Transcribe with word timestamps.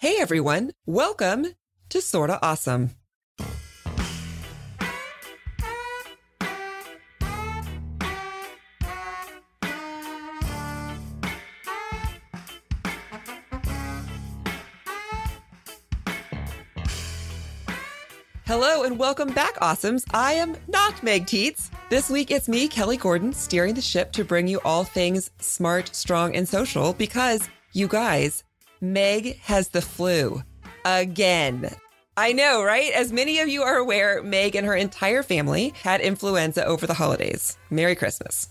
Hey 0.00 0.18
everyone, 0.20 0.70
welcome 0.86 1.54
to 1.88 2.00
Sorta 2.00 2.38
Awesome. 2.40 2.90
Hello 18.46 18.84
and 18.84 19.00
welcome 19.00 19.32
back, 19.32 19.56
Awesomes. 19.56 20.04
I 20.14 20.34
am 20.34 20.54
not 20.68 21.02
Meg 21.02 21.26
Tietz. 21.26 21.70
This 21.90 22.08
week 22.08 22.30
it's 22.30 22.48
me, 22.48 22.68
Kelly 22.68 22.98
Gordon, 22.98 23.32
steering 23.32 23.74
the 23.74 23.80
ship 23.80 24.12
to 24.12 24.24
bring 24.24 24.46
you 24.46 24.60
all 24.64 24.84
things 24.84 25.32
smart, 25.40 25.92
strong, 25.92 26.36
and 26.36 26.48
social 26.48 26.92
because, 26.92 27.48
you 27.72 27.88
guys, 27.88 28.44
Meg 28.80 29.38
has 29.40 29.68
the 29.68 29.82
flu 29.82 30.42
again. 30.84 31.74
I 32.16 32.32
know, 32.32 32.62
right? 32.62 32.92
As 32.92 33.12
many 33.12 33.40
of 33.40 33.48
you 33.48 33.62
are 33.62 33.76
aware, 33.76 34.22
Meg 34.22 34.54
and 34.54 34.66
her 34.66 34.74
entire 34.74 35.22
family 35.22 35.72
had 35.82 36.00
influenza 36.00 36.64
over 36.64 36.86
the 36.86 36.94
holidays. 36.94 37.56
Merry 37.70 37.94
Christmas. 37.94 38.48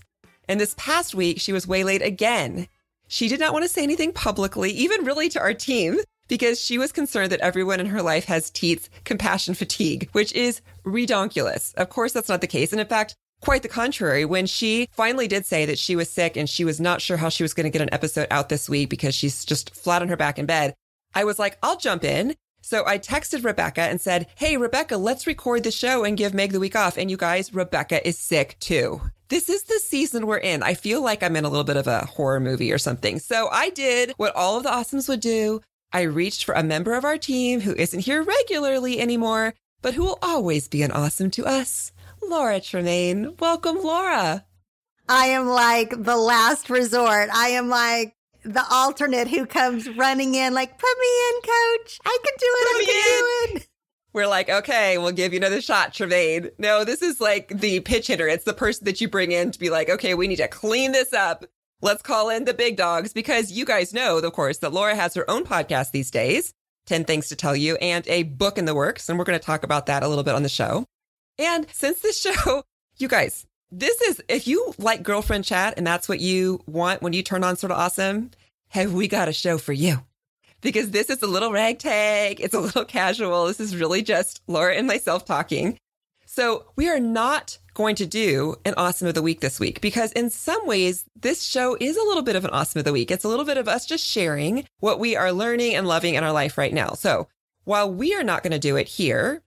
And 0.48 0.60
this 0.60 0.74
past 0.78 1.14
week, 1.14 1.40
she 1.40 1.52
was 1.52 1.66
waylaid 1.66 2.02
again. 2.02 2.68
She 3.08 3.28
did 3.28 3.40
not 3.40 3.52
want 3.52 3.64
to 3.64 3.68
say 3.68 3.82
anything 3.82 4.12
publicly, 4.12 4.70
even 4.70 5.04
really 5.04 5.28
to 5.30 5.40
our 5.40 5.54
team, 5.54 5.98
because 6.28 6.60
she 6.60 6.76
was 6.76 6.92
concerned 6.92 7.32
that 7.32 7.40
everyone 7.40 7.80
in 7.80 7.86
her 7.86 8.02
life 8.02 8.26
has 8.26 8.50
Tietz 8.50 8.88
compassion 9.04 9.54
fatigue, 9.54 10.10
which 10.12 10.32
is 10.34 10.60
redonkulous. 10.84 11.74
Of 11.74 11.88
course, 11.88 12.12
that's 12.12 12.28
not 12.28 12.42
the 12.42 12.46
case. 12.46 12.72
And 12.72 12.80
in 12.80 12.86
fact, 12.86 13.16
quite 13.40 13.62
the 13.62 13.68
contrary. 13.68 14.24
When 14.24 14.46
she 14.46 14.88
finally 14.92 15.28
did 15.28 15.46
say 15.46 15.66
that 15.66 15.78
she 15.78 15.96
was 15.96 16.10
sick 16.10 16.36
and 16.36 16.48
she 16.48 16.64
was 16.64 16.80
not 16.80 17.00
sure 17.00 17.16
how 17.16 17.28
she 17.28 17.42
was 17.42 17.54
going 17.54 17.64
to 17.64 17.70
get 17.70 17.82
an 17.82 17.92
episode 17.92 18.26
out 18.30 18.48
this 18.48 18.68
week 18.68 18.90
because 18.90 19.14
she's 19.14 19.44
just 19.44 19.74
flat 19.74 20.02
on 20.02 20.08
her 20.08 20.16
back 20.16 20.38
in 20.38 20.46
bed, 20.46 20.74
I 21.14 21.24
was 21.24 21.38
like, 21.38 21.58
I'll 21.62 21.76
jump 21.76 22.04
in. 22.04 22.34
So 22.60 22.84
I 22.86 22.98
texted 22.98 23.44
Rebecca 23.44 23.82
and 23.82 24.00
said, 24.00 24.26
Hey, 24.36 24.56
Rebecca, 24.56 24.96
let's 24.96 25.26
record 25.26 25.62
the 25.62 25.70
show 25.70 26.04
and 26.04 26.18
give 26.18 26.34
Meg 26.34 26.52
the 26.52 26.60
week 26.60 26.76
off. 26.76 26.98
And 26.98 27.10
you 27.10 27.16
guys, 27.16 27.54
Rebecca 27.54 28.06
is 28.06 28.18
sick 28.18 28.56
too. 28.60 29.00
This 29.28 29.48
is 29.48 29.64
the 29.64 29.78
season 29.78 30.26
we're 30.26 30.38
in. 30.38 30.62
I 30.62 30.74
feel 30.74 31.02
like 31.02 31.22
I'm 31.22 31.36
in 31.36 31.44
a 31.44 31.48
little 31.48 31.64
bit 31.64 31.76
of 31.76 31.86
a 31.86 32.06
horror 32.06 32.40
movie 32.40 32.72
or 32.72 32.78
something. 32.78 33.18
So 33.18 33.48
I 33.52 33.70
did 33.70 34.12
what 34.16 34.34
all 34.34 34.56
of 34.56 34.62
the 34.62 34.70
awesomes 34.70 35.08
would 35.08 35.20
do. 35.20 35.60
I 35.92 36.02
reached 36.02 36.44
for 36.44 36.54
a 36.54 36.62
member 36.62 36.94
of 36.94 37.04
our 37.04 37.18
team 37.18 37.60
who 37.60 37.74
isn't 37.74 38.00
here 38.00 38.22
regularly 38.22 39.00
anymore, 39.00 39.54
but 39.80 39.94
who 39.94 40.04
will 40.04 40.18
always 40.20 40.68
be 40.68 40.82
an 40.82 40.92
awesome 40.92 41.30
to 41.32 41.46
us. 41.46 41.92
Laura 42.22 42.60
Tremaine. 42.60 43.34
Welcome, 43.38 43.78
Laura. 43.82 44.44
I 45.08 45.26
am 45.26 45.48
like 45.48 45.90
the 45.90 46.16
last 46.16 46.70
resort. 46.70 47.30
I 47.32 47.48
am 47.48 47.68
like 47.68 48.14
the 48.44 48.64
alternate 48.70 49.28
who 49.28 49.46
comes 49.46 49.88
running 49.96 50.34
in, 50.34 50.54
like, 50.54 50.78
put 50.78 50.98
me 51.00 51.06
in, 51.28 51.40
coach. 51.40 51.98
I 52.04 52.18
can 52.24 52.34
do 52.38 52.46
it. 52.46 52.72
Put 52.72 52.82
I 52.82 52.84
can 52.84 53.54
do 53.54 53.56
it. 53.56 53.68
We're 54.12 54.26
like, 54.26 54.48
okay, 54.48 54.98
we'll 54.98 55.12
give 55.12 55.32
you 55.32 55.38
another 55.38 55.60
shot, 55.60 55.92
Tremaine. 55.92 56.50
No, 56.58 56.84
this 56.84 57.02
is 57.02 57.20
like 57.20 57.48
the 57.48 57.80
pitch 57.80 58.06
hitter. 58.06 58.26
It's 58.26 58.44
the 58.44 58.54
person 58.54 58.84
that 58.86 59.00
you 59.00 59.08
bring 59.08 59.32
in 59.32 59.50
to 59.50 59.58
be 59.58 59.70
like, 59.70 59.90
okay, 59.90 60.14
we 60.14 60.28
need 60.28 60.36
to 60.36 60.48
clean 60.48 60.92
this 60.92 61.12
up. 61.12 61.44
Let's 61.82 62.02
call 62.02 62.28
in 62.28 62.44
the 62.44 62.54
big 62.54 62.76
dogs 62.76 63.12
because 63.12 63.52
you 63.52 63.64
guys 63.64 63.92
know, 63.92 64.18
of 64.18 64.32
course, 64.32 64.58
that 64.58 64.72
Laura 64.72 64.96
has 64.96 65.14
her 65.14 65.30
own 65.30 65.44
podcast 65.44 65.92
these 65.92 66.10
days, 66.10 66.52
10 66.86 67.04
Things 67.04 67.28
to 67.28 67.36
Tell 67.36 67.54
You, 67.54 67.76
and 67.76 68.06
a 68.08 68.24
book 68.24 68.58
in 68.58 68.64
the 68.64 68.74
works. 68.74 69.08
And 69.08 69.18
we're 69.18 69.24
going 69.24 69.38
to 69.38 69.44
talk 69.44 69.62
about 69.62 69.86
that 69.86 70.02
a 70.02 70.08
little 70.08 70.24
bit 70.24 70.34
on 70.34 70.42
the 70.42 70.48
show. 70.48 70.86
And 71.38 71.66
since 71.72 72.00
this 72.00 72.20
show, 72.20 72.64
you 72.98 73.08
guys, 73.08 73.46
this 73.70 74.00
is, 74.02 74.22
if 74.28 74.46
you 74.46 74.74
like 74.78 75.02
girlfriend 75.02 75.44
chat 75.44 75.74
and 75.76 75.86
that's 75.86 76.08
what 76.08 76.20
you 76.20 76.60
want 76.66 77.02
when 77.02 77.12
you 77.12 77.22
turn 77.22 77.44
on 77.44 77.56
Sorta 77.56 77.76
Awesome, 77.76 78.30
have 78.68 78.92
we 78.92 79.08
got 79.08 79.28
a 79.28 79.32
show 79.32 79.58
for 79.58 79.72
you? 79.72 80.02
Because 80.60 80.90
this 80.90 81.08
is 81.10 81.22
a 81.22 81.26
little 81.26 81.52
ragtag. 81.52 82.40
It's 82.40 82.54
a 82.54 82.60
little 82.60 82.84
casual. 82.84 83.46
This 83.46 83.60
is 83.60 83.76
really 83.76 84.02
just 84.02 84.42
Laura 84.48 84.74
and 84.74 84.86
myself 84.86 85.24
talking. 85.24 85.78
So 86.26 86.66
we 86.76 86.88
are 86.88 87.00
not 87.00 87.58
going 87.74 87.94
to 87.96 88.06
do 88.06 88.56
an 88.64 88.74
awesome 88.76 89.06
of 89.06 89.14
the 89.14 89.22
week 89.22 89.40
this 89.40 89.60
week 89.60 89.80
because 89.80 90.12
in 90.12 90.30
some 90.30 90.66
ways 90.66 91.04
this 91.14 91.42
show 91.42 91.76
is 91.80 91.96
a 91.96 92.02
little 92.02 92.22
bit 92.22 92.36
of 92.36 92.44
an 92.44 92.50
awesome 92.50 92.80
of 92.80 92.84
the 92.84 92.92
week. 92.92 93.10
It's 93.10 93.24
a 93.24 93.28
little 93.28 93.44
bit 93.44 93.56
of 93.56 93.68
us 93.68 93.86
just 93.86 94.04
sharing 94.04 94.64
what 94.80 94.98
we 94.98 95.14
are 95.14 95.32
learning 95.32 95.74
and 95.74 95.86
loving 95.86 96.14
in 96.14 96.24
our 96.24 96.32
life 96.32 96.58
right 96.58 96.74
now. 96.74 96.90
So 96.94 97.28
while 97.64 97.90
we 97.90 98.14
are 98.14 98.24
not 98.24 98.42
going 98.42 98.52
to 98.52 98.58
do 98.58 98.76
it 98.76 98.88
here, 98.88 99.42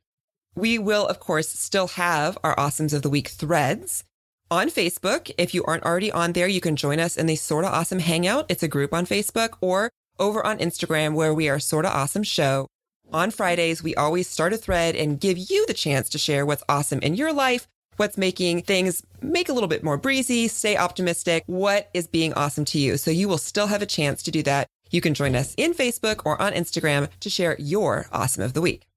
we 0.56 0.78
will 0.78 1.08
of 1.08 1.20
course 1.20 1.50
still 1.50 1.88
have 1.88 2.38
our 2.44 2.56
awesomes 2.56 2.94
of 2.94 3.02
the 3.02 3.10
week 3.10 3.30
threads 3.30 4.04
on 4.50 4.70
Facebook. 4.70 5.32
If 5.38 5.54
you 5.54 5.64
aren't 5.64 5.86
already 5.86 6.12
on 6.12 6.34
there, 6.34 6.48
you 6.48 6.62
can 6.62 6.76
join 6.76 7.00
us 7.00 7.16
in 7.16 7.26
the 7.26 7.38
Sorta 7.38 7.70
Awesome 7.70 8.00
Hangout. 8.00 8.46
It's 8.50 8.64
a 8.64 8.68
group 8.68 8.94
on 8.94 9.06
Facebook 9.06 9.56
or 9.62 9.90
over 10.20 10.46
on 10.46 10.60
Instagram 10.60 11.14
where 11.14 11.34
we 11.34 11.48
are 11.50 11.60
Sorta 11.60 11.90
Awesome 11.90 12.24
Show. 12.24 12.68
On 13.14 13.32
Fridays, 13.32 13.82
we 13.82 13.96
always 13.96 14.28
start 14.28 14.54
a 14.54 14.58
thread 14.58 14.96
and 14.96 15.20
give 15.20 15.38
you 15.38 15.66
the 15.68 15.74
chance 15.74 16.10
to 16.10 16.18
share 16.18 16.46
what's 16.46 16.64
awesome 16.70 17.00
in 17.00 17.16
your 17.16 17.34
life, 17.34 17.68
what's 17.98 18.18
making 18.18 18.62
things 18.62 19.04
make 19.22 19.50
a 19.50 19.54
little 19.54 19.68
bit 19.70 19.84
more 19.84 19.98
breezy, 19.98 20.48
stay 20.48 20.78
optimistic, 20.78 21.44
what 21.48 21.90
is 21.94 22.08
being 22.08 22.34
awesome 22.34 22.66
to 22.66 22.80
you. 22.80 22.98
So 22.98 23.12
you 23.12 23.28
will 23.28 23.38
still 23.38 23.68
have 23.68 23.82
a 23.82 23.86
chance 23.86 24.22
to 24.24 24.32
do 24.32 24.44
that. 24.44 24.68
You 24.92 25.02
can 25.02 25.14
join 25.14 25.36
us 25.36 25.54
in 25.56 25.74
Facebook 25.74 26.22
or 26.26 26.42
on 26.42 26.54
Instagram 26.54 27.10
to 27.22 27.30
share 27.30 27.56
your 27.58 28.08
awesome 28.12 28.44
of 28.44 28.54
the 28.54 28.62
week. 28.62 28.91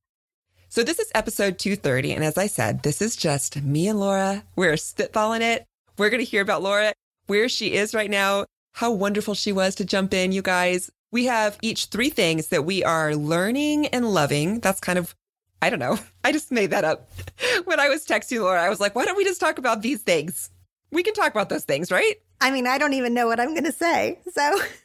So 0.75 0.83
this 0.83 0.99
is 0.99 1.09
episode 1.15 1.57
230. 1.61 2.15
And 2.15 2.25
as 2.25 2.37
I 2.37 2.49
said, 2.49 2.83
this 2.83 3.01
is 3.01 3.15
just 3.15 3.63
me 3.63 3.87
and 3.87 4.01
Laura. 4.01 4.43
We're 4.57 4.73
spitballing 4.73 5.41
it. 5.41 5.65
We're 5.99 6.11
going 6.11 6.19
to 6.25 6.29
hear 6.29 6.43
about 6.43 6.65
Laura, 6.65 6.93
where 7.29 7.49
she 7.49 7.75
is 7.75 7.95
right 7.95 8.11
now, 8.11 8.47
how 8.73 8.91
wonderful 8.91 9.35
she 9.35 9.53
was 9.53 9.77
to 9.77 9.85
jump 9.85 10.13
in, 10.13 10.33
you 10.33 10.43
guys. 10.43 10.91
We 11.13 11.27
have 11.27 11.59
each 11.63 11.85
three 11.85 12.11
things 12.11 12.49
that 12.49 12.65
we 12.65 12.83
are 12.83 13.15
learning 13.15 13.87
and 13.87 14.13
loving. 14.13 14.59
That's 14.59 14.81
kind 14.81 14.99
of, 14.99 15.15
I 15.63 15.71
don't 15.71 15.79
know. 15.79 15.97
I 16.25 16.33
just 16.33 16.51
made 16.51 16.73
that 16.73 16.83
up. 16.83 17.09
when 17.67 17.79
I 17.79 17.89
was 17.89 18.05
texting 18.05 18.41
Laura, 18.41 18.61
I 18.61 18.69
was 18.69 18.81
like, 18.81 18.97
why 18.97 19.05
don't 19.05 19.17
we 19.17 19.23
just 19.23 19.39
talk 19.39 19.59
about 19.59 19.81
these 19.81 20.03
things? 20.03 20.51
We 20.91 21.05
can 21.05 21.15
talk 21.15 21.31
about 21.31 21.51
those 21.51 21.65
things, 21.65 21.93
right? 21.93 22.17
I 22.41 22.51
mean, 22.51 22.67
I 22.67 22.79
don't 22.79 22.95
even 22.95 23.15
know 23.15 23.29
what 23.29 23.39
I'm 23.39 23.55
going 23.55 23.63
to 23.63 23.71
say. 23.71 24.19
So 24.33 24.59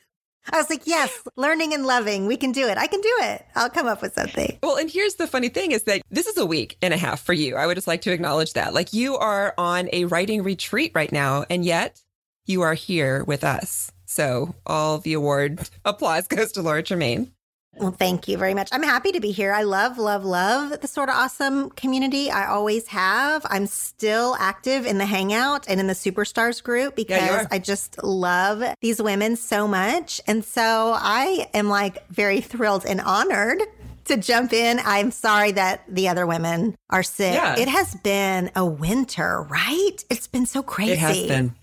I 0.51 0.57
was 0.57 0.69
like, 0.69 0.87
yes, 0.87 1.11
learning 1.35 1.73
and 1.73 1.85
loving. 1.85 2.25
We 2.25 2.37
can 2.37 2.51
do 2.51 2.67
it. 2.67 2.77
I 2.77 2.87
can 2.87 3.01
do 3.01 3.13
it. 3.21 3.45
I'll 3.55 3.69
come 3.69 3.87
up 3.87 4.01
with 4.01 4.13
something. 4.13 4.57
Well, 4.63 4.77
and 4.77 4.89
here's 4.89 5.15
the 5.15 5.27
funny 5.27 5.49
thing 5.49 5.71
is 5.71 5.83
that 5.83 6.01
this 6.09 6.27
is 6.27 6.37
a 6.37 6.45
week 6.45 6.77
and 6.81 6.93
a 6.93 6.97
half 6.97 7.21
for 7.21 7.33
you. 7.33 7.55
I 7.55 7.67
would 7.67 7.75
just 7.75 7.87
like 7.87 8.01
to 8.01 8.11
acknowledge 8.11 8.53
that. 8.53 8.73
Like 8.73 8.93
you 8.93 9.15
are 9.17 9.53
on 9.57 9.89
a 9.93 10.05
writing 10.05 10.43
retreat 10.43 10.91
right 10.95 11.11
now, 11.11 11.45
and 11.49 11.63
yet 11.63 12.01
you 12.45 12.61
are 12.61 12.73
here 12.73 13.23
with 13.23 13.43
us. 13.43 13.91
So 14.05 14.55
all 14.65 14.97
the 14.97 15.13
award 15.13 15.69
applause 15.85 16.27
goes 16.27 16.51
to 16.53 16.61
Laura 16.61 16.81
Tremaine. 16.83 17.31
Well, 17.79 17.91
thank 17.91 18.27
you 18.27 18.37
very 18.37 18.53
much. 18.53 18.69
I'm 18.71 18.83
happy 18.83 19.11
to 19.13 19.19
be 19.19 19.31
here. 19.31 19.53
I 19.53 19.63
love, 19.63 19.97
love, 19.97 20.25
love 20.25 20.81
the 20.81 20.87
Sorta 20.87 21.13
Awesome 21.13 21.69
community. 21.71 22.29
I 22.29 22.47
always 22.47 22.87
have. 22.87 23.45
I'm 23.49 23.67
still 23.67 24.35
active 24.39 24.85
in 24.85 24.97
the 24.97 25.05
Hangout 25.05 25.65
and 25.67 25.79
in 25.79 25.87
the 25.87 25.93
Superstars 25.93 26.61
group 26.61 26.95
because 26.95 27.21
Yeah. 27.21 27.47
I 27.49 27.59
just 27.59 28.03
love 28.03 28.63
these 28.81 29.01
women 29.01 29.35
so 29.37 29.67
much. 29.67 30.19
And 30.27 30.43
so 30.43 30.93
I 30.97 31.47
am 31.53 31.69
like 31.69 32.07
very 32.09 32.41
thrilled 32.41 32.85
and 32.85 32.99
honored 32.99 33.61
to 34.05 34.17
jump 34.17 34.51
in. 34.53 34.81
I'm 34.83 35.11
sorry 35.11 35.51
that 35.53 35.83
the 35.87 36.09
other 36.09 36.25
women 36.27 36.75
are 36.89 37.03
sick. 37.03 37.33
Yeah. 37.33 37.57
It 37.57 37.67
has 37.69 37.95
been 37.95 38.51
a 38.55 38.65
winter, 38.65 39.43
right? 39.43 39.97
It's 40.09 40.27
been 40.27 40.45
so 40.45 40.63
crazy. 40.63 40.93
It 40.93 40.99
has 40.99 41.17
been. 41.27 41.55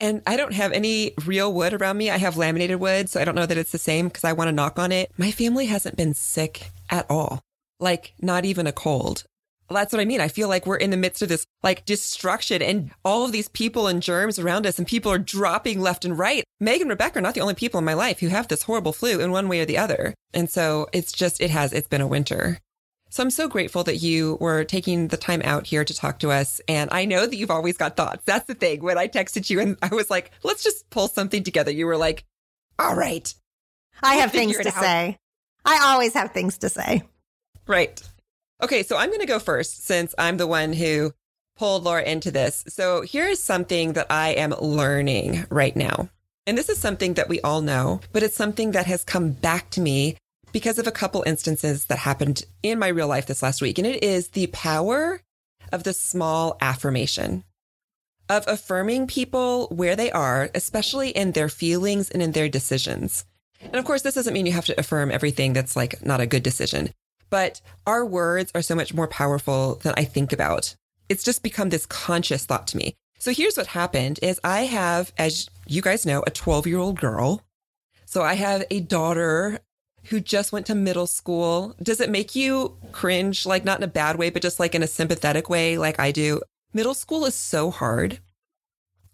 And 0.00 0.22
I 0.26 0.36
don't 0.36 0.52
have 0.52 0.72
any 0.72 1.12
real 1.24 1.52
wood 1.52 1.72
around 1.72 1.96
me. 1.96 2.10
I 2.10 2.18
have 2.18 2.36
laminated 2.36 2.80
wood, 2.80 3.08
so 3.08 3.20
I 3.20 3.24
don't 3.24 3.34
know 3.34 3.46
that 3.46 3.56
it's 3.56 3.72
the 3.72 3.78
same 3.78 4.08
because 4.08 4.24
I 4.24 4.32
want 4.32 4.48
to 4.48 4.52
knock 4.52 4.78
on 4.78 4.92
it. 4.92 5.10
My 5.16 5.30
family 5.30 5.66
hasn't 5.66 5.96
been 5.96 6.14
sick 6.14 6.70
at 6.90 7.06
all. 7.10 7.40
Like, 7.80 8.12
not 8.20 8.44
even 8.44 8.66
a 8.66 8.72
cold. 8.72 9.24
That's 9.68 9.92
what 9.92 10.00
I 10.00 10.04
mean. 10.04 10.20
I 10.20 10.28
feel 10.28 10.48
like 10.48 10.66
we're 10.66 10.76
in 10.76 10.90
the 10.90 10.96
midst 10.96 11.22
of 11.22 11.28
this 11.28 11.44
like 11.62 11.84
destruction 11.84 12.62
and 12.62 12.90
all 13.04 13.24
of 13.24 13.32
these 13.32 13.48
people 13.48 13.88
and 13.88 14.02
germs 14.02 14.38
around 14.38 14.66
us 14.66 14.78
and 14.78 14.86
people 14.86 15.10
are 15.10 15.18
dropping 15.18 15.80
left 15.80 16.04
and 16.04 16.16
right. 16.16 16.44
Meg 16.60 16.80
and 16.80 16.90
Rebecca 16.90 17.18
are 17.18 17.22
not 17.22 17.34
the 17.34 17.40
only 17.40 17.54
people 17.54 17.78
in 17.78 17.84
my 17.84 17.94
life 17.94 18.20
who 18.20 18.28
have 18.28 18.48
this 18.48 18.62
horrible 18.62 18.92
flu 18.92 19.20
in 19.20 19.32
one 19.32 19.48
way 19.48 19.60
or 19.60 19.64
the 19.64 19.78
other. 19.78 20.14
And 20.32 20.48
so 20.48 20.86
it's 20.92 21.12
just, 21.12 21.40
it 21.40 21.50
has, 21.50 21.72
it's 21.72 21.88
been 21.88 22.00
a 22.00 22.06
winter. 22.06 22.60
So 23.08 23.22
I'm 23.22 23.30
so 23.30 23.48
grateful 23.48 23.84
that 23.84 23.96
you 23.96 24.36
were 24.40 24.64
taking 24.64 25.08
the 25.08 25.16
time 25.16 25.40
out 25.44 25.66
here 25.66 25.84
to 25.84 25.94
talk 25.94 26.18
to 26.20 26.30
us. 26.30 26.60
And 26.68 26.90
I 26.92 27.04
know 27.04 27.26
that 27.26 27.36
you've 27.36 27.50
always 27.50 27.76
got 27.76 27.96
thoughts. 27.96 28.22
That's 28.26 28.46
the 28.46 28.54
thing. 28.54 28.82
When 28.82 28.98
I 28.98 29.08
texted 29.08 29.48
you 29.48 29.60
and 29.60 29.76
I 29.80 29.88
was 29.88 30.10
like, 30.10 30.32
let's 30.42 30.64
just 30.64 30.90
pull 30.90 31.08
something 31.08 31.44
together, 31.44 31.70
you 31.70 31.86
were 31.86 31.96
like, 31.96 32.24
all 32.78 32.94
right. 32.94 33.32
I 34.02 34.16
have 34.16 34.32
things 34.32 34.58
to 34.58 34.70
say. 34.70 35.18
I 35.64 35.78
always 35.92 36.14
have 36.14 36.32
things 36.32 36.58
to 36.58 36.68
say. 36.68 37.02
Right. 37.66 38.02
Okay, 38.62 38.82
so 38.82 38.96
I'm 38.96 39.08
going 39.08 39.20
to 39.20 39.26
go 39.26 39.38
first 39.38 39.86
since 39.86 40.14
I'm 40.18 40.36
the 40.36 40.46
one 40.46 40.72
who 40.72 41.12
pulled 41.56 41.84
Laura 41.84 42.02
into 42.02 42.30
this. 42.30 42.64
So 42.68 43.02
here 43.02 43.26
is 43.26 43.42
something 43.42 43.94
that 43.94 44.06
I 44.10 44.30
am 44.30 44.50
learning 44.60 45.46
right 45.50 45.74
now. 45.74 46.10
And 46.46 46.56
this 46.56 46.68
is 46.68 46.78
something 46.78 47.14
that 47.14 47.28
we 47.28 47.40
all 47.40 47.60
know, 47.60 48.00
but 48.12 48.22
it's 48.22 48.36
something 48.36 48.72
that 48.72 48.86
has 48.86 49.04
come 49.04 49.30
back 49.30 49.70
to 49.70 49.80
me 49.80 50.16
because 50.56 50.78
of 50.78 50.86
a 50.86 50.90
couple 50.90 51.22
instances 51.26 51.84
that 51.84 51.98
happened 51.98 52.42
in 52.62 52.78
my 52.78 52.88
real 52.88 53.06
life 53.06 53.26
this 53.26 53.42
last 53.42 53.60
week. 53.60 53.76
And 53.76 53.86
it 53.86 54.02
is 54.02 54.28
the 54.28 54.46
power 54.46 55.20
of 55.70 55.84
the 55.84 55.92
small 55.92 56.56
affirmation 56.62 57.44
of 58.30 58.42
affirming 58.48 59.06
people 59.06 59.66
where 59.66 59.94
they 59.94 60.10
are, 60.10 60.48
especially 60.54 61.10
in 61.10 61.32
their 61.32 61.50
feelings 61.50 62.08
and 62.08 62.22
in 62.22 62.32
their 62.32 62.48
decisions. 62.48 63.26
And 63.60 63.74
of 63.74 63.84
course, 63.84 64.00
this 64.00 64.14
doesn't 64.14 64.32
mean 64.32 64.46
you 64.46 64.52
have 64.52 64.64
to 64.64 64.80
affirm 64.80 65.10
everything 65.10 65.52
that's 65.52 65.76
like 65.76 66.02
not 66.02 66.22
a 66.22 66.26
good 66.26 66.42
decision, 66.42 66.88
but 67.28 67.60
our 67.86 68.06
words 68.06 68.50
are 68.54 68.62
so 68.62 68.74
much 68.74 68.94
more 68.94 69.08
powerful 69.08 69.74
than 69.82 69.92
I 69.98 70.04
think 70.04 70.32
about. 70.32 70.74
It's 71.10 71.22
just 71.22 71.42
become 71.42 71.68
this 71.68 71.84
conscious 71.84 72.46
thought 72.46 72.66
to 72.68 72.78
me. 72.78 72.94
So 73.18 73.30
here's 73.30 73.58
what 73.58 73.66
happened 73.66 74.20
is 74.22 74.40
I 74.42 74.60
have, 74.60 75.12
as 75.18 75.50
you 75.66 75.82
guys 75.82 76.06
know, 76.06 76.24
a 76.26 76.30
12 76.30 76.66
year 76.66 76.78
old 76.78 76.98
girl. 76.98 77.42
So 78.06 78.22
I 78.22 78.34
have 78.34 78.64
a 78.70 78.80
daughter 78.80 79.60
who 80.08 80.20
just 80.20 80.52
went 80.52 80.66
to 80.66 80.74
middle 80.74 81.06
school. 81.06 81.74
Does 81.82 82.00
it 82.00 82.10
make 82.10 82.34
you 82.34 82.76
cringe? 82.92 83.46
Like 83.46 83.64
not 83.64 83.78
in 83.78 83.84
a 83.84 83.88
bad 83.88 84.16
way, 84.16 84.30
but 84.30 84.42
just 84.42 84.60
like 84.60 84.74
in 84.74 84.82
a 84.82 84.88
sympathetic 84.88 85.48
way, 85.48 85.78
like 85.78 85.98
I 85.98 86.12
do. 86.12 86.40
Middle 86.72 86.94
school 86.94 87.24
is 87.24 87.34
so 87.34 87.70
hard. 87.70 88.20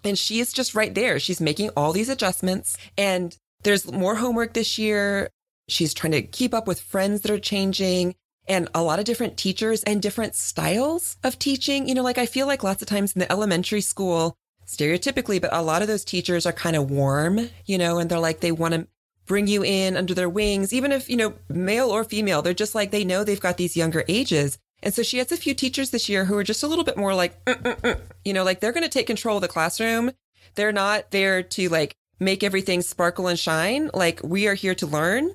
And 0.04 0.18
she 0.18 0.40
is 0.40 0.52
just 0.52 0.74
right 0.74 0.94
there. 0.94 1.20
She's 1.20 1.40
making 1.40 1.70
all 1.70 1.92
these 1.92 2.08
adjustments 2.08 2.76
and 2.98 3.36
there's 3.62 3.90
more 3.90 4.16
homework 4.16 4.54
this 4.54 4.78
year. 4.78 5.30
She's 5.68 5.94
trying 5.94 6.12
to 6.12 6.22
keep 6.22 6.52
up 6.52 6.66
with 6.66 6.80
friends 6.80 7.20
that 7.20 7.30
are 7.30 7.38
changing 7.38 8.16
and 8.48 8.68
a 8.74 8.82
lot 8.82 8.98
of 8.98 9.04
different 9.04 9.36
teachers 9.36 9.84
and 9.84 10.02
different 10.02 10.34
styles 10.34 11.16
of 11.22 11.38
teaching. 11.38 11.88
You 11.88 11.94
know, 11.94 12.02
like 12.02 12.18
I 12.18 12.26
feel 12.26 12.46
like 12.46 12.64
lots 12.64 12.82
of 12.82 12.88
times 12.88 13.12
in 13.14 13.20
the 13.20 13.30
elementary 13.30 13.80
school, 13.80 14.34
stereotypically, 14.66 15.40
but 15.40 15.52
a 15.52 15.62
lot 15.62 15.82
of 15.82 15.88
those 15.88 16.04
teachers 16.04 16.46
are 16.46 16.52
kind 16.52 16.76
of 16.76 16.90
warm, 16.90 17.48
you 17.64 17.78
know, 17.78 17.98
and 17.98 18.10
they're 18.10 18.18
like, 18.18 18.40
they 18.40 18.52
want 18.52 18.74
to 18.74 18.88
bring 19.32 19.46
you 19.46 19.64
in 19.64 19.96
under 19.96 20.12
their 20.12 20.28
wings, 20.28 20.74
even 20.74 20.92
if, 20.92 21.08
you 21.08 21.16
know, 21.16 21.32
male 21.48 21.88
or 21.88 22.04
female, 22.04 22.42
they're 22.42 22.52
just 22.52 22.74
like, 22.74 22.90
they 22.90 23.02
know 23.02 23.24
they've 23.24 23.40
got 23.40 23.56
these 23.56 23.78
younger 23.78 24.04
ages. 24.06 24.58
And 24.82 24.92
so 24.92 25.02
she 25.02 25.16
has 25.16 25.32
a 25.32 25.38
few 25.38 25.54
teachers 25.54 25.88
this 25.88 26.06
year 26.06 26.26
who 26.26 26.36
are 26.36 26.44
just 26.44 26.62
a 26.62 26.66
little 26.66 26.84
bit 26.84 26.98
more 26.98 27.14
like, 27.14 27.42
mm, 27.46 27.54
mm, 27.62 27.80
mm. 27.80 28.00
you 28.26 28.34
know, 28.34 28.44
like 28.44 28.60
they're 28.60 28.72
going 28.72 28.82
to 28.82 28.90
take 28.90 29.06
control 29.06 29.38
of 29.38 29.40
the 29.40 29.48
classroom. 29.48 30.10
They're 30.54 30.70
not 30.70 31.12
there 31.12 31.42
to 31.42 31.70
like 31.70 31.94
make 32.20 32.42
everything 32.42 32.82
sparkle 32.82 33.26
and 33.26 33.38
shine. 33.38 33.88
Like 33.94 34.20
we 34.22 34.48
are 34.48 34.54
here 34.54 34.74
to 34.74 34.86
learn. 34.86 35.30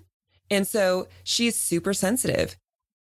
And 0.51 0.67
so 0.67 1.07
she's 1.23 1.55
super 1.55 1.95
sensitive. 1.95 2.55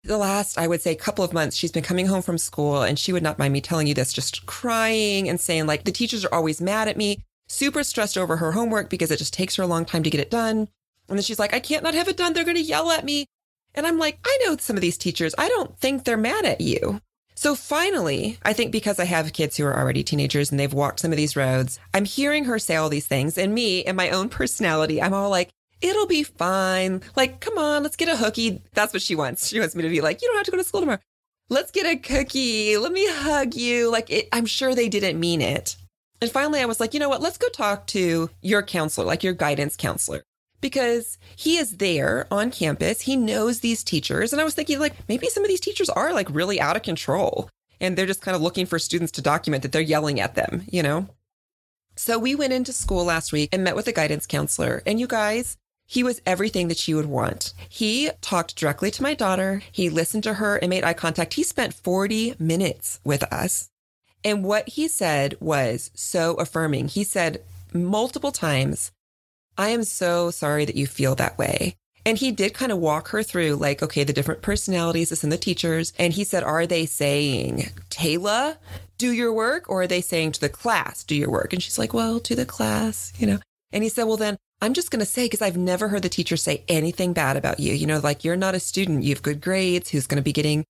The 0.04 0.18
last, 0.18 0.58
I 0.58 0.68
would 0.68 0.82
say, 0.82 0.94
couple 0.96 1.24
of 1.24 1.32
months, 1.32 1.56
she's 1.56 1.72
been 1.72 1.84
coming 1.84 2.08
home 2.08 2.22
from 2.22 2.38
school 2.38 2.82
and 2.82 3.00
she 3.00 3.14
would 3.14 3.24
not 3.24 3.40
mind 3.40 3.54
me 3.54 3.62
telling 3.62 3.88
you 3.88 3.94
this, 3.94 4.12
just 4.12 4.46
crying 4.46 5.30
and 5.30 5.40
saying, 5.40 5.68
like, 5.68 5.86
the 5.86 5.94
teachers 5.94 6.26
are 6.26 6.34
always 6.34 6.60
mad 6.60 6.90
at 6.90 6.98
me, 6.98 7.24
super 7.48 7.82
stressed 7.82 8.18
over 8.18 8.36
her 8.36 8.52
homework 8.52 8.90
because 8.90 9.10
it 9.10 9.20
just 9.20 9.34
takes 9.34 9.56
her 9.56 9.64
a 9.64 9.68
long 9.68 9.86
time 9.86 10.04
to 10.04 10.10
get 10.10 10.20
it 10.20 10.30
done. 10.30 10.68
And 11.12 11.20
then 11.20 11.24
she's 11.24 11.40
like, 11.40 11.54
I 11.54 11.60
can't 11.60 11.84
not 11.84 11.94
have 11.94 12.08
it 12.08 12.18
done. 12.18 12.34
They're 12.34 12.46
going 12.46 12.58
to 12.58 12.64
yell 12.64 12.90
at 12.90 13.06
me. 13.06 13.26
And 13.76 13.86
I'm 13.86 13.98
like, 13.98 14.20
I 14.26 14.38
know 14.44 14.58
some 14.58 14.76
of 14.76 14.82
these 14.82 14.98
teachers. 14.98 15.36
I 15.38 15.48
don't 15.50 15.78
think 15.78 16.04
they're 16.04 16.18
mad 16.18 16.46
at 16.46 16.62
you. 16.62 17.02
So 17.36 17.56
finally, 17.56 18.38
I 18.44 18.54
think 18.54 18.72
because 18.72 19.00
I 19.00 19.06
have 19.06 19.34
kids 19.34 19.58
who 19.58 19.66
are 19.66 19.78
already 19.78 20.04
teenagers 20.04 20.52
and 20.52 20.60
they've 20.60 20.74
walked 20.74 21.00
some 21.00 21.12
of 21.12 21.18
these 21.18 21.36
roads, 21.36 21.80
I'm 21.94 22.06
hearing 22.06 22.46
her 22.46 22.60
say 22.60 22.76
all 22.76 22.90
these 22.90 23.08
things. 23.08 23.38
And 23.38 23.54
me 23.54 23.84
and 23.84 23.96
my 23.98 24.10
own 24.10 24.30
personality, 24.40 25.02
I'm 25.02 25.14
all 25.14 25.30
like, 25.30 25.50
it'll 25.82 26.08
be 26.08 26.24
fine. 26.24 27.02
Like, 27.16 27.40
come 27.40 27.58
on, 27.58 27.84
let's 27.84 27.96
get 27.96 28.10
a 28.10 28.18
hooky. 28.18 28.62
That's 28.74 28.94
what 28.94 29.02
she 29.02 29.16
wants. 29.16 29.48
She 29.48 29.60
wants 29.60 29.76
me 29.76 29.84
to 29.84 29.90
be 29.90 30.02
like, 30.02 30.22
you 30.22 30.28
don't 30.28 30.38
have 30.38 30.46
to 30.46 30.52
go 30.52 30.58
to 30.58 30.64
school 30.64 30.82
tomorrow. 30.82 31.00
Let's 31.50 31.72
get 31.72 31.86
a 31.86 31.98
cookie. 31.98 32.78
Let 32.78 32.94
me 32.94 33.06
hug 33.10 33.56
you. 33.56 33.92
Like, 33.92 34.10
it, 34.10 34.30
I'm 34.32 34.46
sure 34.46 34.74
they 34.74 34.88
didn't 34.88 35.20
mean 35.20 35.42
it. 35.42 35.76
And 36.22 36.32
finally, 36.32 36.62
I 36.62 36.66
was 36.66 36.80
like, 36.80 36.94
you 36.94 37.00
know 37.00 37.10
what? 37.10 37.22
Let's 37.22 37.38
go 37.38 37.50
talk 37.50 37.88
to 37.88 38.30
your 38.42 38.62
counselor, 38.62 39.08
like 39.08 39.24
your 39.24 39.34
guidance 39.34 39.76
counselor, 39.76 40.24
because 40.62 41.18
he 41.36 41.58
is 41.58 41.78
there 41.78 42.28
on 42.32 42.52
campus. 42.52 43.02
He 43.02 43.16
knows 43.16 43.60
these 43.60 43.84
teachers. 43.84 44.32
And 44.32 44.42
I 44.42 44.46
was 44.46 44.54
thinking, 44.54 44.80
like, 44.80 44.94
maybe 45.10 45.28
some 45.28 45.44
of 45.44 45.50
these 45.50 45.60
teachers 45.60 45.90
are 45.90 46.14
like 46.14 46.30
really 46.30 46.62
out 46.62 46.76
of 46.76 46.84
control 46.84 47.50
and 47.82 47.98
they're 47.98 48.06
just 48.06 48.22
kind 48.22 48.36
of 48.36 48.42
looking 48.42 48.66
for 48.66 48.80
students 48.80 49.12
to 49.14 49.22
document 49.22 49.64
that 49.64 49.72
they're 49.72 49.82
yelling 49.82 50.20
at 50.22 50.36
them, 50.36 50.64
you 50.72 50.84
know? 50.84 51.08
So 51.96 52.18
we 52.18 52.36
went 52.36 52.54
into 52.54 52.72
school 52.72 53.04
last 53.04 53.34
week 53.34 53.50
and 53.52 53.64
met 53.64 53.76
with 53.76 53.88
a 53.88 53.92
guidance 53.92 54.26
counselor. 54.26 54.82
And 54.86 55.00
you 55.00 55.08
guys, 55.08 55.58
he 55.86 56.04
was 56.04 56.22
everything 56.26 56.70
that 56.70 56.88
you 56.88 56.96
would 56.96 57.08
want. 57.08 57.54
He 57.68 58.12
talked 58.22 58.56
directly 58.56 58.92
to 58.92 59.04
my 59.04 59.14
daughter. 59.14 59.62
He 59.72 59.90
listened 59.90 60.24
to 60.24 60.36
her 60.36 60.56
and 60.56 60.70
made 60.70 60.86
eye 60.86 60.94
contact. 60.94 61.34
He 61.34 61.44
spent 61.44 61.74
40 61.74 62.36
minutes 62.40 63.02
with 63.04 63.24
us. 63.24 63.70
And 64.24 64.44
what 64.44 64.70
he 64.70 64.88
said 64.88 65.36
was 65.40 65.92
so 65.94 66.36
affirming. 66.36 66.88
He 66.88 67.04
said 67.04 67.44
multiple 67.74 68.32
times, 68.32 68.92
I 69.62 69.70
am 69.70 69.84
so 69.84 70.32
sorry 70.32 70.66
that 70.66 70.76
you 70.76 70.88
feel 70.88 71.14
that 71.16 71.38
way. 71.38 71.76
And 72.04 72.18
he 72.18 72.32
did 72.32 72.56
kind 72.56 72.72
of 72.72 72.80
walk 72.80 73.10
her 73.10 73.22
through, 73.22 73.58
like, 73.58 73.84
okay, 73.84 74.04
the 74.04 74.12
different 74.12 74.42
personalities 74.42 75.12
is 75.12 75.24
in 75.24 75.30
the 75.30 75.38
teachers. 75.38 75.94
And 76.00 76.14
he 76.14 76.24
said, 76.24 76.42
Are 76.42 76.66
they 76.66 76.88
saying, 76.88 77.70
Taylor, 77.92 78.58
do 78.98 79.12
your 79.12 79.32
work? 79.32 79.70
Or 79.70 79.84
are 79.84 79.88
they 79.88 80.02
saying 80.02 80.32
to 80.32 80.42
the 80.42 80.50
class, 80.50 81.04
do 81.04 81.14
your 81.16 81.30
work? 81.30 81.54
And 81.54 81.62
she's 81.62 81.78
like, 81.78 81.94
Well, 81.94 82.20
to 82.22 82.36
the 82.36 82.44
class, 82.44 83.14
you 83.20 83.28
know. 83.28 83.38
And 83.72 83.84
he 83.84 83.90
said, 83.90 84.06
Well, 84.06 84.18
then 84.18 84.40
I'm 84.64 84.74
just 84.74 84.90
going 84.90 85.00
to 85.02 85.06
say, 85.06 85.26
because 85.26 85.44
I've 85.44 85.58
never 85.58 85.90
heard 85.90 86.02
the 86.02 86.10
teacher 86.10 86.38
say 86.38 86.64
anything 86.68 87.14
bad 87.14 87.38
about 87.38 87.60
you. 87.60 87.74
You 87.76 87.86
know, 87.86 88.00
like 88.00 88.24
you're 88.24 88.36
not 88.36 88.56
a 88.56 88.60
student, 88.60 89.04
you 89.04 89.14
have 89.14 89.22
good 89.22 89.42
grades, 89.42 89.92
who's 89.92 90.08
going 90.08 90.18
to 90.18 90.24
be 90.24 90.34
getting 90.34 90.66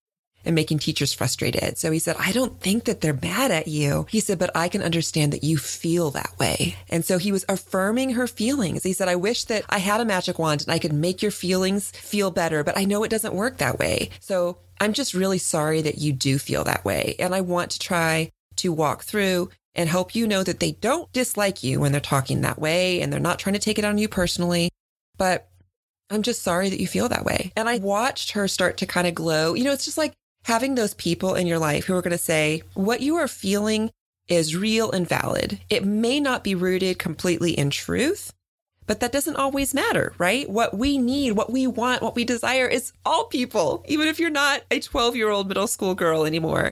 and 0.46 0.56
making 0.56 0.80
teachers 0.80 1.14
frustrated. 1.14 1.78
So 1.78 1.92
he 1.92 2.00
said, 2.00 2.16
I 2.20 2.32
don't 2.32 2.60
think 2.60 2.86
that 2.86 3.02
they're 3.02 3.14
mad 3.14 3.52
at 3.52 3.68
you. 3.68 4.06
He 4.10 4.20
said, 4.20 4.40
but 4.40 4.56
I 4.56 4.70
can 4.70 4.82
understand 4.82 5.34
that 5.34 5.44
you 5.44 5.58
feel 5.58 6.12
that 6.12 6.34
way. 6.40 6.76
And 6.90 7.06
so 7.06 7.18
he 7.18 7.32
was 7.32 7.46
affirming 7.48 8.12
her 8.12 8.28
feelings. 8.28 8.84
He 8.84 8.94
said, 8.94 9.08
I 9.08 9.16
wish 9.16 9.46
that 9.46 9.66
I 9.70 9.80
had 9.80 10.02
a 10.02 10.06
magic 10.06 10.40
wand 10.40 10.62
and 10.62 10.72
I 10.72 10.80
could 10.80 10.94
make 10.94 11.22
your 11.22 11.32
feelings 11.32 11.92
feel 11.92 12.32
better, 12.32 12.64
but 12.64 12.78
I 12.78 12.86
know 12.86 13.04
it 13.04 13.10
doesn't 13.10 13.34
work 13.34 13.58
that 13.58 13.80
way. 13.80 14.10
So 14.20 14.58
I'm 14.80 14.94
just 14.94 15.14
really 15.14 15.38
sorry 15.38 15.82
that 15.82 16.00
you 16.00 16.14
do 16.14 16.40
feel 16.40 16.64
that 16.64 16.84
way. 16.84 17.16
And 17.20 17.36
I 17.36 17.42
want 17.42 17.72
to 17.72 17.80
try 17.80 18.32
to 18.58 18.74
walk 18.74 19.04
through 19.04 19.50
and 19.76 19.88
help 19.90 20.16
you 20.16 20.28
know 20.28 20.44
that 20.44 20.60
they 20.60 20.74
don't 20.74 21.12
dislike 21.14 21.64
you 21.64 21.80
when 21.80 21.92
they're 21.92 22.02
talking 22.02 22.42
that 22.42 22.60
way 22.60 23.02
and 23.02 23.12
they're 23.12 23.20
not 23.20 23.40
trying 23.40 23.54
to 23.54 23.60
take 23.60 23.80
it 23.80 23.86
on 23.86 23.98
you 23.98 24.08
personally. 24.08 24.70
But 25.18 25.48
I'm 26.10 26.24
just 26.24 26.42
sorry 26.42 26.70
that 26.70 26.80
you 26.80 26.88
feel 26.88 27.08
that 27.10 27.24
way. 27.24 27.54
And 27.56 27.70
I 27.70 27.78
watched 27.78 28.32
her 28.32 28.48
start 28.48 28.78
to 28.78 28.86
kind 28.86 29.08
of 29.08 29.16
glow. 29.16 29.54
You 29.54 29.64
know, 29.64 29.72
it's 29.72 29.86
just 29.86 29.98
like 29.98 30.14
having 30.44 30.76
those 30.76 30.94
people 30.94 31.36
in 31.36 31.48
your 31.48 31.60
life 31.60 31.86
who 31.86 31.96
are 31.96 32.02
going 32.02 32.12
to 32.12 32.18
say, 32.18 32.64
what 32.74 33.02
you 33.02 33.16
are 33.16 33.28
feeling 33.28 33.92
is 34.28 34.56
real 34.56 34.92
and 34.92 35.08
valid. 35.08 35.60
It 35.70 35.86
may 35.86 36.20
not 36.20 36.44
be 36.44 36.56
rooted 36.56 37.00
completely 37.00 37.58
in 37.58 37.70
truth, 37.70 38.34
but 38.88 39.00
that 39.00 39.12
doesn't 39.12 39.36
always 39.36 39.74
matter, 39.74 40.14
right? 40.18 40.50
What 40.50 40.78
we 40.78 40.98
need, 40.98 41.34
what 41.34 41.52
we 41.52 41.68
want, 41.68 42.02
what 42.02 42.16
we 42.16 42.24
desire 42.24 42.68
is 42.68 42.94
all 43.06 43.26
people, 43.26 43.84
even 43.88 44.08
if 44.08 44.20
you're 44.20 44.30
not 44.30 44.64
a 44.72 44.80
12 44.80 45.16
year 45.16 45.30
old 45.30 45.48
middle 45.48 45.68
school 45.68 45.96
girl 45.96 46.26
anymore 46.26 46.72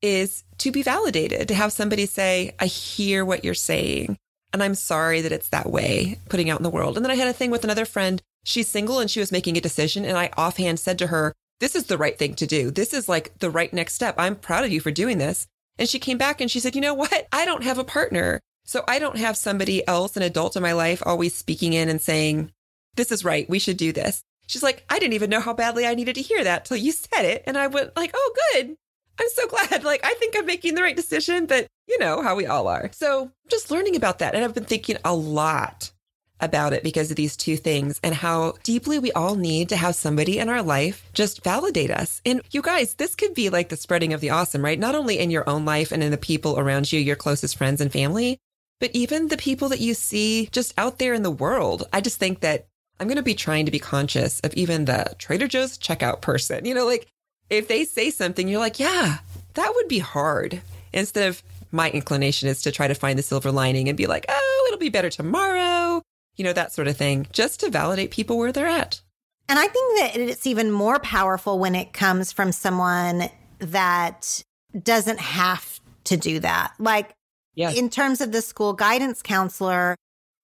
is 0.00 0.44
to 0.58 0.70
be 0.70 0.82
validated, 0.82 1.48
to 1.48 1.54
have 1.54 1.72
somebody 1.72 2.06
say, 2.06 2.54
I 2.60 2.66
hear 2.66 3.24
what 3.24 3.44
you're 3.44 3.54
saying. 3.54 4.16
And 4.52 4.62
I'm 4.62 4.74
sorry 4.74 5.20
that 5.20 5.32
it's 5.32 5.48
that 5.48 5.70
way, 5.70 6.18
putting 6.28 6.48
out 6.48 6.58
in 6.58 6.62
the 6.62 6.70
world. 6.70 6.96
And 6.96 7.04
then 7.04 7.10
I 7.10 7.16
had 7.16 7.28
a 7.28 7.32
thing 7.32 7.50
with 7.50 7.64
another 7.64 7.84
friend. 7.84 8.22
She's 8.44 8.68
single 8.68 8.98
and 8.98 9.10
she 9.10 9.20
was 9.20 9.32
making 9.32 9.56
a 9.56 9.60
decision. 9.60 10.04
And 10.04 10.16
I 10.16 10.30
offhand 10.36 10.80
said 10.80 10.98
to 11.00 11.08
her, 11.08 11.34
This 11.60 11.74
is 11.74 11.86
the 11.86 11.98
right 11.98 12.16
thing 12.16 12.34
to 12.34 12.46
do. 12.46 12.70
This 12.70 12.94
is 12.94 13.08
like 13.08 13.36
the 13.38 13.50
right 13.50 13.72
next 13.72 13.94
step. 13.94 14.14
I'm 14.18 14.36
proud 14.36 14.64
of 14.64 14.72
you 14.72 14.80
for 14.80 14.90
doing 14.90 15.18
this. 15.18 15.46
And 15.78 15.88
she 15.88 15.98
came 15.98 16.18
back 16.18 16.40
and 16.40 16.50
she 16.50 16.60
said, 16.60 16.74
You 16.74 16.80
know 16.80 16.94
what? 16.94 17.26
I 17.32 17.44
don't 17.44 17.64
have 17.64 17.78
a 17.78 17.84
partner. 17.84 18.40
So 18.64 18.84
I 18.86 18.98
don't 18.98 19.16
have 19.18 19.36
somebody 19.36 19.86
else, 19.88 20.16
an 20.16 20.22
adult 20.22 20.56
in 20.56 20.62
my 20.62 20.72
life, 20.72 21.02
always 21.06 21.34
speaking 21.34 21.72
in 21.72 21.88
and 21.88 22.00
saying, 22.00 22.52
This 22.96 23.10
is 23.10 23.24
right. 23.24 23.48
We 23.48 23.58
should 23.58 23.76
do 23.76 23.92
this. 23.92 24.22
She's 24.46 24.62
like, 24.62 24.84
I 24.88 24.98
didn't 24.98 25.14
even 25.14 25.30
know 25.30 25.40
how 25.40 25.52
badly 25.52 25.86
I 25.86 25.94
needed 25.94 26.14
to 26.14 26.22
hear 26.22 26.44
that 26.44 26.64
till 26.64 26.76
you 26.76 26.92
said 26.92 27.24
it. 27.24 27.42
And 27.46 27.58
I 27.58 27.66
went 27.66 27.96
like, 27.96 28.12
Oh, 28.14 28.34
good. 28.52 28.76
I'm 29.20 29.28
so 29.30 29.48
glad. 29.48 29.82
Like, 29.88 30.04
I 30.04 30.14
think 30.14 30.34
I'm 30.36 30.46
making 30.46 30.74
the 30.74 30.82
right 30.82 30.96
decision, 30.96 31.46
but 31.46 31.66
you 31.88 31.98
know 31.98 32.22
how 32.22 32.36
we 32.36 32.46
all 32.46 32.68
are. 32.68 32.90
So 32.92 33.32
just 33.48 33.70
learning 33.70 33.96
about 33.96 34.18
that. 34.20 34.34
And 34.34 34.44
I've 34.44 34.54
been 34.54 34.64
thinking 34.64 34.98
a 35.04 35.14
lot 35.14 35.90
about 36.40 36.72
it 36.72 36.82
because 36.82 37.10
of 37.10 37.16
these 37.16 37.36
two 37.36 37.56
things 37.56 38.00
and 38.02 38.14
how 38.14 38.54
deeply 38.62 38.98
we 38.98 39.12
all 39.12 39.34
need 39.34 39.68
to 39.68 39.76
have 39.76 39.94
somebody 39.94 40.38
in 40.38 40.48
our 40.48 40.62
life 40.62 41.04
just 41.12 41.42
validate 41.42 41.90
us. 41.90 42.20
And 42.24 42.42
you 42.50 42.62
guys, 42.62 42.94
this 42.94 43.14
could 43.14 43.34
be 43.34 43.50
like 43.50 43.68
the 43.68 43.76
spreading 43.76 44.12
of 44.12 44.20
the 44.20 44.30
awesome, 44.30 44.64
right? 44.64 44.78
Not 44.78 44.94
only 44.94 45.18
in 45.18 45.30
your 45.30 45.48
own 45.48 45.64
life 45.64 45.92
and 45.92 46.02
in 46.02 46.10
the 46.10 46.18
people 46.18 46.58
around 46.58 46.92
you, 46.92 47.00
your 47.00 47.16
closest 47.16 47.56
friends 47.56 47.80
and 47.80 47.92
family, 47.92 48.38
but 48.80 48.90
even 48.94 49.28
the 49.28 49.36
people 49.36 49.68
that 49.70 49.80
you 49.80 49.94
see 49.94 50.48
just 50.52 50.72
out 50.78 50.98
there 50.98 51.14
in 51.14 51.22
the 51.22 51.30
world. 51.30 51.88
I 51.92 52.00
just 52.00 52.18
think 52.18 52.40
that 52.40 52.66
I'm 53.00 53.08
going 53.08 53.16
to 53.16 53.22
be 53.22 53.34
trying 53.34 53.66
to 53.66 53.72
be 53.72 53.78
conscious 53.78 54.40
of 54.40 54.54
even 54.54 54.84
the 54.84 55.14
Trader 55.18 55.48
Joe's 55.48 55.78
checkout 55.78 56.20
person. 56.20 56.64
You 56.64 56.74
know, 56.74 56.86
like 56.86 57.06
if 57.50 57.68
they 57.68 57.84
say 57.84 58.10
something, 58.10 58.48
you're 58.48 58.60
like, 58.60 58.78
yeah, 58.78 59.18
that 59.54 59.72
would 59.74 59.88
be 59.88 59.98
hard. 59.98 60.60
Instead 60.92 61.28
of 61.28 61.42
my 61.70 61.90
inclination 61.90 62.48
is 62.48 62.62
to 62.62 62.72
try 62.72 62.88
to 62.88 62.94
find 62.94 63.18
the 63.18 63.22
silver 63.22 63.52
lining 63.52 63.88
and 63.88 63.96
be 63.96 64.06
like, 64.06 64.26
oh, 64.28 64.64
it'll 64.68 64.78
be 64.80 64.88
better 64.88 65.10
tomorrow, 65.10 66.02
you 66.38 66.44
know, 66.44 66.54
that 66.54 66.72
sort 66.72 66.88
of 66.88 66.96
thing, 66.96 67.26
just 67.32 67.60
to 67.60 67.68
validate 67.70 68.10
people 68.10 68.38
where 68.38 68.52
they're 68.52 68.66
at. 68.66 69.02
And 69.48 69.58
I 69.58 69.66
think 69.66 69.98
that 69.98 70.16
it's 70.16 70.46
even 70.46 70.70
more 70.70 70.98
powerful 70.98 71.58
when 71.58 71.74
it 71.74 71.92
comes 71.92 72.32
from 72.32 72.52
someone 72.52 73.28
that 73.58 74.42
doesn't 74.82 75.20
have 75.20 75.80
to 76.04 76.16
do 76.16 76.40
that. 76.40 76.72
Like, 76.78 77.12
yes. 77.54 77.76
in 77.76 77.90
terms 77.90 78.20
of 78.20 78.32
the 78.32 78.40
school 78.40 78.72
guidance 78.72 79.20
counselor, 79.20 79.96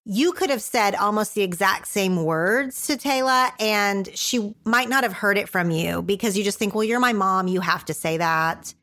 you 0.05 0.33
could 0.33 0.49
have 0.49 0.61
said 0.61 0.95
almost 0.95 1.33
the 1.33 1.41
exact 1.41 1.87
same 1.87 2.23
words 2.23 2.87
to 2.87 2.97
Taylor, 2.97 3.47
and 3.59 4.07
she 4.15 4.53
might 4.63 4.89
not 4.89 5.03
have 5.03 5.13
heard 5.13 5.37
it 5.37 5.49
from 5.49 5.71
you 5.71 6.01
because 6.01 6.37
you 6.37 6.43
just 6.43 6.59
think, 6.59 6.75
well, 6.75 6.83
you're 6.83 6.99
my 6.99 7.13
mom. 7.13 7.47
You 7.47 7.61
have 7.61 7.85
to 7.85 7.93
say 7.93 8.17
that. 8.17 8.73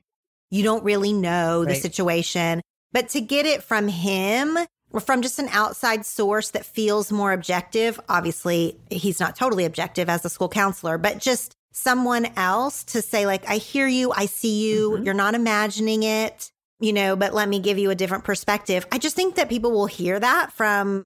You 0.50 0.62
don't 0.62 0.82
really 0.82 1.12
know 1.12 1.60
right. 1.60 1.68
the 1.68 1.74
situation. 1.74 2.60
But 2.92 3.10
to 3.10 3.20
get 3.20 3.46
it 3.46 3.62
from 3.62 3.88
him 3.88 4.56
or 4.56 4.66
from 5.00 5.22
just 5.22 5.38
an 5.38 5.48
outside 5.50 6.04
source 6.04 6.50
that 6.50 6.64
feels 6.64 7.10
more 7.10 7.32
objective, 7.32 7.98
obviously, 8.08 8.78
he's 8.90 9.20
not 9.20 9.36
totally 9.36 9.64
objective 9.64 10.08
as 10.08 10.24
a 10.24 10.30
school 10.30 10.48
counselor, 10.48 10.98
but 10.98 11.18
just 11.18 11.56
someone 11.72 12.26
else 12.36 12.84
to 12.84 13.00
say, 13.00 13.24
like, 13.24 13.48
I 13.48 13.56
hear 13.56 13.86
you, 13.86 14.12
I 14.12 14.26
see 14.26 14.68
you, 14.68 14.90
mm-hmm. 14.90 15.04
you're 15.04 15.14
not 15.14 15.34
imagining 15.34 16.02
it 16.02 16.52
you 16.82 16.92
know, 16.92 17.14
but 17.14 17.32
let 17.32 17.48
me 17.48 17.60
give 17.60 17.78
you 17.78 17.90
a 17.90 17.94
different 17.94 18.24
perspective. 18.24 18.84
I 18.90 18.98
just 18.98 19.14
think 19.14 19.36
that 19.36 19.48
people 19.48 19.70
will 19.70 19.86
hear 19.86 20.18
that 20.18 20.52
from 20.52 21.04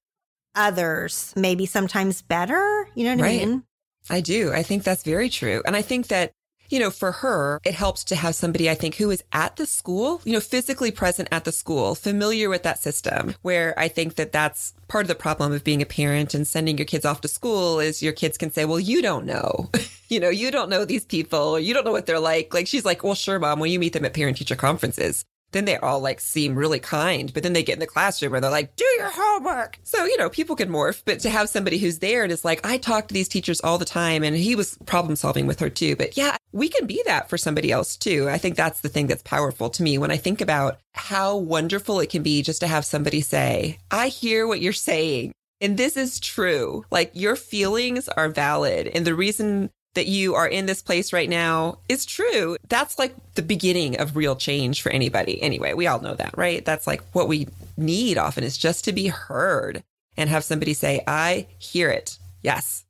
others, 0.54 1.34
maybe 1.36 1.66
sometimes 1.66 2.22
better. 2.22 2.88
You 2.94 3.04
know 3.04 3.16
what 3.16 3.22
right. 3.22 3.42
I 3.42 3.44
mean? 3.44 3.62
I 4.08 4.22
do. 4.22 4.52
I 4.52 4.62
think 4.62 4.84
that's 4.84 5.02
very 5.02 5.28
true. 5.28 5.62
And 5.66 5.76
I 5.76 5.82
think 5.82 6.08
that, 6.08 6.32
you 6.68 6.78
know, 6.78 6.90
for 6.90 7.12
her, 7.12 7.60
it 7.64 7.74
helps 7.74 8.04
to 8.04 8.16
have 8.16 8.34
somebody, 8.34 8.68
I 8.70 8.74
think, 8.74 8.96
who 8.96 9.10
is 9.10 9.22
at 9.32 9.56
the 9.56 9.66
school, 9.66 10.20
you 10.24 10.32
know, 10.32 10.40
physically 10.40 10.90
present 10.90 11.28
at 11.30 11.44
the 11.44 11.52
school, 11.52 11.94
familiar 11.94 12.48
with 12.48 12.62
that 12.64 12.78
system, 12.78 13.34
where 13.42 13.78
I 13.78 13.88
think 13.88 14.16
that 14.16 14.32
that's 14.32 14.74
part 14.88 15.04
of 15.04 15.08
the 15.08 15.14
problem 15.14 15.52
of 15.52 15.64
being 15.64 15.82
a 15.82 15.86
parent 15.86 16.34
and 16.34 16.46
sending 16.46 16.78
your 16.78 16.86
kids 16.86 17.04
off 17.04 17.20
to 17.22 17.28
school 17.28 17.80
is 17.80 18.02
your 18.02 18.12
kids 18.12 18.38
can 18.38 18.50
say, 18.50 18.64
well, 18.64 18.80
you 18.80 19.02
don't 19.02 19.26
know. 19.26 19.70
you 20.08 20.20
know, 20.20 20.28
you 20.28 20.50
don't 20.50 20.70
know 20.70 20.84
these 20.84 21.04
people 21.04 21.38
or 21.38 21.60
you 21.60 21.74
don't 21.74 21.84
know 21.84 21.92
what 21.92 22.06
they're 22.06 22.20
like. 22.20 22.54
Like 22.54 22.66
she's 22.66 22.84
like, 22.84 23.02
well, 23.02 23.14
sure, 23.14 23.38
mom, 23.38 23.58
when 23.60 23.70
you 23.70 23.78
meet 23.78 23.92
them 23.92 24.04
at 24.04 24.14
parent 24.14 24.36
teacher 24.36 24.56
conferences, 24.56 25.24
then 25.56 25.64
they 25.64 25.76
all 25.76 26.00
like 26.00 26.20
seem 26.20 26.54
really 26.54 26.78
kind, 26.78 27.32
but 27.32 27.42
then 27.42 27.52
they 27.52 27.62
get 27.62 27.74
in 27.74 27.80
the 27.80 27.86
classroom 27.86 28.34
and 28.34 28.44
they're 28.44 28.50
like, 28.50 28.76
do 28.76 28.84
your 28.98 29.10
homework. 29.10 29.78
So, 29.82 30.04
you 30.04 30.16
know, 30.18 30.28
people 30.28 30.56
can 30.56 30.68
morph, 30.68 31.02
but 31.04 31.20
to 31.20 31.30
have 31.30 31.48
somebody 31.48 31.78
who's 31.78 31.98
there 31.98 32.22
and 32.22 32.32
is 32.32 32.44
like, 32.44 32.64
I 32.64 32.78
talk 32.78 33.08
to 33.08 33.14
these 33.14 33.28
teachers 33.28 33.60
all 33.60 33.78
the 33.78 33.84
time 33.84 34.22
and 34.22 34.36
he 34.36 34.54
was 34.54 34.78
problem 34.86 35.16
solving 35.16 35.46
with 35.46 35.60
her 35.60 35.70
too. 35.70 35.96
But 35.96 36.16
yeah, 36.16 36.36
we 36.52 36.68
can 36.68 36.86
be 36.86 37.02
that 37.06 37.28
for 37.28 37.38
somebody 37.38 37.72
else 37.72 37.96
too. 37.96 38.28
I 38.28 38.38
think 38.38 38.56
that's 38.56 38.80
the 38.80 38.88
thing 38.88 39.06
that's 39.06 39.22
powerful 39.22 39.70
to 39.70 39.82
me 39.82 39.98
when 39.98 40.10
I 40.10 40.16
think 40.16 40.40
about 40.40 40.78
how 40.94 41.36
wonderful 41.36 42.00
it 42.00 42.10
can 42.10 42.22
be 42.22 42.42
just 42.42 42.60
to 42.60 42.66
have 42.66 42.84
somebody 42.84 43.20
say, 43.20 43.78
I 43.90 44.08
hear 44.08 44.46
what 44.46 44.60
you're 44.60 44.72
saying. 44.72 45.32
And 45.60 45.78
this 45.78 45.96
is 45.96 46.20
true. 46.20 46.84
Like 46.90 47.12
your 47.14 47.34
feelings 47.34 48.08
are 48.08 48.28
valid. 48.28 48.88
And 48.88 49.06
the 49.06 49.14
reason 49.14 49.70
that 49.96 50.06
you 50.06 50.34
are 50.34 50.46
in 50.46 50.66
this 50.66 50.82
place 50.82 51.12
right 51.12 51.28
now 51.28 51.78
is 51.88 52.06
true. 52.06 52.56
That's 52.68 52.98
like 52.98 53.14
the 53.34 53.42
beginning 53.42 53.98
of 53.98 54.14
real 54.14 54.36
change 54.36 54.82
for 54.82 54.90
anybody. 54.90 55.42
Anyway, 55.42 55.72
we 55.74 55.86
all 55.86 56.00
know 56.00 56.14
that, 56.14 56.36
right? 56.38 56.64
That's 56.64 56.86
like 56.86 57.02
what 57.12 57.28
we 57.28 57.48
need 57.76 58.16
often 58.16 58.44
is 58.44 58.56
just 58.56 58.84
to 58.84 58.92
be 58.92 59.08
heard 59.08 59.82
and 60.16 60.30
have 60.30 60.44
somebody 60.44 60.74
say, 60.74 61.02
I 61.06 61.48
hear 61.58 61.90
it. 61.90 62.18
Yes. 62.42 62.84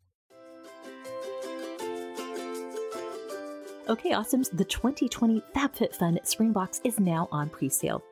Okay, 3.88 4.10
awesomes. 4.10 4.50
The 4.52 4.64
2020 4.64 5.40
FabFitFun 5.54 6.20
Springbox 6.24 6.80
is 6.82 6.98
now 6.98 7.28
on 7.30 7.48
pre-sale. 7.48 8.02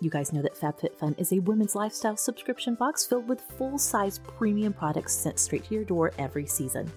You 0.00 0.10
guys 0.10 0.32
know 0.32 0.42
that 0.42 0.56
FabFitFun 0.56 1.18
is 1.18 1.32
a 1.32 1.38
women's 1.38 1.76
lifestyle 1.76 2.16
subscription 2.16 2.74
box 2.74 3.06
filled 3.06 3.28
with 3.28 3.40
full-size 3.56 4.18
premium 4.18 4.72
products 4.72 5.14
sent 5.14 5.38
straight 5.38 5.64
to 5.66 5.74
your 5.74 5.84
door 5.84 6.12
every 6.18 6.46
season. 6.46 6.90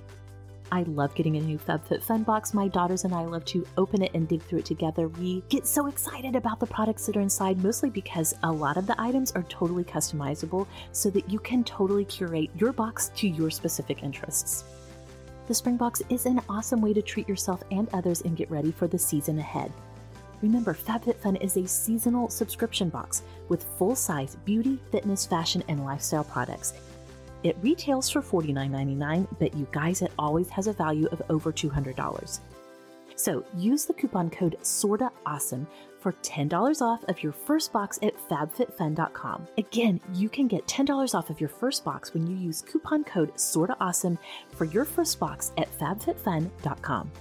I 0.71 0.83
love 0.83 1.15
getting 1.15 1.37
a 1.37 1.41
new 1.41 1.57
FabFitFun 1.57 2.25
box. 2.25 2.53
My 2.53 2.67
daughters 2.67 3.03
and 3.03 3.13
I 3.13 3.21
love 3.25 3.43
to 3.45 3.65
open 3.77 4.03
it 4.03 4.11
and 4.13 4.27
dig 4.27 4.41
through 4.43 4.59
it 4.59 4.65
together. 4.65 5.07
We 5.07 5.43
get 5.49 5.65
so 5.65 5.87
excited 5.87 6.35
about 6.35 6.59
the 6.59 6.67
products 6.67 7.05
that 7.05 7.17
are 7.17 7.21
inside, 7.21 7.63
mostly 7.63 7.89
because 7.89 8.35
a 8.43 8.51
lot 8.51 8.77
of 8.77 8.85
the 8.85 8.99
items 9.01 9.31
are 9.31 9.43
totally 9.43 9.83
customizable 9.83 10.67
so 10.91 11.09
that 11.09 11.29
you 11.29 11.39
can 11.39 11.63
totally 11.63 12.05
curate 12.05 12.49
your 12.55 12.71
box 12.71 13.11
to 13.15 13.27
your 13.27 13.49
specific 13.49 14.03
interests. 14.03 14.63
The 15.47 15.55
Spring 15.55 15.77
Box 15.77 16.03
is 16.09 16.27
an 16.27 16.41
awesome 16.47 16.81
way 16.81 16.93
to 16.93 17.01
treat 17.01 17.27
yourself 17.27 17.63
and 17.71 17.89
others 17.91 18.21
and 18.21 18.37
get 18.37 18.51
ready 18.51 18.71
for 18.71 18.87
the 18.87 18.99
season 18.99 19.39
ahead. 19.39 19.71
Remember, 20.43 20.73
FabFitFun 20.73 21.41
is 21.41 21.57
a 21.57 21.67
seasonal 21.67 22.29
subscription 22.29 22.89
box 22.89 23.23
with 23.49 23.65
full 23.77 23.95
size 23.95 24.37
beauty, 24.45 24.79
fitness, 24.91 25.25
fashion, 25.25 25.63
and 25.67 25.83
lifestyle 25.83 26.23
products 26.23 26.73
it 27.43 27.57
retails 27.61 28.09
for 28.09 28.21
$49.99, 28.21 29.27
but 29.39 29.53
you 29.55 29.67
guys, 29.71 30.01
it 30.01 30.11
always 30.17 30.49
has 30.49 30.67
a 30.67 30.73
value 30.73 31.07
of 31.11 31.21
over 31.29 31.51
$200. 31.51 32.39
So 33.15 33.43
use 33.55 33.85
the 33.85 33.93
coupon 33.93 34.29
code 34.29 34.57
Sorta 34.61 35.11
Awesome 35.25 35.67
for 35.99 36.13
$10 36.13 36.81
off 36.81 37.03
of 37.03 37.21
your 37.21 37.33
first 37.33 37.73
box 37.73 37.99
at 38.01 38.15
fabfitfun.com. 38.29 39.47
Again, 39.57 39.99
you 40.13 40.29
can 40.29 40.47
get 40.47 40.65
$10 40.67 41.13
off 41.13 41.29
of 41.29 41.39
your 41.41 41.49
first 41.49 41.83
box 41.83 42.13
when 42.13 42.25
you 42.25 42.37
use 42.37 42.61
coupon 42.61 43.03
code 43.03 43.37
Sorta 43.37 43.75
Awesome 43.81 44.17
for 44.51 44.65
your 44.65 44.85
first 44.85 45.19
box 45.19 45.51
at 45.57 45.67
fabfitfun.com. 45.77 47.11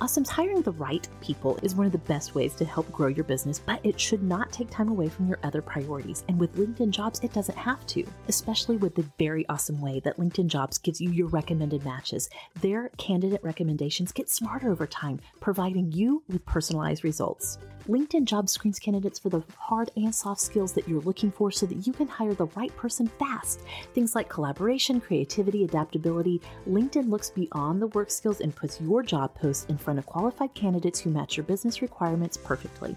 Uh, 0.00 0.04
Awesome's 0.04 0.30
hiring 0.30 0.62
the 0.62 0.72
right 0.72 1.06
people 1.20 1.58
is 1.62 1.74
one 1.74 1.86
of 1.86 1.92
the 1.92 1.98
best 1.98 2.34
ways 2.34 2.54
to 2.54 2.64
help 2.64 2.90
grow 2.90 3.06
your 3.06 3.24
business, 3.24 3.58
but 3.58 3.80
it 3.84 4.00
should 4.00 4.22
not 4.22 4.50
take 4.50 4.70
time 4.70 4.88
away 4.88 5.08
from 5.08 5.28
your 5.28 5.38
other 5.42 5.62
priorities. 5.62 6.24
And 6.28 6.38
with 6.38 6.56
LinkedIn 6.56 6.90
Jobs, 6.90 7.20
it 7.22 7.32
doesn't 7.32 7.56
have 7.56 7.86
to, 7.88 8.04
especially 8.28 8.76
with 8.76 8.94
the 8.94 9.06
very 9.18 9.46
awesome 9.48 9.80
way 9.80 10.00
that 10.00 10.18
LinkedIn 10.18 10.48
Jobs 10.48 10.78
gives 10.78 11.00
you 11.00 11.10
your 11.10 11.28
recommended 11.28 11.84
matches. 11.84 12.28
Their 12.60 12.88
candidate 12.96 13.42
recommendations 13.44 14.12
get 14.12 14.28
smarter 14.28 14.70
over 14.70 14.86
time, 14.86 15.20
providing 15.40 15.92
you 15.92 16.22
with 16.28 16.44
personalized 16.44 17.04
results. 17.04 17.58
LinkedIn 17.88 18.24
Jobs 18.24 18.52
screens 18.52 18.78
candidates 18.78 19.18
for 19.18 19.30
the 19.30 19.42
hard 19.56 19.90
and 19.96 20.14
soft 20.14 20.40
skills 20.40 20.72
that 20.74 20.86
you're 20.86 21.00
looking 21.00 21.32
for 21.32 21.50
so 21.50 21.66
that 21.66 21.86
you 21.86 21.92
can 21.92 22.06
hire 22.06 22.34
the 22.34 22.46
right 22.48 22.74
person 22.76 23.06
fast. 23.18 23.62
Things 23.94 24.14
like 24.14 24.28
collaboration, 24.28 25.00
creativity, 25.00 25.64
adaptability. 25.64 26.40
LinkedIn 26.68 27.08
looks 27.08 27.30
beyond 27.30 27.82
the 27.82 27.88
work 27.88 28.10
skills 28.10 28.40
and 28.40 28.54
puts 28.54 28.80
your 28.80 29.02
job 29.02 29.34
post 29.34 29.68
in 29.70 29.78
front 29.78 29.89
of 29.98 30.06
qualified 30.06 30.54
candidates 30.54 31.00
who 31.00 31.10
match 31.10 31.36
your 31.36 31.44
business 31.44 31.82
requirements 31.82 32.36
perfectly. 32.36 32.96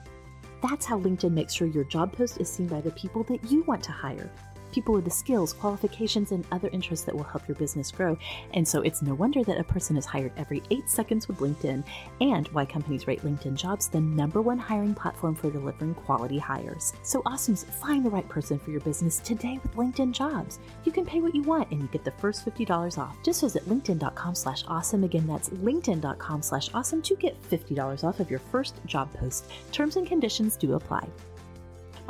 That's 0.62 0.85
how 0.85 1.00
LinkedIn 1.00 1.31
makes 1.31 1.53
sure 1.53 1.67
your 1.67 1.83
job 1.85 2.13
post 2.13 2.39
is 2.39 2.50
seen 2.50 2.67
by 2.67 2.81
the 2.81 2.91
people 2.91 3.23
that 3.23 3.51
you 3.51 3.63
want 3.63 3.83
to 3.83 3.91
hire 3.91 4.29
people 4.73 4.93
with 4.93 5.05
the 5.05 5.11
skills, 5.11 5.53
qualifications, 5.53 6.31
and 6.31 6.45
other 6.51 6.69
interests 6.69 7.05
that 7.05 7.15
will 7.15 7.23
help 7.23 7.47
your 7.47 7.55
business 7.55 7.91
grow. 7.91 8.17
And 8.53 8.67
so 8.67 8.81
it's 8.81 9.01
no 9.01 9.13
wonder 9.13 9.43
that 9.43 9.59
a 9.59 9.63
person 9.63 9.95
is 9.95 10.05
hired 10.05 10.31
every 10.37 10.63
eight 10.71 10.89
seconds 10.89 11.27
with 11.27 11.37
LinkedIn, 11.37 11.83
and 12.21 12.47
why 12.49 12.65
companies 12.65 13.07
rate 13.07 13.21
LinkedIn 13.21 13.55
jobs 13.55 13.87
the 13.87 14.01
number 14.01 14.41
one 14.41 14.57
hiring 14.57 14.93
platform 14.93 15.35
for 15.35 15.49
delivering 15.49 15.93
quality 15.93 16.37
hires. 16.37 16.93
So 17.03 17.21
awesomes, 17.23 17.65
find 17.65 18.05
the 18.05 18.09
right 18.09 18.27
person 18.27 18.59
for 18.59 18.71
your 18.71 18.81
business 18.81 19.19
today 19.19 19.59
with 19.61 19.75
LinkedIn 19.75 20.11
jobs. 20.11 20.59
You 20.83 20.91
can 20.91 21.05
pay 21.05 21.21
what 21.21 21.35
you 21.35 21.43
want 21.43 21.71
and 21.71 21.81
you 21.81 21.87
get 21.87 22.03
the 22.03 22.11
first 22.11 22.45
$50 22.45 22.97
off. 22.97 23.15
Just 23.23 23.41
visit 23.41 23.67
LinkedIn.com 23.67 24.35
slash 24.35 24.63
awesome. 24.67 25.03
Again, 25.03 25.27
that's 25.27 25.49
LinkedIn.com 25.49 26.41
slash 26.41 26.69
awesome 26.73 27.01
to 27.03 27.15
get 27.15 27.41
$50 27.49 28.03
off 28.03 28.19
of 28.19 28.29
your 28.29 28.39
first 28.39 28.75
job 28.85 29.13
post. 29.13 29.49
Terms 29.71 29.95
and 29.97 30.07
conditions 30.07 30.57
do 30.57 30.73
apply. 30.73 31.07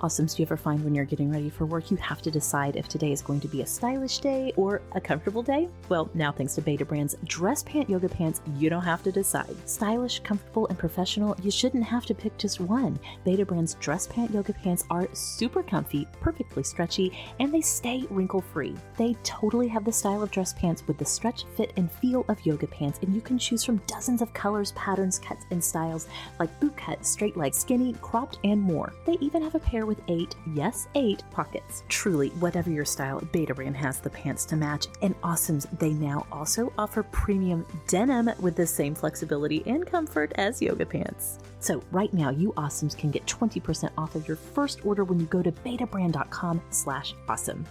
Awesomes 0.04 0.36
do 0.36 0.42
you 0.42 0.46
ever 0.46 0.58
find 0.58 0.84
when 0.84 0.94
you're 0.94 1.06
getting 1.06 1.32
ready 1.32 1.50
for 1.50 1.66
work? 1.66 1.90
You 1.90 1.96
have 1.96 2.22
to 2.24 2.30
decide 2.30 2.76
if 2.76 2.90
today 2.90 3.14
is 3.14 3.22
going 3.22 3.40
to 3.40 3.48
be 3.48 3.62
a 3.62 3.66
stylish 3.66 4.18
day 4.18 4.52
or 4.58 4.82
a 4.96 5.00
comfortable 5.00 5.42
day? 5.42 5.70
Well, 5.88 6.10
now 6.14 6.30
thanks 6.30 6.56
to 6.56 6.62
Betabrand's 6.62 7.16
dress 7.24 7.64
pant 7.64 7.90
yoga 7.90 8.10
pants, 8.10 8.42
you 8.58 8.70
don't 8.70 8.84
have 8.84 9.02
to 9.04 9.14
decide. 9.14 9.56
Stylish, 9.66 10.20
comfortable, 10.20 10.68
and 10.68 10.78
professional, 10.78 11.38
you 11.42 11.50
shouldn't 11.50 11.86
have 11.86 12.06
to 12.08 12.14
pick 12.14 12.38
just 12.38 12.60
one. 12.60 13.00
Betabrand's 13.26 13.76
dress 13.76 14.06
pant 14.06 14.32
yoga 14.32 14.52
pants 14.52 14.84
are 14.90 15.08
super 15.14 15.64
comfy, 15.64 16.06
perfectly 16.20 16.64
stretchy, 16.64 17.18
and 17.40 17.54
they 17.54 17.62
stay 17.62 18.04
wrinkle 18.10 18.42
free. 18.42 18.76
They 18.98 19.14
totally 19.24 19.70
have 19.70 19.86
the 19.86 19.94
style 19.94 20.22
of 20.22 20.32
dress 20.32 20.52
pants 20.52 20.86
with 20.86 20.98
the 20.98 21.06
stretch, 21.06 21.46
fit, 21.56 21.72
and 21.78 21.90
feel 21.90 22.26
of 22.28 22.46
yoga 22.46 22.68
pants, 22.68 23.00
and 23.04 23.16
you 23.16 23.22
can 23.22 23.40
choose 23.40 23.64
from 23.64 23.82
dozens 23.88 24.22
of 24.22 24.34
colors, 24.34 24.74
patterns, 24.74 25.18
cuts, 25.18 25.46
and 25.52 25.64
styles 25.64 26.10
like 26.42 26.60
boot 26.60 26.76
cut, 26.76 27.06
straight 27.06 27.38
leg, 27.38 27.54
skinny, 27.54 27.94
cropped, 28.02 28.40
and 28.44 28.60
more. 28.60 28.92
They 29.06 29.18
even 29.22 29.42
have 29.42 29.56
a 29.56 29.60
pair 29.60 29.86
with 29.86 29.93
eight, 30.08 30.36
yes, 30.54 30.88
eight 30.96 31.24
pockets. 31.32 31.84
Truly, 31.90 32.30
whatever 32.40 32.70
your 32.70 32.86
style, 32.86 33.22
Betabrand 33.34 33.76
has 33.76 34.00
the 34.00 34.10
pants 34.10 34.46
to 34.46 34.56
match. 34.56 34.88
And 35.02 35.20
awesomes, 35.22 35.68
they 35.80 35.92
now 35.92 36.26
also 36.32 36.72
offer 36.78 37.04
premium 37.04 37.66
denim 37.88 38.30
with 38.40 38.56
the 38.56 38.68
same 38.68 38.96
flexibility 38.96 39.64
and 39.66 39.86
comfort 39.86 40.32
as 40.36 40.62
yoga 40.62 40.86
pants. 40.86 41.40
So 41.60 41.82
right 41.92 42.14
now, 42.14 42.30
you 42.30 42.52
awesomes 42.54 42.98
can 42.98 43.12
get 43.12 43.26
20% 43.26 43.90
off 43.98 44.16
of 44.16 44.28
your 44.28 44.38
first 44.38 44.86
order 44.86 45.04
when 45.04 45.20
you 45.20 45.26
go 45.28 45.42
to 45.42 45.52
betabrand.com 45.52 46.62
slash 46.70 47.16
awesome. 47.28 47.66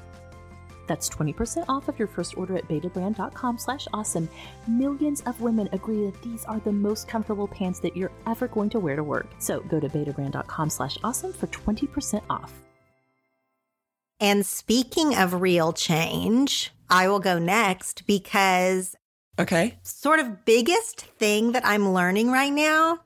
That's 0.87 1.09
20% 1.09 1.65
off 1.69 1.89
of 1.89 1.99
your 1.99 2.09
first 2.09 2.37
order 2.37 2.57
at 2.57 2.69
betabrand.com 2.69 3.59
slash 3.59 3.89
awesome. 3.93 4.29
Millions 4.67 5.23
of 5.23 5.41
women 5.41 5.69
agree 5.73 6.07
that 6.07 6.23
these 6.23 6.45
are 6.45 6.61
the 6.61 6.73
most 6.73 7.09
comfortable 7.09 7.49
pants 7.49 7.81
that 7.81 7.97
you're 7.97 8.13
ever 8.27 8.49
going 8.49 8.71
to 8.71 8.81
wear 8.81 8.97
to 8.97 9.05
work. 9.05 9.29
So 9.39 9.61
go 9.61 9.81
to 9.81 9.89
betabrand.com 9.89 10.71
slash 10.71 10.99
awesome 11.03 11.33
for 11.33 11.47
20% 11.49 12.23
off. 12.29 12.53
And 14.21 14.47
speaking 14.47 15.17
of 15.17 15.41
real 15.41 15.73
change, 15.73 16.73
I 16.89 17.09
will 17.09 17.21
go 17.21 17.39
next 17.39 18.07
because 18.07 18.95
Okay. 19.39 19.79
Sort 19.83 20.21
of 20.21 20.45
biggest 20.45 21.01
thing 21.01 21.53
that 21.53 21.65
I'm 21.65 21.93
learning 21.93 22.31
right 22.31 22.53
now 22.53 23.01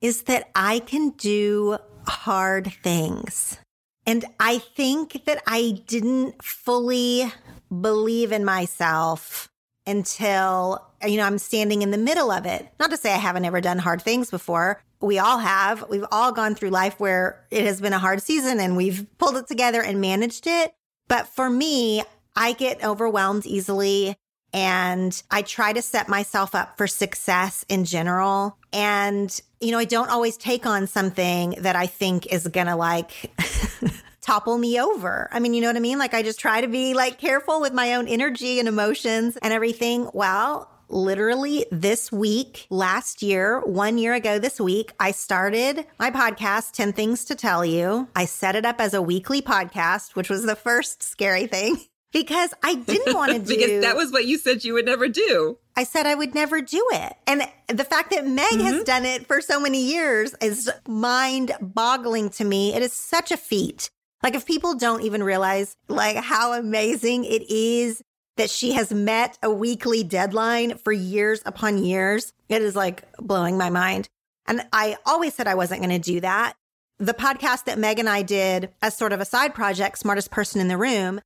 is 0.00 0.22
that 0.22 0.48
I 0.54 0.78
can 0.78 1.10
do 1.10 1.78
hard 2.06 2.72
things. 2.82 3.58
And 4.06 4.24
I 4.38 4.58
think 4.58 5.24
that 5.24 5.42
I 5.46 5.82
didn't 5.86 6.42
fully 6.42 7.32
believe 7.80 8.30
in 8.30 8.44
myself 8.44 9.50
until, 9.86 10.84
you 11.04 11.16
know, 11.16 11.24
I'm 11.24 11.38
standing 11.38 11.82
in 11.82 11.90
the 11.90 11.98
middle 11.98 12.30
of 12.30 12.46
it. 12.46 12.68
Not 12.78 12.90
to 12.90 12.96
say 12.96 13.12
I 13.12 13.18
haven't 13.18 13.44
ever 13.44 13.60
done 13.60 13.78
hard 13.78 14.02
things 14.02 14.30
before. 14.30 14.82
We 15.00 15.18
all 15.18 15.38
have. 15.38 15.88
We've 15.88 16.06
all 16.10 16.32
gone 16.32 16.54
through 16.54 16.70
life 16.70 16.98
where 16.98 17.44
it 17.50 17.64
has 17.64 17.80
been 17.80 17.92
a 17.92 17.98
hard 17.98 18.22
season 18.22 18.60
and 18.60 18.76
we've 18.76 19.06
pulled 19.18 19.36
it 19.36 19.46
together 19.46 19.82
and 19.82 20.00
managed 20.00 20.46
it. 20.46 20.72
But 21.08 21.28
for 21.28 21.50
me, 21.50 22.02
I 22.34 22.52
get 22.52 22.84
overwhelmed 22.84 23.46
easily 23.46 24.16
and 24.52 25.22
I 25.30 25.42
try 25.42 25.72
to 25.72 25.82
set 25.82 26.08
myself 26.08 26.54
up 26.54 26.76
for 26.76 26.86
success 26.86 27.64
in 27.68 27.84
general. 27.84 28.56
And, 28.72 29.38
you 29.60 29.70
know, 29.70 29.78
I 29.78 29.84
don't 29.84 30.10
always 30.10 30.36
take 30.36 30.66
on 30.66 30.86
something 30.86 31.56
that 31.58 31.76
I 31.76 31.86
think 31.86 32.32
is 32.32 32.46
going 32.48 32.66
to 32.66 32.76
like 32.76 33.30
topple 34.20 34.58
me 34.58 34.80
over. 34.80 35.28
I 35.30 35.38
mean, 35.38 35.54
you 35.54 35.60
know 35.60 35.68
what 35.68 35.76
I 35.76 35.80
mean? 35.80 35.98
Like, 35.98 36.14
I 36.14 36.22
just 36.22 36.40
try 36.40 36.60
to 36.60 36.68
be 36.68 36.94
like 36.94 37.18
careful 37.18 37.60
with 37.60 37.72
my 37.72 37.94
own 37.94 38.08
energy 38.08 38.58
and 38.58 38.68
emotions 38.68 39.36
and 39.36 39.52
everything. 39.52 40.10
Well, 40.12 40.68
literally 40.88 41.66
this 41.70 42.10
week, 42.10 42.66
last 42.70 43.22
year, 43.22 43.60
one 43.60 43.98
year 43.98 44.14
ago 44.14 44.38
this 44.38 44.60
week, 44.60 44.92
I 44.98 45.12
started 45.12 45.86
my 45.98 46.10
podcast, 46.10 46.72
10 46.72 46.92
Things 46.92 47.24
to 47.26 47.34
Tell 47.34 47.64
You. 47.64 48.08
I 48.14 48.24
set 48.24 48.56
it 48.56 48.64
up 48.64 48.80
as 48.80 48.94
a 48.94 49.02
weekly 49.02 49.42
podcast, 49.42 50.14
which 50.14 50.30
was 50.30 50.44
the 50.44 50.56
first 50.56 51.02
scary 51.02 51.46
thing 51.46 51.78
because 52.12 52.52
I 52.62 52.74
didn't 52.74 53.14
want 53.14 53.32
to 53.32 53.38
do 53.40 53.46
because 53.46 53.82
that 53.82 53.96
was 53.96 54.12
what 54.12 54.26
you 54.26 54.38
said 54.38 54.64
you 54.64 54.74
would 54.74 54.86
never 54.86 55.08
do. 55.08 55.58
I 55.76 55.84
said 55.84 56.06
I 56.06 56.14
would 56.14 56.34
never 56.34 56.62
do 56.62 56.84
it. 56.92 57.16
And 57.26 57.42
the 57.68 57.84
fact 57.84 58.10
that 58.10 58.26
Meg 58.26 58.46
mm-hmm. 58.46 58.62
has 58.62 58.84
done 58.84 59.04
it 59.04 59.26
for 59.26 59.42
so 59.42 59.60
many 59.60 59.84
years 59.84 60.34
is 60.40 60.70
mind 60.88 61.52
boggling 61.60 62.30
to 62.30 62.44
me. 62.44 62.74
It 62.74 62.82
is 62.82 62.94
such 62.94 63.30
a 63.30 63.36
feat. 63.36 63.90
Like 64.22 64.34
if 64.34 64.46
people 64.46 64.74
don't 64.74 65.02
even 65.02 65.22
realize 65.22 65.76
like 65.88 66.16
how 66.16 66.54
amazing 66.54 67.24
it 67.24 67.48
is 67.50 68.02
that 68.38 68.50
she 68.50 68.72
has 68.72 68.92
met 68.92 69.38
a 69.42 69.50
weekly 69.50 70.02
deadline 70.02 70.78
for 70.78 70.92
years 70.92 71.42
upon 71.44 71.84
years, 71.84 72.32
it 72.48 72.62
is 72.62 72.74
like 72.74 73.04
blowing 73.18 73.58
my 73.58 73.70
mind. 73.70 74.08
And 74.46 74.66
I 74.72 74.96
always 75.04 75.34
said 75.34 75.46
I 75.46 75.54
wasn't 75.54 75.82
going 75.82 76.00
to 76.00 76.12
do 76.12 76.20
that. 76.20 76.54
The 76.98 77.14
podcast 77.14 77.64
that 77.64 77.78
Meg 77.78 77.98
and 77.98 78.08
I 78.08 78.22
did 78.22 78.70
as 78.80 78.96
sort 78.96 79.12
of 79.12 79.20
a 79.20 79.26
side 79.26 79.54
project, 79.54 79.98
Smartest 79.98 80.30
Person 80.30 80.60
in 80.60 80.68
the 80.68 80.78
Room, 80.78 81.20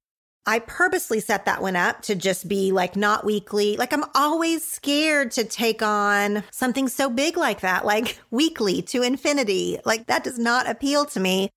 I 0.47 0.61
purposely 0.61 1.21
set 1.21 1.45
that 1.45 1.63
one 1.63 1.77
up 1.77 2.03
to 2.03 2.15
just 2.15 2.49
be 2.49 2.73
like 2.73 2.97
not 2.97 3.25
weekly. 3.25 3.77
Like 3.77 3.93
I'm 3.93 4.05
always 4.15 4.67
scared 4.67 5.31
to 5.33 5.45
take 5.45 5.83
on 5.83 6.43
something 6.51 6.89
so 6.89 7.11
big 7.11 7.37
like 7.37 7.61
that, 7.61 7.85
like 7.85 8.19
weekly 8.31 8.83
to 8.83 9.03
infinity. 9.03 9.79
Like 9.85 10.07
that 10.07 10.25
does 10.25 10.39
not 10.39 10.69
appeal 10.69 11.05
to 11.07 11.21
me. 11.21 11.51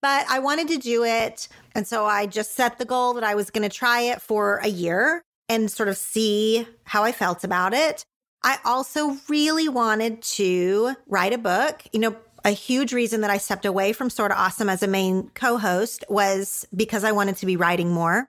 But 0.00 0.26
I 0.28 0.40
wanted 0.40 0.68
to 0.68 0.78
do 0.78 1.04
it. 1.04 1.48
And 1.74 1.86
so 1.86 2.06
I 2.06 2.26
just 2.26 2.54
set 2.54 2.78
the 2.78 2.84
goal 2.84 3.14
that 3.14 3.24
I 3.24 3.36
was 3.36 3.50
going 3.50 3.68
to 3.68 3.74
try 3.74 4.00
it 4.00 4.20
for 4.20 4.56
a 4.58 4.68
year 4.68 5.22
and 5.48 5.70
sort 5.70 5.88
of 5.88 5.96
see 5.96 6.66
how 6.84 7.04
I 7.04 7.12
felt 7.12 7.44
about 7.44 7.72
it. 7.72 8.04
I 8.42 8.58
also 8.64 9.16
really 9.28 9.68
wanted 9.68 10.22
to 10.22 10.96
write 11.06 11.32
a 11.32 11.38
book. 11.38 11.82
You 11.92 12.00
know, 12.00 12.16
a 12.44 12.50
huge 12.50 12.92
reason 12.92 13.20
that 13.22 13.30
I 13.30 13.38
stepped 13.38 13.64
away 13.64 13.92
from 13.92 14.10
Sorta 14.10 14.38
Awesome 14.38 14.68
as 14.68 14.82
a 14.82 14.88
main 14.88 15.30
co 15.34 15.58
host 15.58 16.04
was 16.08 16.66
because 16.74 17.04
I 17.04 17.12
wanted 17.12 17.36
to 17.38 17.46
be 17.46 17.56
writing 17.56 17.92
more. 17.92 18.28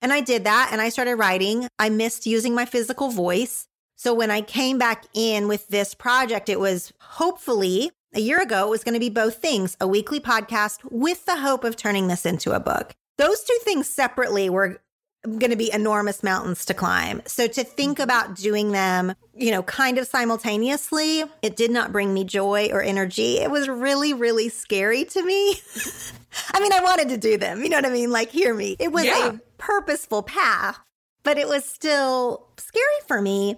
And 0.00 0.12
I 0.12 0.20
did 0.20 0.44
that 0.44 0.68
and 0.72 0.80
I 0.80 0.90
started 0.90 1.16
writing. 1.16 1.68
I 1.78 1.88
missed 1.88 2.26
using 2.26 2.54
my 2.54 2.64
physical 2.64 3.10
voice. 3.10 3.66
So 3.96 4.14
when 4.14 4.30
I 4.30 4.42
came 4.42 4.78
back 4.78 5.06
in 5.12 5.48
with 5.48 5.68
this 5.68 5.92
project, 5.92 6.48
it 6.48 6.60
was 6.60 6.92
hopefully 7.00 7.90
a 8.14 8.20
year 8.20 8.40
ago, 8.40 8.66
it 8.66 8.70
was 8.70 8.84
going 8.84 8.94
to 8.94 9.00
be 9.00 9.10
both 9.10 9.36
things 9.36 9.76
a 9.80 9.88
weekly 9.88 10.20
podcast 10.20 10.78
with 10.90 11.26
the 11.26 11.36
hope 11.36 11.64
of 11.64 11.76
turning 11.76 12.08
this 12.08 12.24
into 12.24 12.52
a 12.52 12.60
book. 12.60 12.94
Those 13.18 13.42
two 13.42 13.58
things 13.62 13.88
separately 13.88 14.48
were 14.48 14.80
going 15.24 15.50
to 15.50 15.56
be 15.56 15.72
enormous 15.72 16.22
mountains 16.22 16.64
to 16.66 16.74
climb. 16.74 17.22
So 17.26 17.46
to 17.48 17.64
think 17.64 17.98
mm-hmm. 17.98 18.04
about 18.04 18.36
doing 18.36 18.72
them, 18.72 19.14
you 19.34 19.50
know, 19.50 19.62
kind 19.62 19.98
of 19.98 20.06
simultaneously, 20.06 21.24
it 21.42 21.56
did 21.56 21.70
not 21.70 21.92
bring 21.92 22.14
me 22.14 22.24
joy 22.24 22.68
or 22.72 22.82
energy. 22.82 23.38
It 23.38 23.50
was 23.50 23.68
really, 23.68 24.14
really 24.14 24.48
scary 24.48 25.04
to 25.06 25.22
me. 25.24 25.56
I 26.54 26.60
mean, 26.60 26.72
I 26.72 26.80
wanted 26.82 27.08
to 27.10 27.16
do 27.16 27.36
them. 27.36 27.62
You 27.62 27.68
know 27.68 27.78
what 27.78 27.86
I 27.86 27.90
mean? 27.90 28.10
Like, 28.10 28.30
hear 28.30 28.54
me. 28.54 28.76
It 28.78 28.92
was 28.92 29.04
yeah. 29.04 29.28
a 29.28 29.40
purposeful 29.58 30.22
path, 30.22 30.78
but 31.24 31.36
it 31.36 31.48
was 31.48 31.64
still 31.64 32.48
scary 32.56 32.84
for 33.06 33.20
me. 33.20 33.56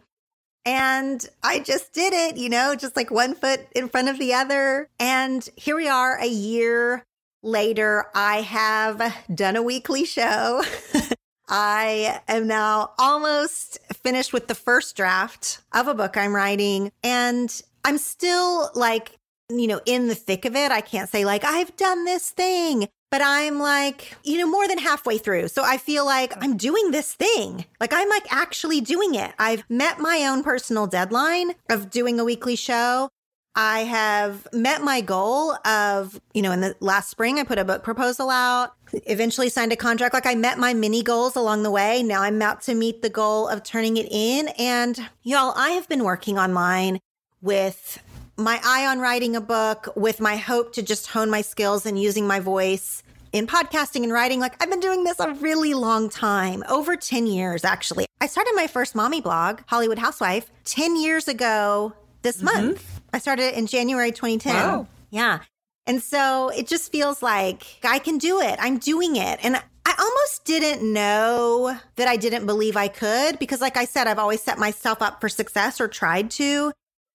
And 0.66 1.27
I 1.42 1.61
just 1.61 1.92
did 1.92 2.12
it, 2.12 2.37
you 2.37 2.49
know, 2.49 2.75
just 2.75 2.96
like 2.96 3.11
one 3.11 3.35
foot 3.35 3.61
in 3.75 3.88
front 3.88 4.09
of 4.09 4.18
the 4.18 4.35
other. 4.35 4.88
And 4.99 5.49
here 5.57 5.77
we 5.77 5.88
are 5.88 6.18
a 6.18 6.27
year 6.27 7.05
later. 7.42 8.07
I 8.14 8.42
have 8.42 9.14
done 9.35 9.57
a 9.57 9.62
weekly 9.62 10.05
show. 10.05 10.62
I 11.51 12.21
am 12.29 12.47
now 12.47 12.93
almost 12.99 13.79
finished 13.93 14.33
with 14.33 14.47
the 14.47 14.55
first 14.55 14.97
draft 14.97 15.61
of 15.73 15.89
a 15.89 15.95
book 15.95 16.17
I'm 16.17 16.35
writing. 16.35 16.93
And 17.03 17.61
I'm 17.85 17.99
still 17.99 18.71
like, 18.75 19.19
you 19.51 19.67
know, 19.67 19.81
in 19.85 20.07
the 20.07 20.15
thick 20.15 20.45
of 20.45 20.55
it. 20.55 20.71
I 20.71 20.81
can't 20.81 21.11
say, 21.11 21.25
like, 21.25 21.45
I've 21.45 21.77
done 21.77 22.05
this 22.05 22.31
thing, 22.31 22.89
but 23.11 23.21
I'm 23.21 23.59
like, 23.59 24.17
you 24.23 24.39
know, 24.39 24.47
more 24.47 24.69
than 24.69 24.79
halfway 24.79 25.19
through. 25.19 25.49
So 25.49 25.65
I 25.65 25.77
feel 25.77 26.05
like 26.05 26.33
I'm 26.43 26.57
doing 26.57 26.93
this 26.93 27.13
thing. 27.15 27.65
Like, 27.81 27.93
I'm 27.93 28.09
like 28.09 28.33
actually 28.33 28.81
doing 28.81 29.17
it. 29.17 29.33
I've 29.39 29.69
met 29.69 29.99
my 29.99 30.25
own 30.27 30.45
personal 30.45 30.87
deadline 30.87 31.55
of 31.69 31.91
doing 31.91 32.21
a 32.21 32.25
weekly 32.25 32.55
show. 32.55 33.11
I 33.55 33.81
have 33.81 34.47
met 34.53 34.83
my 34.83 35.01
goal 35.01 35.57
of, 35.67 36.21
you 36.35 36.43
know, 36.43 36.53
in 36.53 36.61
the 36.61 36.77
last 36.81 37.11
spring, 37.11 37.39
I 37.39 37.45
put 37.45 37.59
a 37.59 37.65
book 37.65 37.83
proposal 37.83 38.31
out, 38.31 38.75
eventually 39.07 39.49
signed 39.49 39.73
a 39.73 39.77
contract. 39.77 40.15
Like 40.15 40.27
I 40.27 40.37
met 40.37 40.59
my 40.59 40.73
mini 40.73 41.03
goals 41.03 41.35
along 41.35 41.65
the 41.65 41.71
way. 41.71 42.03
Now 42.03 42.23
I'm 42.23 42.37
about 42.37 42.63
to 42.63 42.75
meet 42.75 43.03
the 43.03 43.11
goal 43.11 43.49
of 43.49 43.63
turning 43.65 43.97
it 43.97 44.07
in. 44.11 44.49
And 44.59 44.99
y'all, 45.23 45.53
I 45.57 45.71
have 45.71 45.89
been 45.89 46.05
working 46.05 46.39
on 46.39 46.53
mine 46.53 47.01
with 47.43 48.01
my 48.37 48.61
eye 48.65 48.87
on 48.87 49.01
writing 49.01 49.35
a 49.35 49.41
book, 49.41 49.89
with 49.97 50.21
my 50.21 50.37
hope 50.37 50.73
to 50.75 50.83
just 50.83 51.09
hone 51.09 51.29
my 51.29 51.43
skills 51.43 51.87
and 51.87 52.01
using 52.01 52.27
my 52.27 52.41
voice 52.41 53.03
in 53.33 53.47
podcasting 53.47 54.05
and 54.05 54.13
writing. 54.13 54.41
Like 54.41 54.63
I've 54.63 54.71
been 54.71 54.81
doing 54.81 55.05
this 55.05 55.21
a 55.21 55.33
really 55.35 55.75
long 55.75 56.09
time, 56.09 56.63
over 56.69 56.97
10 56.97 57.27
years, 57.27 57.65
actually. 57.65 58.07
I 58.21 58.27
started 58.27 58.53
my 58.55 58.67
first 58.67 58.95
mommy 58.95 59.21
blog, 59.21 59.61
Hollywood 59.67 59.99
Housewife, 59.99 60.51
10 60.65 60.97
years 60.97 61.29
ago 61.29 61.93
this 62.23 62.37
mm-hmm. 62.39 62.67
month. 62.67 63.00
I 63.12 63.18
started 63.18 63.57
in 63.59 63.66
January 63.66 64.12
2010. 64.12 64.55
Wow. 64.55 64.87
Yeah. 65.11 65.40
And 65.87 66.03
so 66.03 66.51
it 66.51 66.66
just 66.66 66.92
feels 66.92 67.23
like 67.23 67.81
I 67.83 67.99
can 67.99 68.18
do 68.18 68.40
it. 68.40 68.57
I'm 68.61 68.79
doing 68.79 69.16
it. 69.16 69.40
And 69.42 69.57
I 69.57 69.94
almost 69.99 70.44
didn't 70.44 70.92
know 70.92 71.77
that 71.96 72.09
I 72.09 72.16
didn't 72.16 72.46
believe 72.46 72.77
I 72.77 72.88
could 72.88 73.38
because, 73.38 73.61
like 73.61 73.77
I 73.77 73.87
said, 73.87 74.07
I've 74.07 74.18
always 74.18 74.42
set 74.42 74.59
myself 74.59 75.03
up 75.03 75.20
for 75.20 75.29
success 75.29 75.81
or 75.81 75.88
tried 75.88 76.31
to. 76.33 76.73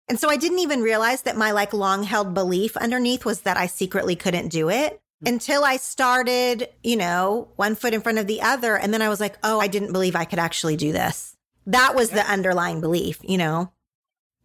And 0.10 0.19
so 0.19 0.29
I 0.29 0.38
didn't 0.38 0.60
even 0.60 0.81
realize 0.81 1.23
that 1.23 1.38
my 1.38 1.51
like 1.51 1.73
long 1.73 2.03
held 2.03 2.34
belief 2.34 2.75
underneath 2.77 3.25
was 3.25 3.41
that 3.41 3.58
I 3.58 3.67
secretly 3.67 4.15
couldn't 4.15 4.49
do 4.49 4.69
it. 4.69 4.99
Mm. 5.23 5.29
until 5.29 5.63
I 5.63 5.77
started, 5.77 6.67
you 6.84 6.97
know, 6.97 7.47
one 7.55 7.75
foot 7.75 7.93
in 7.93 8.01
front 8.01 8.17
of 8.17 8.27
the 8.27 8.41
other. 8.41 8.77
And 8.77 8.93
then 8.93 9.01
I 9.01 9.10
was 9.10 9.21
like, 9.21 9.38
oh, 9.43 9.60
I 9.60 9.67
didn't 9.67 9.93
believe 9.93 10.15
I 10.15 10.25
could 10.25 10.39
actually 10.39 10.75
do 10.75 10.91
this. 10.91 11.36
That 11.67 11.95
was 11.95 12.10
the 12.10 12.29
underlying 12.29 12.81
belief, 12.81 13.19
you 13.23 13.38
know, 13.38 13.71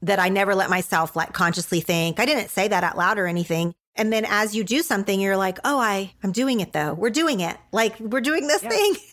that 0.02 0.18
I 0.18 0.28
never 0.28 0.54
let 0.54 0.70
myself 0.70 1.14
like 1.16 1.32
consciously 1.32 1.80
think. 1.80 2.18
I 2.20 2.26
didn't 2.26 2.50
say 2.50 2.68
that 2.68 2.84
out 2.84 2.96
loud 2.96 3.18
or 3.18 3.26
anything. 3.26 3.74
And 3.96 4.12
then 4.12 4.24
as 4.28 4.54
you 4.54 4.64
do 4.64 4.82
something, 4.82 5.20
you're 5.20 5.36
like, 5.36 5.58
oh, 5.64 5.78
I, 5.78 6.12
I'm 6.22 6.32
doing 6.32 6.60
it 6.60 6.72
though. 6.72 6.94
We're 6.94 7.10
doing 7.10 7.40
it. 7.40 7.56
Like 7.72 7.98
we're 8.00 8.20
doing 8.20 8.46
this 8.46 8.62
thing. 8.62 8.96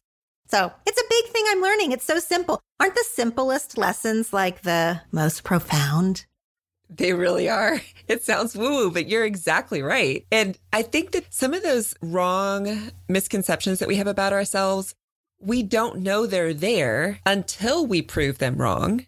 So 0.50 0.72
it's 0.86 1.02
a 1.02 1.04
big 1.10 1.34
thing 1.34 1.44
I'm 1.50 1.62
learning. 1.62 1.92
It's 1.92 2.06
so 2.06 2.20
simple. 2.20 2.62
Aren't 2.80 2.96
the 2.96 3.06
simplest 3.12 3.78
lessons 3.78 4.32
like 4.32 4.62
the 4.62 5.02
most 5.12 5.44
profound? 5.44 6.26
They 6.90 7.14
really 7.14 7.50
are. 7.50 7.82
It 8.08 8.24
sounds 8.24 8.56
woo 8.56 8.70
woo, 8.70 8.92
but 8.92 9.10
you're 9.10 9.26
exactly 9.26 9.82
right. 9.82 10.26
And 10.32 10.58
I 10.72 10.82
think 10.82 11.12
that 11.12 11.34
some 11.34 11.54
of 11.54 11.62
those 11.62 11.94
wrong 12.02 12.94
misconceptions 13.10 13.80
that 13.80 13.90
we 13.90 13.98
have 13.98 14.08
about 14.08 14.32
ourselves, 14.32 14.96
we 15.42 15.62
don't 15.62 16.00
know 16.00 16.26
they're 16.26 16.54
there 16.54 17.20
until 17.26 17.86
we 17.86 18.02
prove 18.02 18.38
them 18.38 18.56
wrong. 18.56 19.06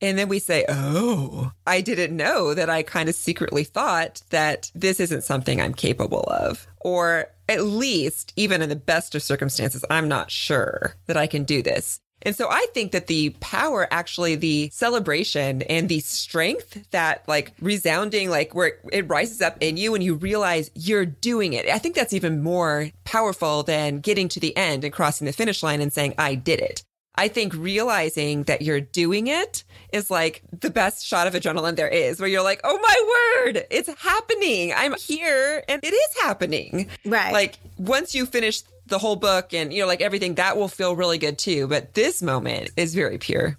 And 0.00 0.18
then 0.18 0.28
we 0.28 0.38
say, 0.38 0.64
Oh, 0.68 1.52
I 1.66 1.80
didn't 1.80 2.16
know 2.16 2.54
that 2.54 2.68
I 2.68 2.82
kind 2.82 3.08
of 3.08 3.14
secretly 3.14 3.64
thought 3.64 4.22
that 4.30 4.70
this 4.74 5.00
isn't 5.00 5.24
something 5.24 5.60
I'm 5.60 5.74
capable 5.74 6.24
of. 6.24 6.66
Or 6.80 7.28
at 7.48 7.64
least, 7.64 8.32
even 8.36 8.62
in 8.62 8.68
the 8.68 8.76
best 8.76 9.14
of 9.14 9.22
circumstances, 9.22 9.84
I'm 9.88 10.08
not 10.08 10.30
sure 10.30 10.96
that 11.06 11.16
I 11.16 11.26
can 11.26 11.44
do 11.44 11.62
this. 11.62 12.00
And 12.22 12.34
so 12.34 12.48
I 12.50 12.66
think 12.72 12.92
that 12.92 13.06
the 13.06 13.30
power, 13.40 13.86
actually, 13.90 14.36
the 14.36 14.70
celebration 14.72 15.62
and 15.62 15.88
the 15.88 16.00
strength 16.00 16.90
that 16.90 17.26
like 17.28 17.52
resounding, 17.60 18.30
like 18.30 18.54
where 18.54 18.78
it, 18.90 19.08
rises 19.08 19.42
up 19.42 19.58
in 19.60 19.76
you 19.76 19.94
and 19.94 20.02
you 20.02 20.14
realize 20.14 20.70
you're 20.74 21.06
doing 21.06 21.52
it. 21.52 21.68
I 21.68 21.78
think 21.78 21.94
that's 21.94 22.14
even 22.14 22.42
more 22.42 22.90
powerful 23.04 23.62
than 23.62 24.00
getting 24.00 24.28
to 24.30 24.40
the 24.40 24.56
end 24.56 24.82
and 24.82 24.92
crossing 24.92 25.26
the 25.26 25.32
finish 25.32 25.62
line 25.62 25.80
and 25.80 25.92
saying, 25.92 26.14
I 26.18 26.34
did 26.34 26.60
it. 26.60 26.82
I 27.18 27.28
think 27.28 27.54
realizing 27.54 28.44
that 28.44 28.62
you're 28.62 28.80
doing 28.80 29.26
it 29.26 29.64
is 29.92 30.10
like 30.10 30.42
the 30.52 30.70
best 30.70 31.06
shot 31.06 31.26
of 31.26 31.34
adrenaline 31.34 31.76
there 31.76 31.88
is, 31.88 32.20
where 32.20 32.28
you're 32.28 32.42
like, 32.42 32.60
oh 32.62 32.78
my 32.78 33.44
word, 33.46 33.64
it's 33.70 33.88
happening. 34.02 34.72
I'm 34.76 34.94
here 34.98 35.64
and 35.68 35.82
it 35.82 35.94
is 35.94 36.22
happening. 36.22 36.88
Right. 37.04 37.32
Like 37.32 37.58
once 37.78 38.14
you 38.14 38.26
finish 38.26 38.62
the 38.86 38.98
whole 38.98 39.16
book 39.16 39.54
and, 39.54 39.72
you 39.72 39.80
know, 39.80 39.86
like 39.86 40.00
everything, 40.00 40.34
that 40.34 40.56
will 40.56 40.68
feel 40.68 40.94
really 40.94 41.18
good 41.18 41.38
too. 41.38 41.66
But 41.66 41.94
this 41.94 42.22
moment 42.22 42.70
is 42.76 42.94
very 42.94 43.18
pure. 43.18 43.58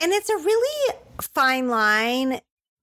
And 0.00 0.12
it's 0.12 0.28
a 0.28 0.36
really 0.36 0.94
fine 1.20 1.68
line 1.68 2.40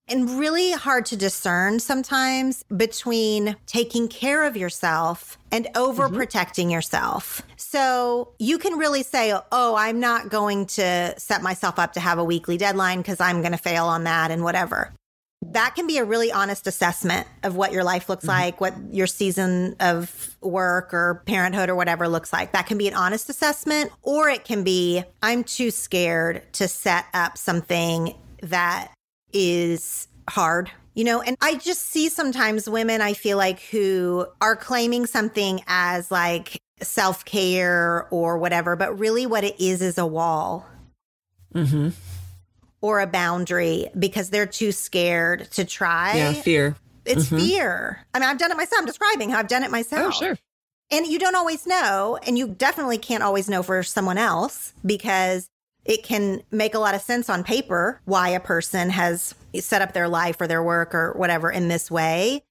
and 0.09 0.39
really 0.39 0.71
hard 0.71 1.05
to 1.07 1.15
discern 1.15 1.79
sometimes 1.79 2.63
between 2.75 3.55
taking 3.65 4.07
care 4.07 4.45
of 4.45 4.57
yourself 4.57 5.37
and 5.51 5.67
overprotecting 5.75 6.63
mm-hmm. 6.63 6.71
yourself. 6.71 7.41
So 7.57 8.33
you 8.39 8.57
can 8.57 8.77
really 8.77 9.03
say, 9.03 9.33
Oh, 9.51 9.75
I'm 9.75 9.99
not 9.99 10.29
going 10.29 10.65
to 10.67 11.13
set 11.17 11.41
myself 11.41 11.79
up 11.79 11.93
to 11.93 11.99
have 11.99 12.17
a 12.17 12.23
weekly 12.23 12.57
deadline 12.57 12.99
because 12.99 13.19
I'm 13.19 13.41
going 13.41 13.51
to 13.51 13.57
fail 13.57 13.85
on 13.85 14.03
that 14.05 14.31
and 14.31 14.43
whatever. 14.43 14.93
That 15.41 15.73
can 15.75 15.87
be 15.87 15.97
a 15.97 16.03
really 16.03 16.33
honest 16.33 16.67
assessment 16.67 17.25
of 17.43 17.55
what 17.55 17.71
your 17.71 17.85
life 17.85 18.09
looks 18.09 18.25
mm-hmm. 18.25 18.41
like, 18.41 18.61
what 18.61 18.73
your 18.91 19.07
season 19.07 19.75
of 19.79 20.35
work 20.41 20.93
or 20.93 21.23
parenthood 21.25 21.69
or 21.69 21.75
whatever 21.75 22.09
looks 22.09 22.33
like. 22.33 22.51
That 22.51 22.67
can 22.67 22.77
be 22.77 22.89
an 22.89 22.93
honest 22.93 23.29
assessment, 23.29 23.91
or 24.01 24.27
it 24.29 24.43
can 24.43 24.63
be, 24.63 25.03
I'm 25.23 25.45
too 25.45 25.71
scared 25.71 26.41
to 26.53 26.67
set 26.67 27.05
up 27.13 27.37
something 27.37 28.15
that 28.41 28.91
is 29.33 30.07
hard 30.29 30.71
you 30.99 31.05
know? 31.05 31.21
And 31.21 31.37
i 31.39 31.55
just 31.55 31.83
see 31.83 32.09
sometimes 32.09 32.69
women 32.69 33.01
i 33.01 33.13
feel 33.13 33.37
like 33.37 33.61
who 33.61 34.27
are 34.41 34.57
claiming 34.57 35.05
something 35.05 35.61
as 35.67 36.11
like 36.11 36.61
self-care 36.81 38.07
or 38.11 38.37
whatever 38.37 38.75
but 38.75 38.99
really 38.99 39.25
what 39.25 39.43
it 39.43 39.59
is 39.59 39.81
is 39.81 39.97
a 39.97 40.05
wall. 40.05 40.65
Mm-hmm. 41.53 41.89
or 42.81 42.99
a 42.99 43.07
boundary 43.07 43.87
because 43.97 44.29
they're 44.29 44.45
too 44.45 44.71
scared 44.71 45.49
to 45.51 45.65
try. 45.65 46.15
Yeah 46.15 46.33
fear. 46.33 46.75
It's 47.05 47.25
mm-hmm. 47.25 47.37
fear. 47.37 48.05
I 48.13 48.19
mean 48.19 48.29
i've 48.29 48.37
done 48.37 48.51
it 48.51 48.57
myself. 48.57 48.81
I'm 48.81 48.85
describing 48.85 49.29
how 49.29 49.39
i've 49.39 49.47
done 49.47 49.63
it 49.63 49.71
myself. 49.71 50.07
Oh 50.07 50.11
sure. 50.11 50.37
And 50.91 51.07
you 51.07 51.17
don't 51.17 51.35
always 51.35 51.65
know 51.65 52.19
and 52.27 52.37
you 52.37 52.49
definitely 52.49 52.97
can't 52.97 53.23
always 53.23 53.47
know 53.47 53.63
for 53.63 53.83
someone 53.83 54.17
else 54.17 54.73
because 54.85 55.47
it 55.89 56.04
can 56.04 56.43
make 56.52 56.75
a 56.75 56.80
lot 56.80 56.93
of 56.93 57.02
sense 57.02 57.30
on 57.30 57.43
paper 57.43 57.99
why 58.06 58.30
a 58.30 58.39
person 58.39 58.91
has 58.91 59.34
set 59.56 59.82
up 59.82 59.93
their 59.93 60.08
life 60.08 60.39
or 60.39 60.45
their 60.45 60.62
work 60.62 60.93
or 60.93 61.13
whatever 61.13 61.49
in 61.49 61.67
this 61.67 61.89
way. 61.89 62.43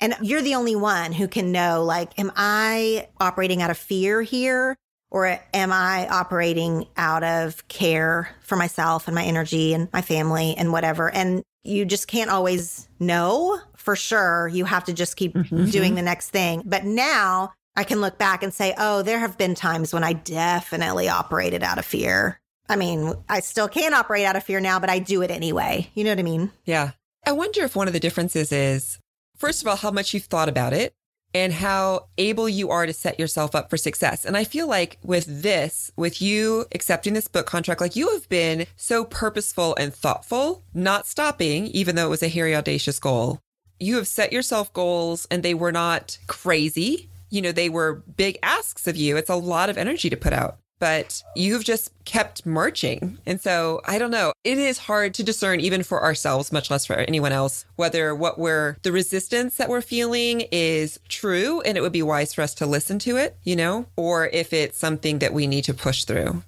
And 0.00 0.14
you're 0.22 0.40
the 0.40 0.54
only 0.54 0.76
one 0.76 1.12
who 1.12 1.26
can 1.26 1.50
know, 1.50 1.82
like, 1.82 2.16
am 2.16 2.30
I 2.36 3.08
operating 3.20 3.60
out 3.60 3.70
of 3.70 3.76
fear 3.76 4.22
here? 4.22 4.76
Or 5.10 5.40
am 5.52 5.72
I 5.72 6.06
operating 6.08 6.86
out 6.96 7.24
of 7.24 7.66
care 7.66 8.30
for 8.40 8.54
myself 8.54 9.08
and 9.08 9.16
my 9.16 9.24
energy 9.24 9.74
and 9.74 9.88
my 9.92 10.00
family 10.00 10.54
and 10.56 10.72
whatever? 10.72 11.10
And 11.10 11.42
you 11.64 11.84
just 11.84 12.06
can't 12.06 12.30
always 12.30 12.88
know 13.00 13.58
for 13.74 13.96
sure. 13.96 14.46
You 14.46 14.64
have 14.66 14.84
to 14.84 14.92
just 14.92 15.16
keep 15.16 15.34
mm-hmm. 15.34 15.64
doing 15.64 15.96
the 15.96 16.02
next 16.02 16.30
thing. 16.30 16.62
But 16.64 16.84
now 16.84 17.52
I 17.74 17.82
can 17.82 18.00
look 18.00 18.16
back 18.16 18.44
and 18.44 18.54
say, 18.54 18.72
oh, 18.78 19.02
there 19.02 19.18
have 19.18 19.36
been 19.36 19.56
times 19.56 19.92
when 19.92 20.04
I 20.04 20.12
definitely 20.12 21.08
operated 21.08 21.64
out 21.64 21.78
of 21.78 21.84
fear. 21.84 22.40
I 22.70 22.76
mean, 22.76 23.14
I 23.28 23.40
still 23.40 23.68
can 23.68 23.94
operate 23.94 24.24
out 24.24 24.36
of 24.36 24.44
fear 24.44 24.60
now, 24.60 24.78
but 24.78 24.88
I 24.88 25.00
do 25.00 25.22
it 25.22 25.30
anyway. 25.32 25.90
You 25.94 26.04
know 26.04 26.12
what 26.12 26.20
I 26.20 26.22
mean? 26.22 26.52
Yeah. 26.64 26.92
I 27.26 27.32
wonder 27.32 27.64
if 27.64 27.74
one 27.74 27.88
of 27.88 27.92
the 27.92 27.98
differences 27.98 28.52
is, 28.52 29.00
first 29.36 29.60
of 29.60 29.66
all, 29.66 29.74
how 29.74 29.90
much 29.90 30.14
you've 30.14 30.26
thought 30.26 30.48
about 30.48 30.72
it 30.72 30.92
and 31.34 31.52
how 31.52 32.06
able 32.16 32.48
you 32.48 32.70
are 32.70 32.86
to 32.86 32.92
set 32.92 33.18
yourself 33.18 33.56
up 33.56 33.70
for 33.70 33.76
success. 33.76 34.24
And 34.24 34.36
I 34.36 34.44
feel 34.44 34.68
like 34.68 34.98
with 35.02 35.42
this, 35.42 35.90
with 35.96 36.22
you 36.22 36.66
accepting 36.72 37.12
this 37.12 37.26
book 37.26 37.46
contract, 37.46 37.80
like 37.80 37.96
you 37.96 38.08
have 38.12 38.28
been 38.28 38.66
so 38.76 39.04
purposeful 39.04 39.74
and 39.74 39.92
thoughtful, 39.92 40.62
not 40.72 41.08
stopping, 41.08 41.66
even 41.66 41.96
though 41.96 42.06
it 42.06 42.10
was 42.10 42.22
a 42.22 42.28
hairy, 42.28 42.54
audacious 42.54 43.00
goal. 43.00 43.40
You 43.80 43.96
have 43.96 44.06
set 44.06 44.32
yourself 44.32 44.72
goals 44.72 45.26
and 45.28 45.42
they 45.42 45.54
were 45.54 45.72
not 45.72 46.18
crazy. 46.28 47.10
You 47.30 47.42
know, 47.42 47.52
they 47.52 47.68
were 47.68 48.04
big 48.16 48.38
asks 48.44 48.86
of 48.86 48.96
you. 48.96 49.16
It's 49.16 49.30
a 49.30 49.34
lot 49.34 49.70
of 49.70 49.76
energy 49.76 50.08
to 50.10 50.16
put 50.16 50.32
out 50.32 50.59
but 50.80 51.22
you've 51.36 51.62
just 51.62 51.92
kept 52.04 52.44
marching. 52.44 53.18
And 53.26 53.40
so 53.40 53.80
I 53.84 53.98
don't 53.98 54.10
know. 54.10 54.32
It 54.42 54.58
is 54.58 54.78
hard 54.78 55.14
to 55.14 55.22
discern, 55.22 55.60
even 55.60 55.84
for 55.84 56.02
ourselves, 56.02 56.50
much 56.50 56.70
less 56.70 56.86
for 56.86 56.94
anyone 56.94 57.30
else, 57.30 57.64
whether 57.76 58.14
what 58.14 58.38
we're, 58.38 58.76
the 58.82 58.90
resistance 58.90 59.56
that 59.58 59.68
we're 59.68 59.82
feeling 59.82 60.42
is 60.50 60.98
true 61.08 61.60
and 61.60 61.76
it 61.76 61.82
would 61.82 61.92
be 61.92 62.02
wise 62.02 62.34
for 62.34 62.42
us 62.42 62.54
to 62.54 62.66
listen 62.66 62.98
to 63.00 63.16
it, 63.16 63.36
you 63.44 63.54
know, 63.54 63.86
or 63.94 64.26
if 64.28 64.52
it's 64.52 64.78
something 64.78 65.20
that 65.20 65.32
we 65.32 65.46
need 65.46 65.64
to 65.64 65.74
push 65.74 66.04
through. 66.04 66.42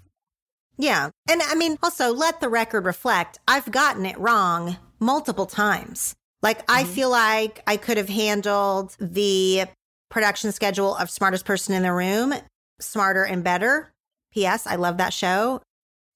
Yeah. 0.79 1.11
And 1.29 1.42
I 1.42 1.55
mean, 1.55 1.79
also 1.83 2.12
let 2.12 2.40
the 2.40 2.49
record 2.49 2.87
reflect 2.87 3.38
I've 3.47 3.71
gotten 3.71 4.07
it 4.07 4.18
wrong 4.18 4.79
multiple 4.99 5.47
times. 5.47 6.14
Like, 6.42 6.66
mm-hmm. 6.66 6.79
I 6.79 6.85
feel 6.85 7.11
like 7.11 7.62
I 7.66 7.77
could 7.77 7.99
have 7.99 8.09
handled 8.09 8.97
the 8.99 9.66
production 10.11 10.51
schedule 10.53 10.97
of 10.97 11.11
Smartest 11.11 11.45
Person 11.45 11.75
in 11.75 11.83
the 11.83 11.92
Room 11.92 12.35
smarter 12.81 13.25
and 13.25 13.45
better 13.45 13.91
P.S. 14.33 14.66
I 14.66 14.77
love 14.77 14.99
that 14.99 15.12
show. 15.12 15.61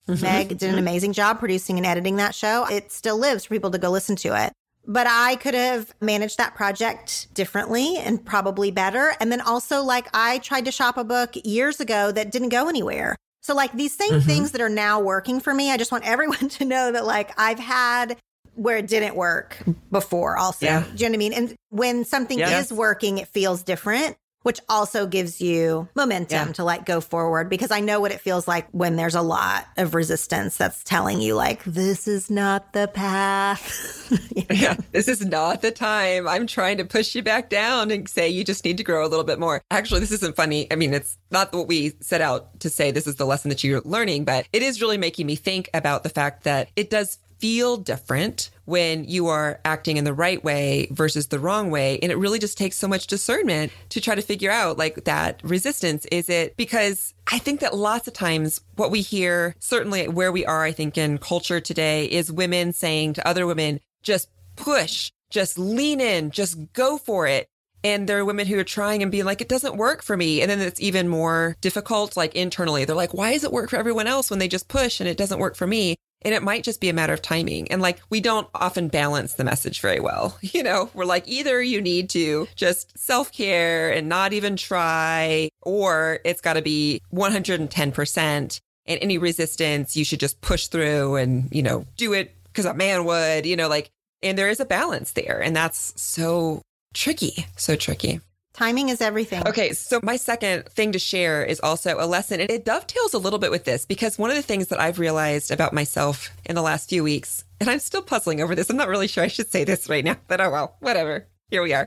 Mm-hmm. 0.09 0.25
Meg 0.25 0.49
did 0.49 0.63
an 0.63 0.71
mm-hmm. 0.71 0.79
amazing 0.79 1.13
job 1.13 1.39
producing 1.39 1.77
and 1.77 1.87
editing 1.87 2.17
that 2.17 2.35
show. 2.35 2.65
It 2.67 2.93
still 2.93 3.19
lives 3.19 3.45
for 3.45 3.55
people 3.55 3.71
to 3.73 3.79
go 3.79 3.91
listen 3.91 4.17
to 4.17 4.45
it. 4.45 4.53
But 4.87 5.09
I 5.09 5.35
could 5.37 5.55
have 5.55 5.93
managed 6.01 6.39
that 6.39 6.55
project 6.55 7.27
differently 7.35 7.97
and 7.97 8.25
probably 8.25 8.71
better. 8.71 9.15
And 9.19 9.33
then 9.33 9.41
also, 9.41 9.83
like, 9.83 10.07
I 10.15 10.39
tried 10.39 10.67
to 10.67 10.73
shop 10.73 10.97
a 10.97 11.03
book 11.03 11.35
years 11.43 11.81
ago 11.81 12.13
that 12.13 12.31
didn't 12.31 12.51
go 12.51 12.69
anywhere. 12.69 13.17
So, 13.41 13.55
like, 13.55 13.73
these 13.73 13.97
same 13.97 14.11
mm-hmm. 14.11 14.29
things 14.29 14.53
that 14.53 14.61
are 14.61 14.69
now 14.69 15.01
working 15.01 15.41
for 15.41 15.53
me, 15.53 15.73
I 15.73 15.77
just 15.77 15.91
want 15.91 16.05
everyone 16.09 16.49
to 16.51 16.65
know 16.65 16.93
that, 16.93 17.05
like, 17.05 17.33
I've 17.37 17.59
had 17.59 18.17
where 18.55 18.77
it 18.79 18.87
didn't 18.87 19.17
work 19.17 19.59
before, 19.91 20.37
also. 20.39 20.67
Yeah. 20.67 20.85
Do 20.95 21.05
you 21.05 21.11
know 21.11 21.13
what 21.13 21.17
I 21.17 21.19
mean? 21.19 21.33
And 21.33 21.57
when 21.71 22.05
something 22.05 22.39
yes. 22.39 22.67
is 22.67 22.73
working, 22.73 23.19
it 23.19 23.29
feels 23.29 23.65
different 23.65 24.17
which 24.47 24.61
also 24.69 25.09
gives 25.09 25.41
you 25.41 25.89
momentum 25.97 26.47
yeah. 26.47 26.53
to 26.53 26.63
like 26.63 26.87
go 26.87 27.01
forward 27.01 27.51
because 27.51 27.73
I 27.73 27.81
know 27.81 27.99
what 27.99 28.13
it 28.13 28.21
feels 28.21 28.47
like 28.47 28.69
when 28.71 28.95
there's 28.95 29.17
a 29.17 29.21
lot 29.21 29.67
of 29.77 29.93
resistance 29.93 30.57
that's 30.57 30.85
telling 30.85 31.21
you 31.21 31.35
like 31.35 31.65
this 31.65 32.07
is 32.07 32.31
not 32.31 32.73
the 32.73 32.87
path. 32.87 34.07
yeah, 34.51 34.77
this 34.93 35.09
is 35.09 35.27
not 35.27 35.63
the 35.63 35.73
time. 35.73 36.29
I'm 36.29 36.47
trying 36.47 36.77
to 36.77 36.85
push 36.85 37.17
you 37.17 37.25
back 37.25 37.51
down 37.51 37.91
and 37.91 38.09
say 38.09 38.29
you 38.29 38.45
just 38.45 38.65
need 38.65 38.77
to 38.77 38.85
grow 38.85 39.05
a 39.05 39.09
little 39.09 39.25
bit 39.25 39.41
more. 39.41 39.63
Actually, 39.73 39.99
this 39.99 40.13
isn't 40.13 40.37
funny. 40.37 40.71
I 40.71 40.77
mean, 40.77 40.95
it's 40.95 41.19
not 41.33 41.53
what 41.53 41.67
we 41.67 41.95
set 42.01 42.21
out 42.21 42.61
to 42.61 42.71
say 42.71 42.93
this 42.93 43.09
is 43.09 43.17
the 43.17 43.27
lesson 43.27 43.49
that 43.49 43.65
you're 43.65 43.81
learning, 43.81 44.27
but 44.27 44.47
it 44.53 44.63
is 44.63 44.81
really 44.81 44.97
making 44.97 45.27
me 45.27 45.35
think 45.35 45.69
about 45.75 46.05
the 46.05 46.09
fact 46.09 46.45
that 46.45 46.69
it 46.77 46.89
does 46.89 47.19
feel 47.39 47.77
different 47.77 48.51
when 48.65 49.05
you 49.05 49.29
are 49.29 49.61
acting 49.65 49.97
in 49.97 50.05
the 50.05 50.13
right 50.13 50.43
way 50.43 50.89
versus 50.91 51.29
the 51.29 51.39
wrong 51.39 51.71
way. 51.71 51.99
And 52.01 52.11
it 52.11 52.19
really 52.19 52.39
just 52.39 52.59
takes 52.59 52.77
so 52.77 52.89
much 52.89 53.07
discernment 53.07 53.73
to 53.91 54.01
try 54.01 54.15
to 54.15 54.23
figure 54.23 54.51
out 54.51 54.77
like 54.79 55.05
that 55.05 55.41
resistance. 55.45 56.05
Is 56.07 56.29
it 56.29 56.57
because 56.57 57.15
I 57.31 57.39
think 57.39 57.61
that 57.61 57.77
lots 57.77 58.09
of 58.09 58.15
times 58.15 58.61
what 58.75 58.91
we 58.91 59.01
hear, 59.01 59.55
certainly 59.59 60.09
where 60.09 60.33
we 60.33 60.45
are, 60.45 60.65
I 60.65 60.73
think 60.73 60.99
in 60.99 61.19
culture 61.19 61.61
today 61.61 62.07
is 62.07 62.31
women 62.33 62.73
saying 62.73 63.15
to 63.15 63.27
other 63.27 63.47
women, 63.47 63.81
just 64.03 64.29
push, 64.57 65.11
just 65.31 65.59
lean 65.59 66.01
in, 66.01 66.31
just 66.31 66.73
go 66.73 66.99
for 66.99 67.27
it. 67.27 67.49
And 67.85 68.09
there 68.09 68.19
are 68.19 68.25
women 68.25 68.49
who 68.49 68.59
are 68.59 68.65
trying 68.65 69.03
and 69.03 69.13
being 69.13 69.27
like, 69.27 69.41
it 69.41 69.49
doesn't 69.49 69.77
work 69.77 70.03
for 70.03 70.17
me. 70.17 70.43
And 70.43 70.51
then 70.51 70.61
it's 70.61 70.81
even 70.81 71.09
more 71.09 71.57
difficult, 71.61 72.17
like 72.17 72.35
internally. 72.35 72.85
They're 72.85 72.97
like, 72.97 73.15
why 73.15 73.33
does 73.33 73.45
it 73.45 73.53
work 73.53 73.71
for 73.71 73.77
everyone 73.77 74.09
else 74.09 74.29
when 74.29 74.41
they 74.41 74.49
just 74.49 74.67
push 74.67 74.99
and 74.99 75.09
it 75.09 75.17
doesn't 75.17 75.39
work 75.39 75.55
for 75.55 75.69
me? 75.69 75.97
And 76.23 76.35
it 76.35 76.43
might 76.43 76.65
just 76.65 76.81
be 76.81 76.89
a 76.89 76.95
matter 76.95 77.13
of 77.13 77.23
timing. 77.23 77.71
And 77.71 77.81
like, 77.81 78.01
we 78.11 78.21
don't 78.21 78.49
often 78.55 78.89
balance 78.89 79.35
the 79.35 79.45
message 79.45 79.81
very 79.81 80.01
well. 80.01 80.39
You 80.57 80.63
know, 80.63 80.89
we're 80.95 81.05
like, 81.05 81.29
either 81.29 81.63
you 81.63 81.83
need 81.83 82.09
to 82.11 82.49
just 82.57 82.99
self 82.99 83.31
care 83.31 83.93
and 83.93 84.09
not 84.09 84.33
even 84.33 84.57
try, 84.57 85.51
or 85.63 86.21
it's 86.25 86.41
got 86.41 86.55
to 86.55 86.63
be 86.63 87.03
110%. 87.13 88.61
And 88.89 88.99
any 89.03 89.19
resistance, 89.19 89.97
you 89.97 90.05
should 90.05 90.21
just 90.21 90.41
push 90.41 90.69
through 90.69 91.17
and, 91.17 91.49
you 91.53 91.63
know, 91.63 91.85
do 91.97 92.13
it 92.15 92.35
because 92.47 92.65
a 92.65 92.73
man 92.73 93.05
would, 93.05 93.45
you 93.45 93.57
know, 93.57 93.69
like, 93.69 93.91
and 94.23 94.39
there 94.39 94.49
is 94.49 94.61
a 94.61 94.65
balance 94.65 95.13
there. 95.13 95.43
And 95.43 95.55
that's 95.55 95.93
so 96.01 96.63
tricky, 96.95 97.47
so 97.57 97.77
tricky. 97.77 98.21
Timing 98.57 98.89
is 98.89 99.03
everything. 99.03 99.47
Okay, 99.47 99.75
so 99.75 100.01
my 100.03 100.17
second 100.17 100.65
thing 100.71 100.93
to 100.93 100.99
share 100.99 101.45
is 101.45 101.61
also 101.61 101.97
a 101.99 102.07
lesson. 102.07 102.41
It 102.41 102.65
dovetails 102.65 103.13
a 103.13 103.19
little 103.19 103.39
bit 103.39 103.51
with 103.51 103.65
this 103.65 103.85
because 103.85 104.19
one 104.19 104.31
of 104.31 104.37
the 104.37 104.43
things 104.43 104.69
that 104.69 104.81
I've 104.81 104.99
realized 104.99 105.51
about 105.51 105.75
myself 105.75 106.31
in 106.47 106.55
the 106.55 106.63
last 106.63 106.89
few 106.89 107.05
weeks, 107.05 107.45
and 107.61 107.69
I'm 107.69 107.81
still 107.81 108.01
puzzling 108.01 108.41
over 108.41 108.55
this, 108.55 108.71
I'm 108.71 108.79
not 108.79 108.89
really 108.89 109.09
sure 109.09 109.23
I 109.23 109.29
should 109.29 109.51
say 109.51 109.65
this 109.65 109.91
right 109.91 110.03
now, 110.03 110.17
but 110.27 110.41
oh 110.41 110.51
well, 110.51 110.77
whatever. 110.81 111.27
Here 111.51 111.63
we 111.63 111.75
are. 111.75 111.87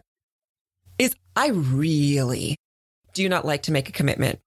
Is 0.99 1.15
I 1.35 1.47
really 1.47 2.55
do 3.15 3.27
not 3.27 3.45
like 3.45 3.63
to 3.63 3.71
make 3.71 3.89
a 3.89 3.93
commitment 3.93 4.39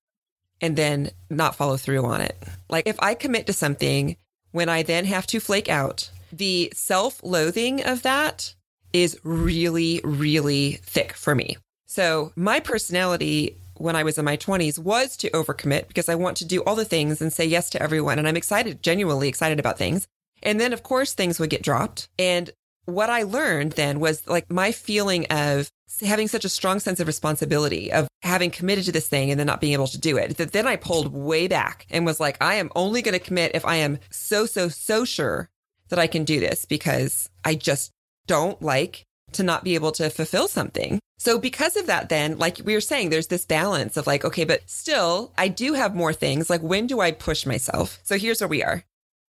and 0.61 0.77
then 0.77 1.11
not 1.29 1.57
follow 1.57 1.77
through 1.77 2.05
on 2.05 2.21
it. 2.21 2.41
Like 2.71 2.87
if 2.87 3.01
I 3.01 3.15
commit 3.15 3.49
to 3.49 3.53
something 3.53 4.17
when 4.53 4.69
I 4.69 4.85
then 4.85 5.07
have 5.07 5.27
to 5.27 5.41
flake 5.41 5.69
out, 5.69 6.09
the 6.33 6.73
self 6.73 7.21
loathing 7.25 7.83
of 7.83 8.03
that 8.03 8.55
is 8.93 9.19
really, 9.25 10.01
really 10.05 10.75
thick 10.85 11.15
for 11.15 11.35
me. 11.35 11.57
So 11.93 12.33
my 12.37 12.59
personality 12.59 13.59
when 13.77 13.97
I 13.97 14.03
was 14.03 14.17
in 14.17 14.25
my 14.25 14.39
20s 14.39 14.79
was 14.79 15.15
to 15.19 15.29
overcommit 15.33 15.89
because 15.89 16.09
I 16.09 16.15
want 16.15 16.39
to 16.39 16.47
do 16.47 16.65
all 16.65 16.75
the 16.75 16.87
things 16.87 17.21
and 17.21 17.31
say 17.31 17.45
yes 17.45 17.69
to 17.69 17.83
everyone. 17.83 18.19
And 18.19 18.27
I'm 18.27 18.37
excited, 18.39 18.83
genuinely 18.83 19.29
excited 19.29 19.61
about 19.61 19.77
things. 19.77 20.09
And 20.43 20.59
then, 20.59 20.73
of 20.73 20.83
course, 20.83 21.13
things 21.13 21.39
would 21.39 21.51
get 21.51 21.63
dropped. 21.63 22.09
And 22.19 22.51
what 22.87 23.11
I 23.11 23.25
learned 23.25 23.73
then 23.73 24.01
was 24.01 24.27
like 24.27 24.51
my 24.51 24.73
feeling 24.73 25.27
of 25.27 25.69
having 26.01 26.29
such 26.29 26.47
a 26.47 26.49
strong 26.49 26.81
sense 26.81 26.99
of 26.99 27.07
responsibility 27.07 27.93
of 27.93 28.09
having 28.23 28.51
committed 28.51 28.87
to 28.87 28.93
this 28.93 29.09
thing 29.09 29.31
and 29.31 29.39
then 29.39 29.47
not 29.47 29.61
being 29.61 29.75
able 29.75 29.89
to 29.89 30.01
do 30.01 30.17
it 30.17 30.39
that 30.39 30.53
then 30.53 30.67
I 30.67 30.77
pulled 30.77 31.13
way 31.13 31.47
back 31.47 31.87
and 31.91 32.07
was 32.07 32.21
like, 32.21 32.43
I 32.43 32.55
am 32.55 32.71
only 32.75 33.03
going 33.03 33.19
to 33.19 33.25
commit 33.25 33.55
if 33.55 33.67
I 33.67 33.77
am 33.77 33.99
so, 34.09 34.47
so, 34.47 34.71
so 34.71 35.05
sure 35.05 35.51
that 35.91 35.99
I 35.99 36.07
can 36.07 36.25
do 36.25 36.41
this 36.41 36.65
because 36.65 37.29
I 37.45 37.55
just 37.55 37.93
don't 38.27 38.63
like 38.63 39.05
to 39.35 39.43
not 39.43 39.65
be 39.65 39.75
able 39.75 39.93
to 39.93 40.11
fulfill 40.11 40.49
something. 40.49 41.01
So 41.19 41.39
because 41.39 41.77
of 41.77 41.87
that, 41.87 42.09
then, 42.09 42.39
like 42.39 42.61
we 42.65 42.75
were 42.75 42.81
saying, 42.81 43.11
there's 43.11 43.29
this 43.29 43.45
balance 43.45 43.97
of 43.97 44.07
like, 44.07 44.25
okay, 44.25 44.45
but 44.45 44.69
still, 44.69 45.33
I 45.39 45.49
do 45.49 45.75
have 45.75 45.95
more 45.95 46.13
things. 46.13 46.51
Like, 46.51 46.63
when 46.63 46.87
do 46.87 47.01
I 47.01 47.13
push 47.13 47.47
myself? 47.47 48.01
So 48.03 48.19
here's 48.19 48.41
where 48.41 48.49
we 48.49 48.63
are. 48.63 48.85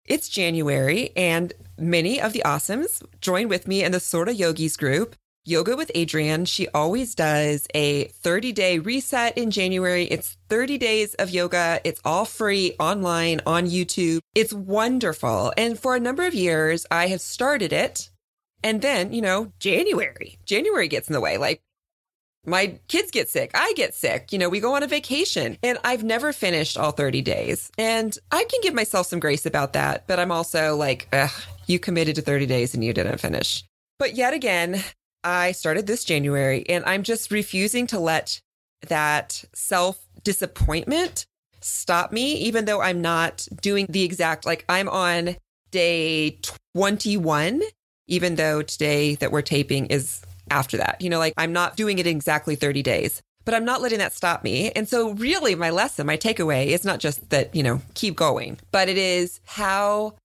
It's 0.06 0.30
January, 0.30 1.12
and 1.16 1.54
many 1.78 2.22
of 2.22 2.34
the 2.34 2.44
awesomes 2.46 3.04
join 3.22 3.50
with 3.50 3.68
me 3.68 3.84
in 3.84 3.92
the 3.92 4.00
Sorta 4.00 4.34
Yogis 4.34 4.78
group. 4.78 5.16
Yoga 5.48 5.76
with 5.76 5.92
Adriene, 5.94 6.48
She 6.48 6.68
always 6.70 7.14
does 7.14 7.68
a 7.76 8.06
30 8.06 8.52
day 8.52 8.80
reset 8.80 9.38
in 9.38 9.52
January. 9.52 10.06
It's 10.06 10.38
30 10.50 10.80
days 10.80 11.14
of 11.16 11.30
yoga. 11.30 11.80
It's 11.84 12.02
all 12.04 12.26
free 12.26 12.76
online 12.80 13.42
on 13.46 13.68
YouTube. 13.68 14.22
It's 14.34 14.54
wonderful. 14.54 15.54
And 15.56 15.78
for 15.78 15.96
a 15.96 16.00
number 16.00 16.26
of 16.26 16.34
years, 16.34 16.88
I 16.90 17.08
have 17.10 17.22
started 17.22 17.72
it 17.72 18.10
and 18.66 18.82
then, 18.82 19.14
you 19.14 19.22
know, 19.22 19.54
January, 19.60 20.40
January 20.44 20.88
gets 20.88 21.08
in 21.08 21.14
the 21.14 21.22
way. 21.22 21.38
Like 21.38 21.62
my 22.48 22.80
kids 22.88 23.12
get 23.12 23.30
sick. 23.30 23.52
I 23.54 23.74
get 23.76 23.94
sick. 23.94 24.34
You 24.34 24.40
know, 24.40 24.50
we 24.50 24.60
go 24.60 24.74
on 24.74 24.82
a 24.82 24.88
vacation 24.88 25.60
and 25.62 25.78
I've 25.84 26.04
never 26.04 26.34
finished 26.34 26.76
all 26.76 26.90
30 26.90 27.22
days. 27.22 27.72
And 27.78 28.18
I 28.32 28.44
can 28.44 28.60
give 28.64 28.74
myself 28.74 29.06
some 29.06 29.20
grace 29.20 29.46
about 29.46 29.74
that. 29.74 30.08
But 30.08 30.20
I'm 30.20 30.32
also 30.32 30.76
like, 30.76 31.08
ugh, 31.14 31.30
you 31.68 31.78
committed 31.78 32.16
to 32.16 32.24
30 32.24 32.48
days 32.48 32.74
and 32.74 32.84
you 32.84 32.92
didn't 32.92 33.20
finish. 33.20 33.64
But 34.00 34.16
yet 34.16 34.34
again, 34.34 34.84
I 35.24 35.52
started 35.52 35.86
this 35.86 36.04
January 36.04 36.66
and 36.68 36.84
I'm 36.86 37.04
just 37.04 37.30
refusing 37.30 37.86
to 37.88 38.00
let 38.00 38.42
that 38.88 39.44
self 39.54 40.04
disappointment 40.24 41.28
stop 41.62 42.12
me, 42.12 42.34
even 42.38 42.66
though 42.66 42.82
I'm 42.82 43.02
not 43.02 43.48
doing 43.62 43.86
the 43.90 44.02
exact, 44.02 44.44
like 44.44 44.66
I'm 44.68 44.90
on 44.90 45.36
day 45.70 46.40
21 46.74 47.62
even 48.08 48.36
though 48.36 48.62
today 48.62 49.16
that 49.16 49.32
we're 49.32 49.42
taping 49.42 49.88
is 49.88 50.22
after 50.50 50.78
that. 50.78 51.02
You 51.02 51.10
know, 51.10 51.20
like 51.20 51.34
I'm 51.38 51.54
not 51.54 51.76
doing 51.76 52.00
it 52.00 52.08
exactly 52.08 52.56
30 52.56 52.84
days, 52.84 53.22
but 53.46 53.54
I'm 53.54 53.66
not 53.66 53.82
letting 53.82 54.00
that 54.00 54.14
stop 54.14 54.44
me. 54.44 54.72
And 54.72 54.88
so, 54.88 55.12
really, 55.12 55.56
my 55.56 55.70
lesson, 55.70 56.08
my 56.08 56.18
takeaway 56.18 56.68
is 56.68 56.84
not 56.86 57.00
just 57.00 57.30
that, 57.30 57.56
you 57.56 57.64
know, 57.64 57.82
keep 57.94 58.16
going, 58.16 58.60
but 58.72 58.90
it 58.90 58.98
is 58.98 59.40
how 59.46 60.16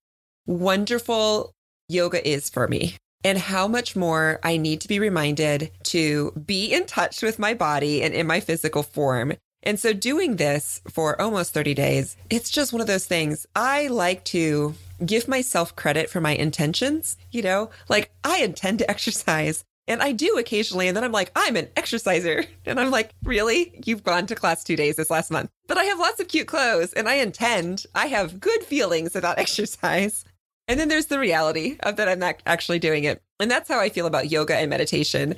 wonderful 0.47 1.53
yoga 1.89 2.27
is 2.27 2.49
for 2.49 2.67
me 2.67 2.97
and 3.23 3.37
how 3.37 3.69
much 3.69 3.95
more 3.95 4.41
I 4.43 4.57
need 4.57 4.81
to 4.81 4.89
be 4.89 4.99
reminded 4.99 5.71
to 5.85 6.33
be 6.33 6.73
in 6.73 6.87
touch 6.87 7.23
with 7.23 7.39
my 7.39 7.53
body 7.53 8.03
and 8.03 8.15
in 8.15 8.27
my 8.27 8.41
physical 8.41 8.83
form. 8.83 9.35
And 9.63 9.79
so, 9.79 9.93
doing 9.93 10.37
this 10.37 10.81
for 10.89 11.21
almost 11.21 11.53
30 11.53 11.75
days, 11.75 12.17
it's 12.31 12.51
just 12.51 12.73
one 12.73 12.81
of 12.81 12.87
those 12.87 13.07
things 13.07 13.47
I 13.55 13.89
like 13.89 14.25
to 14.27 14.75
give 15.05 15.29
myself 15.29 15.77
credit 15.77 16.11
for 16.11 16.21
my 16.21 16.33
intentions. 16.33 17.17
You 17.31 17.43
know, 17.43 17.71
like 17.89 18.11
I 18.25 18.39
intend 18.43 18.79
to 18.81 18.91
exercise 18.91 19.65
and 19.91 20.01
I 20.03 20.13
do 20.13 20.39
occasionally. 20.39 20.87
And 20.87 20.97
then 20.97 21.03
I'm 21.03 21.13
like, 21.13 21.33
I'm 21.35 21.57
an 21.57 21.69
exerciser. 21.77 22.45
And 22.67 22.79
I'm 22.79 22.93
like, 22.93 23.11
really? 23.25 23.81
You've 23.85 24.05
gone 24.05 24.27
to 24.29 24.37
class 24.37 24.63
two 24.63 24.77
days 24.77 24.95
this 24.95 25.11
last 25.11 25.31
month. 25.31 25.51
But 25.67 25.79
I 25.79 25.85
have 25.85 25.99
lots 25.99 26.21
of 26.21 26.29
cute 26.29 26.47
clothes 26.47 26.93
and 26.93 27.09
I 27.09 27.15
intend, 27.15 27.87
I 27.95 28.07
have 28.07 28.39
good 28.39 28.63
feelings 28.63 29.17
about 29.17 29.39
exercise. 29.45 30.25
And 30.69 30.79
then 30.79 30.89
there's 30.89 31.07
the 31.07 31.19
reality 31.19 31.77
of 31.81 31.97
that 31.97 32.09
I'm 32.09 32.21
not 32.21 32.37
actually 32.47 32.79
doing 32.79 33.03
it. 33.03 33.21
And 33.41 33.51
that's 33.51 33.69
how 33.69 33.81
I 33.81 33.89
feel 33.89 34.07
about 34.07 34.31
yoga 34.31 34.57
and 34.57 34.71
meditation. 34.71 35.35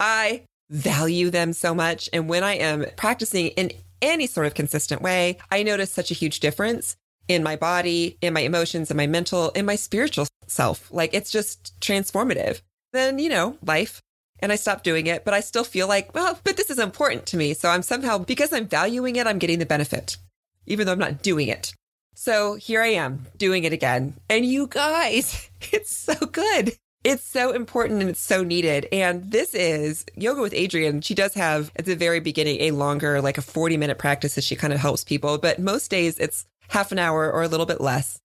I 0.00 0.44
value 0.70 1.28
them 1.28 1.52
so 1.52 1.74
much. 1.74 2.08
And 2.14 2.28
when 2.28 2.42
I 2.42 2.54
am 2.54 2.86
practicing 2.96 3.48
in 3.48 3.72
any 4.00 4.26
sort 4.26 4.46
of 4.46 4.54
consistent 4.54 5.02
way, 5.02 5.36
I 5.50 5.62
notice 5.62 5.92
such 5.92 6.10
a 6.10 6.14
huge 6.14 6.40
difference 6.40 6.96
in 7.28 7.42
my 7.42 7.56
body, 7.56 8.18
in 8.20 8.32
my 8.32 8.40
emotions, 8.40 8.90
in 8.90 8.96
my 8.96 9.06
mental, 9.06 9.50
in 9.50 9.64
my 9.64 9.76
spiritual 9.76 10.26
self. 10.46 10.92
Like 10.92 11.14
it's 11.14 11.30
just 11.30 11.78
transformative. 11.80 12.60
Then, 12.92 13.18
you 13.18 13.28
know, 13.28 13.56
life. 13.64 14.02
And 14.40 14.50
I 14.50 14.56
stopped 14.56 14.84
doing 14.84 15.06
it, 15.06 15.24
but 15.24 15.34
I 15.34 15.40
still 15.40 15.62
feel 15.62 15.86
like, 15.86 16.14
well, 16.14 16.38
but 16.42 16.56
this 16.56 16.68
is 16.68 16.78
important 16.78 17.26
to 17.26 17.36
me. 17.36 17.54
So 17.54 17.68
I'm 17.68 17.82
somehow, 17.82 18.18
because 18.18 18.52
I'm 18.52 18.66
valuing 18.66 19.16
it, 19.16 19.26
I'm 19.26 19.38
getting 19.38 19.60
the 19.60 19.66
benefit, 19.66 20.16
even 20.66 20.84
though 20.84 20.92
I'm 20.92 20.98
not 20.98 21.22
doing 21.22 21.46
it. 21.46 21.72
So 22.14 22.56
here 22.56 22.82
I 22.82 22.88
am 22.88 23.26
doing 23.36 23.64
it 23.64 23.72
again. 23.72 24.14
And 24.28 24.44
you 24.44 24.66
guys, 24.66 25.48
it's 25.72 25.96
so 25.96 26.14
good. 26.14 26.72
It's 27.04 27.24
so 27.24 27.50
important 27.50 28.00
and 28.00 28.10
it's 28.10 28.20
so 28.20 28.44
needed. 28.44 28.86
And 28.92 29.30
this 29.30 29.54
is 29.54 30.04
Yoga 30.14 30.40
with 30.40 30.52
Adriene. 30.52 31.04
She 31.04 31.14
does 31.14 31.34
have 31.34 31.72
at 31.74 31.84
the 31.84 31.96
very 31.96 32.20
beginning 32.20 32.60
a 32.60 32.70
longer, 32.70 33.20
like 33.20 33.38
a 33.38 33.42
40 33.42 33.76
minute 33.76 33.98
practice 33.98 34.36
that 34.36 34.44
she 34.44 34.54
kind 34.54 34.72
of 34.72 34.78
helps 34.78 35.02
people. 35.02 35.38
But 35.38 35.58
most 35.58 35.90
days 35.90 36.18
it's 36.18 36.46
half 36.72 36.90
an 36.90 36.98
hour 36.98 37.30
or 37.30 37.42
a 37.42 37.48
little 37.48 37.66
bit 37.66 37.80
less. 37.80 38.18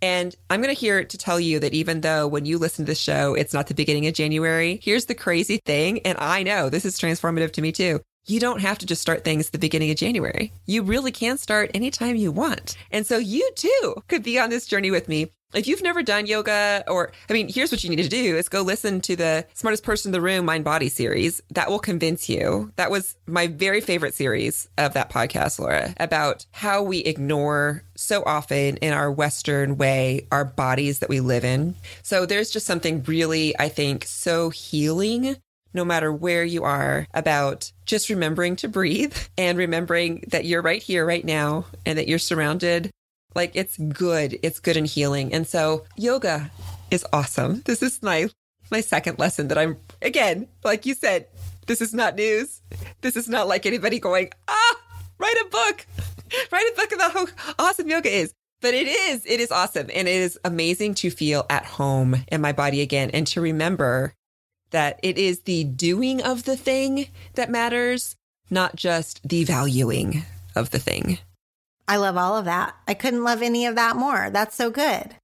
And 0.00 0.34
I'm 0.48 0.62
going 0.62 0.72
to 0.72 0.80
here 0.80 1.02
to 1.02 1.18
tell 1.18 1.40
you 1.40 1.58
that 1.60 1.74
even 1.74 2.02
though 2.02 2.28
when 2.28 2.44
you 2.44 2.58
listen 2.58 2.84
to 2.84 2.92
the 2.92 2.94
show, 2.94 3.34
it's 3.34 3.52
not 3.52 3.66
the 3.66 3.74
beginning 3.74 4.06
of 4.06 4.14
January, 4.14 4.78
here's 4.82 5.06
the 5.06 5.14
crazy 5.14 5.58
thing. 5.64 6.00
And 6.00 6.16
I 6.18 6.44
know 6.44 6.68
this 6.68 6.84
is 6.84 7.00
transformative 7.00 7.52
to 7.52 7.62
me 7.62 7.72
too. 7.72 8.00
You 8.26 8.38
don't 8.38 8.60
have 8.60 8.78
to 8.78 8.86
just 8.86 9.00
start 9.00 9.24
things 9.24 9.46
at 9.46 9.52
the 9.52 9.58
beginning 9.58 9.90
of 9.90 9.96
January. 9.96 10.52
You 10.66 10.82
really 10.82 11.10
can 11.10 11.38
start 11.38 11.70
anytime 11.72 12.14
you 12.14 12.30
want. 12.30 12.76
And 12.92 13.06
so 13.06 13.16
you 13.16 13.50
too 13.56 14.02
could 14.06 14.22
be 14.22 14.38
on 14.38 14.50
this 14.50 14.66
journey 14.66 14.90
with 14.90 15.08
me 15.08 15.32
if 15.54 15.66
you've 15.66 15.82
never 15.82 16.02
done 16.02 16.26
yoga 16.26 16.84
or 16.88 17.10
i 17.28 17.32
mean 17.32 17.48
here's 17.48 17.72
what 17.72 17.82
you 17.82 17.90
need 17.90 18.02
to 18.02 18.08
do 18.08 18.36
is 18.36 18.48
go 18.48 18.62
listen 18.62 19.00
to 19.00 19.16
the 19.16 19.46
smartest 19.54 19.82
person 19.82 20.10
in 20.10 20.12
the 20.12 20.20
room 20.20 20.44
mind 20.44 20.64
body 20.64 20.88
series. 20.88 21.42
That 21.50 21.70
will 21.70 21.78
convince 21.78 22.28
you. 22.28 22.72
That 22.76 22.90
was 22.90 23.16
my 23.26 23.46
very 23.46 23.80
favorite 23.80 24.14
series 24.14 24.68
of 24.78 24.94
that 24.94 25.10
podcast 25.10 25.58
laura 25.58 25.94
about 25.98 26.46
how 26.52 26.82
we 26.82 26.98
ignore 26.98 27.82
so 27.96 28.22
often 28.24 28.76
in 28.78 28.92
our 28.92 29.10
western 29.10 29.76
way 29.76 30.26
our 30.32 30.44
bodies 30.44 31.00
that 31.00 31.08
we 31.08 31.20
live 31.20 31.44
in. 31.44 31.74
So 32.02 32.26
there's 32.26 32.50
just 32.50 32.66
something 32.66 33.02
really 33.04 33.58
i 33.58 33.68
think 33.68 34.04
so 34.04 34.50
healing 34.50 35.36
no 35.74 35.84
matter 35.84 36.10
where 36.10 36.44
you 36.44 36.64
are, 36.64 37.06
about 37.12 37.70
just 37.84 38.08
remembering 38.08 38.56
to 38.56 38.68
breathe 38.68 39.14
and 39.38 39.58
remembering 39.58 40.24
that 40.28 40.46
you're 40.46 40.62
right 40.62 40.82
here, 40.82 41.04
right 41.04 41.24
now, 41.24 41.66
and 41.84 41.98
that 41.98 42.08
you're 42.08 42.18
surrounded 42.18 42.90
like 43.38 43.54
it's 43.54 43.78
good. 43.78 44.36
It's 44.42 44.58
good 44.58 44.76
and 44.76 44.86
healing. 44.86 45.32
And 45.32 45.46
so 45.46 45.86
yoga 45.96 46.50
is 46.90 47.06
awesome. 47.12 47.62
This 47.66 47.82
is 47.82 48.02
my 48.02 48.28
my 48.70 48.80
second 48.80 49.20
lesson 49.20 49.46
that 49.48 49.56
I'm 49.56 49.76
again, 50.02 50.48
like 50.64 50.84
you 50.84 50.94
said, 50.94 51.28
this 51.68 51.80
is 51.80 51.94
not 51.94 52.16
news. 52.16 52.60
This 53.00 53.16
is 53.16 53.28
not 53.28 53.46
like 53.46 53.64
anybody 53.64 54.00
going, 54.00 54.30
ah, 54.48 54.76
write 55.18 55.36
a 55.36 55.48
book. 55.50 55.86
write 56.52 56.66
a 56.72 56.76
book 56.76 56.92
about 56.92 57.12
how 57.12 57.26
awesome 57.60 57.88
yoga 57.88 58.10
is. 58.10 58.34
But 58.60 58.74
it 58.74 58.88
is, 58.88 59.24
it 59.24 59.38
is 59.38 59.52
awesome. 59.52 59.88
And 59.94 60.08
it 60.08 60.16
is 60.16 60.36
amazing 60.44 60.94
to 60.94 61.10
feel 61.10 61.46
at 61.48 61.64
home 61.64 62.24
in 62.32 62.40
my 62.40 62.50
body 62.50 62.80
again 62.80 63.10
and 63.12 63.24
to 63.28 63.40
remember 63.40 64.14
that 64.70 64.98
it 65.04 65.16
is 65.16 65.42
the 65.42 65.62
doing 65.62 66.20
of 66.22 66.42
the 66.42 66.56
thing 66.56 67.06
that 67.34 67.50
matters, 67.50 68.16
not 68.50 68.74
just 68.74 69.20
the 69.22 69.44
valuing 69.44 70.24
of 70.56 70.70
the 70.70 70.80
thing. 70.80 71.18
I 71.88 71.96
love 71.96 72.16
all 72.16 72.36
of 72.36 72.44
that. 72.44 72.76
I 72.86 72.94
couldn't 72.94 73.24
love 73.24 73.42
any 73.42 73.66
of 73.66 73.74
that 73.76 73.96
more. 73.96 74.28
That's 74.30 74.54
so 74.54 74.70
good. 74.70 75.16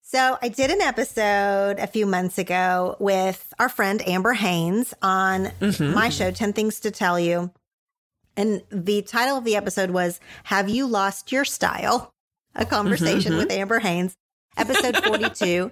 So, 0.00 0.38
I 0.42 0.48
did 0.48 0.70
an 0.70 0.80
episode 0.80 1.78
a 1.78 1.86
few 1.86 2.04
months 2.04 2.36
ago 2.36 2.96
with 2.98 3.54
our 3.58 3.68
friend 3.68 4.06
Amber 4.06 4.34
Haines 4.34 4.92
on 5.00 5.46
mm-hmm. 5.60 5.94
my 5.94 6.08
show, 6.08 6.30
10 6.30 6.52
Things 6.52 6.80
to 6.80 6.90
Tell 6.90 7.18
You. 7.18 7.50
And 8.36 8.62
the 8.70 9.02
title 9.02 9.38
of 9.38 9.44
the 9.44 9.56
episode 9.56 9.90
was 9.90 10.20
Have 10.44 10.68
You 10.68 10.86
Lost 10.86 11.32
Your 11.32 11.44
Style? 11.44 12.12
A 12.54 12.66
conversation 12.66 13.32
mm-hmm. 13.32 13.38
with 13.38 13.52
Amber 13.52 13.78
Haines, 13.78 14.14
episode 14.56 15.02
42. 15.02 15.70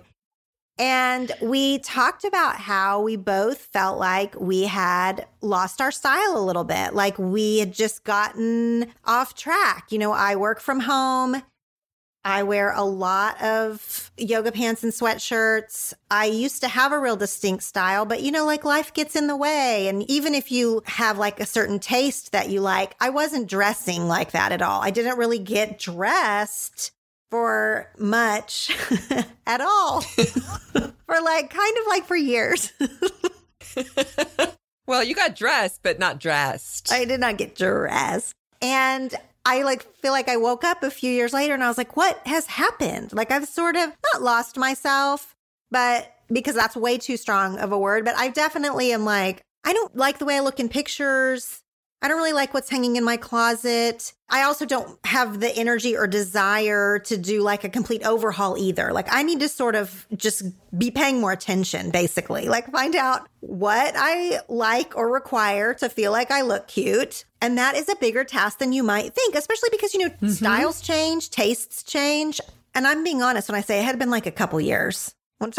And 0.79 1.31
we 1.43 1.79
talked 1.81 2.25
about 2.25 2.57
how 2.57 3.03
we 3.03 3.17
both 3.17 3.59
felt 3.59 3.99
like 3.99 4.35
we 4.41 4.65
had 4.65 5.27
lost 5.43 5.81
our 5.81 5.93
style 5.93 6.39
a 6.39 6.41
little 6.41 6.65
bit, 6.65 6.95
like 6.95 7.19
we 7.19 7.59
had 7.59 7.73
just 7.73 8.03
gotten 8.05 8.87
off 9.05 9.35
track. 9.35 9.87
You 9.91 9.99
know, 9.99 10.13
I 10.13 10.37
work 10.37 10.61
from 10.61 10.81
home. 10.81 11.43
I 12.25 12.43
wear 12.43 12.73
a 12.73 12.83
lot 12.83 13.43
of 13.43 14.11
yoga 14.17 14.53
pants 14.53 14.83
and 14.83 14.93
sweatshirts. 14.93 15.95
I 16.11 16.27
used 16.27 16.61
to 16.61 16.69
have 16.69 16.93
a 16.93 16.99
real 16.99 17.17
distinct 17.17 17.65
style, 17.65 18.05
but 18.05 18.23
you 18.23 18.31
know, 18.31 18.45
like 18.45 18.65
life 18.65 18.93
gets 18.93 19.17
in 19.17 19.27
the 19.27 19.37
way. 19.37 19.89
And 19.89 20.03
even 20.11 20.35
if 20.35 20.53
you 20.53 20.83
have 20.87 21.17
like 21.17 21.41
a 21.41 21.47
certain 21.47 21.79
taste 21.79 22.33
that 22.33 22.51
you 22.51 22.61
like, 22.61 22.95
I 23.01 23.09
wasn't 23.09 23.49
dressing 23.49 24.07
like 24.07 24.33
that 24.33 24.53
at 24.53 24.61
all. 24.61 24.83
I 24.83 24.91
didn't 24.91 25.19
really 25.19 25.39
get 25.39 25.79
dressed 25.79 26.93
for 27.31 27.89
much 27.99 28.71
at 29.47 29.61
all 29.61 30.01
for 30.01 31.21
like 31.23 31.51
kind 31.51 31.77
of 31.79 31.87
like 31.89 32.05
for 32.05 32.17
years. 32.17 32.73
well, 34.87 35.05
you 35.05 35.15
got 35.15 35.37
dressed, 35.37 35.81
but 35.83 35.99
not 35.99 36.19
dressed. 36.19 36.93
I 36.93 37.05
did 37.05 37.21
not 37.21 37.39
get 37.39 37.55
dressed. 37.55 38.35
And 38.61 39.15
I 39.47 39.63
like 39.63 39.83
feel 39.97 40.13
like 40.13 40.29
I 40.29 40.37
woke 40.37 40.65
up 40.65 40.83
a 40.83 40.91
few 40.91 41.11
years 41.11 41.33
later 41.33 41.55
and 41.55 41.65
I 41.65 41.69
was 41.69 41.79
like, 41.79 41.97
what 41.97 42.21
has 42.27 42.47
happened? 42.47 43.13
Like 43.13 43.31
I've 43.31 43.49
sort 43.49 43.77
of 43.77 43.93
not 44.13 44.23
lost 44.23 44.57
myself, 44.59 45.35
but 45.71 46.15
because 46.31 46.55
that's 46.55 46.77
way 46.77 46.99
too 46.99 47.17
strong 47.17 47.59
of 47.59 47.73
a 47.73 47.79
word, 47.79 48.05
but 48.05 48.17
I 48.17 48.29
definitely 48.29 48.93
am 48.93 49.05
like, 49.05 49.43
I 49.65 49.73
don't 49.73 49.97
like 49.97 50.19
the 50.19 50.25
way 50.25 50.37
I 50.37 50.41
look 50.41 50.61
in 50.61 50.69
pictures. 50.69 51.63
I 52.03 52.09
don't 52.09 52.17
really 52.17 52.33
like 52.33 52.55
what's 52.55 52.71
hanging 52.71 52.97
in 52.97 53.05
my 53.05 53.19
closet. 53.19 54.15
I 54.31 54.43
also 54.45 54.65
don't 54.65 54.99
have 55.05 55.39
the 55.41 55.55
energy 55.55 55.97
or 55.97 56.07
desire 56.07 56.99
to 57.01 57.17
do 57.19 57.43
like 57.43 57.65
a 57.65 57.69
complete 57.69 58.03
overhaul 58.05 58.57
either. 58.57 58.93
Like 58.93 59.09
I 59.11 59.23
need 59.23 59.41
to 59.41 59.49
sort 59.49 59.75
of 59.75 60.07
just 60.17 60.45
be 60.77 60.91
paying 60.91 61.21
more 61.21 61.33
attention, 61.33 61.91
basically. 61.91 62.49
Like 62.49 62.71
find 62.73 62.97
out 62.97 63.29
what 63.41 63.95
I 63.97 64.41
like 64.49 64.97
or 64.97 65.13
require 65.13 65.75
to 65.75 65.91
feel 65.91 66.11
like 66.11 66.31
I 66.31 66.41
look 66.41 66.69
cute. 66.69 67.27
And 67.43 67.59
that 67.59 67.77
is 67.77 67.89
a 67.89 67.97
bigger 67.97 68.25
task 68.25 68.59
than 68.61 68.73
you 68.73 68.83
might 68.83 69.15
think, 69.15 69.35
especially 69.35 69.69
because, 69.71 69.93
you 69.93 70.01
know, 70.01 70.15
mm-hmm. 70.15 70.29
styles 70.29 70.81
change, 70.81 71.29
tastes 71.29 71.83
change. 71.83 72.41
And 72.75 72.87
I'm 72.87 73.05
being 73.05 73.21
honest 73.21 73.49
when 73.49 73.59
I 73.59 73.63
say 73.63 73.81
it 73.81 73.85
had 73.85 73.99
been 73.99 74.11
like 74.11 74.27
a 74.27 74.31
couple 74.31 74.61
years 74.61 75.15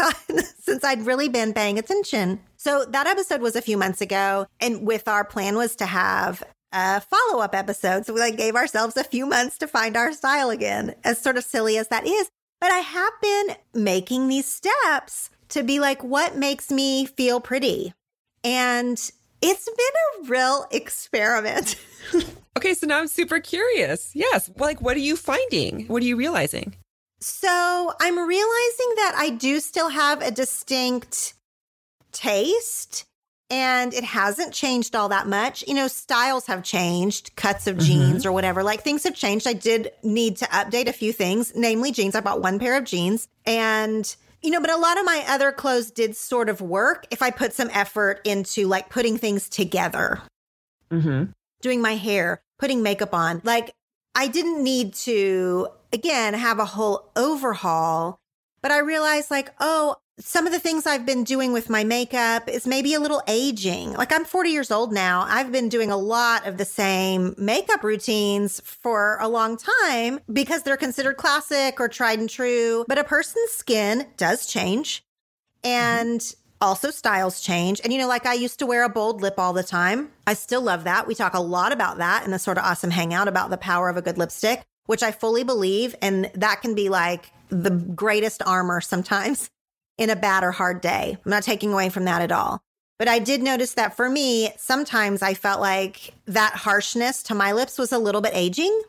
since 0.60 0.84
I'd 0.84 1.06
really 1.06 1.28
been 1.28 1.52
paying 1.52 1.78
attention. 1.78 2.40
So 2.62 2.84
that 2.84 3.08
episode 3.08 3.40
was 3.40 3.56
a 3.56 3.60
few 3.60 3.76
months 3.76 4.00
ago. 4.00 4.46
And 4.60 4.86
with 4.86 5.08
our 5.08 5.24
plan 5.24 5.56
was 5.56 5.74
to 5.76 5.86
have 5.86 6.44
a 6.70 7.00
follow 7.00 7.42
up 7.42 7.56
episode. 7.56 8.06
So 8.06 8.14
we 8.14 8.20
like 8.20 8.36
gave 8.36 8.54
ourselves 8.54 8.96
a 8.96 9.02
few 9.02 9.26
months 9.26 9.58
to 9.58 9.66
find 9.66 9.96
our 9.96 10.12
style 10.12 10.48
again, 10.48 10.94
as 11.02 11.20
sort 11.20 11.36
of 11.36 11.42
silly 11.42 11.76
as 11.76 11.88
that 11.88 12.06
is. 12.06 12.30
But 12.60 12.70
I 12.70 12.78
have 12.78 13.12
been 13.20 13.56
making 13.74 14.28
these 14.28 14.46
steps 14.46 15.28
to 15.48 15.64
be 15.64 15.80
like, 15.80 16.04
what 16.04 16.36
makes 16.36 16.70
me 16.70 17.04
feel 17.04 17.40
pretty? 17.40 17.94
And 18.44 18.96
it's 19.42 19.64
been 19.64 20.24
a 20.24 20.28
real 20.28 20.68
experiment. 20.70 21.74
okay, 22.56 22.74
so 22.74 22.86
now 22.86 23.00
I'm 23.00 23.08
super 23.08 23.40
curious. 23.40 24.12
Yes. 24.14 24.48
Like, 24.56 24.80
what 24.80 24.96
are 24.96 25.00
you 25.00 25.16
finding? 25.16 25.88
What 25.88 26.00
are 26.00 26.06
you 26.06 26.14
realizing? 26.14 26.76
So 27.18 27.92
I'm 28.00 28.20
realizing 28.20 28.92
that 28.98 29.14
I 29.16 29.30
do 29.30 29.58
still 29.58 29.88
have 29.88 30.22
a 30.22 30.30
distinct 30.30 31.34
taste 32.12 33.04
and 33.52 33.92
it 33.92 34.02
hasn't 34.02 34.54
changed 34.54 34.96
all 34.96 35.10
that 35.10 35.26
much. 35.26 35.62
You 35.68 35.74
know, 35.74 35.86
styles 35.86 36.46
have 36.46 36.62
changed, 36.62 37.36
cuts 37.36 37.66
of 37.66 37.76
jeans 37.76 38.20
mm-hmm. 38.20 38.28
or 38.28 38.32
whatever. 38.32 38.62
Like 38.62 38.82
things 38.82 39.04
have 39.04 39.14
changed. 39.14 39.46
I 39.46 39.52
did 39.52 39.92
need 40.02 40.38
to 40.38 40.46
update 40.46 40.88
a 40.88 40.92
few 40.92 41.12
things, 41.12 41.52
namely 41.54 41.92
jeans. 41.92 42.14
I 42.14 42.20
bought 42.20 42.40
one 42.40 42.58
pair 42.58 42.78
of 42.78 42.84
jeans 42.84 43.28
and 43.44 44.16
you 44.40 44.50
know, 44.50 44.60
but 44.60 44.70
a 44.70 44.76
lot 44.76 44.98
of 44.98 45.04
my 45.04 45.24
other 45.28 45.52
clothes 45.52 45.90
did 45.90 46.16
sort 46.16 46.48
of 46.48 46.60
work 46.60 47.06
if 47.10 47.22
I 47.22 47.30
put 47.30 47.52
some 47.52 47.70
effort 47.72 48.20
into 48.24 48.66
like 48.66 48.88
putting 48.88 49.16
things 49.16 49.48
together. 49.48 50.20
Mm-hmm. 50.90 51.30
Doing 51.60 51.80
my 51.80 51.94
hair, 51.94 52.42
putting 52.58 52.82
makeup 52.82 53.14
on. 53.14 53.42
Like 53.44 53.74
I 54.14 54.28
didn't 54.28 54.64
need 54.64 54.94
to 54.94 55.68
again 55.92 56.34
have 56.34 56.58
a 56.58 56.64
whole 56.64 57.10
overhaul, 57.14 58.18
but 58.62 58.72
I 58.72 58.78
realized 58.78 59.30
like, 59.30 59.52
oh, 59.60 59.96
some 60.24 60.46
of 60.46 60.52
the 60.52 60.58
things 60.58 60.86
I've 60.86 61.04
been 61.04 61.24
doing 61.24 61.52
with 61.52 61.68
my 61.68 61.84
makeup 61.84 62.48
is 62.48 62.66
maybe 62.66 62.94
a 62.94 63.00
little 63.00 63.22
aging. 63.26 63.92
Like 63.94 64.12
I'm 64.12 64.24
40 64.24 64.50
years 64.50 64.70
old 64.70 64.92
now. 64.92 65.26
I've 65.28 65.50
been 65.50 65.68
doing 65.68 65.90
a 65.90 65.96
lot 65.96 66.46
of 66.46 66.58
the 66.58 66.64
same 66.64 67.34
makeup 67.36 67.82
routines 67.82 68.60
for 68.60 69.18
a 69.20 69.28
long 69.28 69.56
time 69.56 70.20
because 70.32 70.62
they're 70.62 70.76
considered 70.76 71.16
classic 71.16 71.80
or 71.80 71.88
tried 71.88 72.20
and 72.20 72.30
true. 72.30 72.84
But 72.88 72.98
a 72.98 73.04
person's 73.04 73.50
skin 73.50 74.06
does 74.16 74.46
change 74.46 75.04
and 75.64 76.20
mm-hmm. 76.20 76.56
also 76.60 76.90
styles 76.90 77.40
change. 77.40 77.80
And 77.82 77.92
you 77.92 77.98
know, 77.98 78.08
like 78.08 78.26
I 78.26 78.34
used 78.34 78.60
to 78.60 78.66
wear 78.66 78.84
a 78.84 78.88
bold 78.88 79.22
lip 79.22 79.34
all 79.38 79.52
the 79.52 79.64
time. 79.64 80.10
I 80.26 80.34
still 80.34 80.62
love 80.62 80.84
that. 80.84 81.06
We 81.06 81.14
talk 81.14 81.34
a 81.34 81.40
lot 81.40 81.72
about 81.72 81.98
that 81.98 82.24
in 82.24 82.30
the 82.30 82.38
sort 82.38 82.58
of 82.58 82.64
awesome 82.64 82.90
hangout 82.90 83.28
about 83.28 83.50
the 83.50 83.58
power 83.58 83.88
of 83.88 83.96
a 83.96 84.02
good 84.02 84.18
lipstick, 84.18 84.62
which 84.86 85.02
I 85.02 85.10
fully 85.10 85.42
believe. 85.42 85.96
And 86.00 86.30
that 86.34 86.62
can 86.62 86.74
be 86.74 86.88
like 86.88 87.30
the 87.48 87.70
greatest 87.70 88.40
armor 88.46 88.80
sometimes 88.80 89.50
in 89.98 90.10
a 90.10 90.16
bad 90.16 90.44
or 90.44 90.50
hard 90.50 90.80
day. 90.80 91.16
I'm 91.24 91.30
not 91.30 91.42
taking 91.42 91.72
away 91.72 91.88
from 91.88 92.04
that 92.04 92.22
at 92.22 92.32
all. 92.32 92.62
But 92.98 93.08
I 93.08 93.18
did 93.18 93.42
notice 93.42 93.74
that 93.74 93.96
for 93.96 94.08
me, 94.08 94.50
sometimes 94.56 95.22
I 95.22 95.34
felt 95.34 95.60
like 95.60 96.14
that 96.26 96.54
harshness 96.54 97.22
to 97.24 97.34
my 97.34 97.52
lips 97.52 97.78
was 97.78 97.92
a 97.92 97.98
little 97.98 98.20
bit 98.20 98.34
aging. 98.34 98.80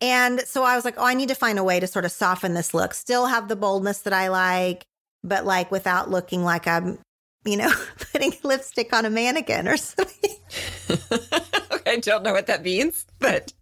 And 0.00 0.40
so 0.40 0.62
I 0.62 0.74
was 0.76 0.84
like, 0.84 0.96
oh, 0.98 1.04
I 1.04 1.14
need 1.14 1.28
to 1.28 1.34
find 1.34 1.58
a 1.58 1.64
way 1.64 1.80
to 1.80 1.86
sort 1.86 2.04
of 2.04 2.12
soften 2.12 2.54
this 2.54 2.74
look, 2.74 2.92
still 2.92 3.26
have 3.26 3.48
the 3.48 3.56
boldness 3.56 4.00
that 4.00 4.12
I 4.12 4.28
like, 4.28 4.84
but 5.22 5.46
like 5.46 5.70
without 5.70 6.10
looking 6.10 6.42
like 6.42 6.66
I'm, 6.66 6.98
you 7.44 7.56
know, 7.56 7.72
putting 8.12 8.34
lipstick 8.42 8.92
on 8.92 9.04
a 9.04 9.10
mannequin 9.10 9.68
or 9.68 9.76
something. 9.76 10.36
I 11.86 11.98
don't 11.98 12.24
know 12.24 12.32
what 12.32 12.48
that 12.48 12.62
means, 12.62 13.06
but 13.20 13.52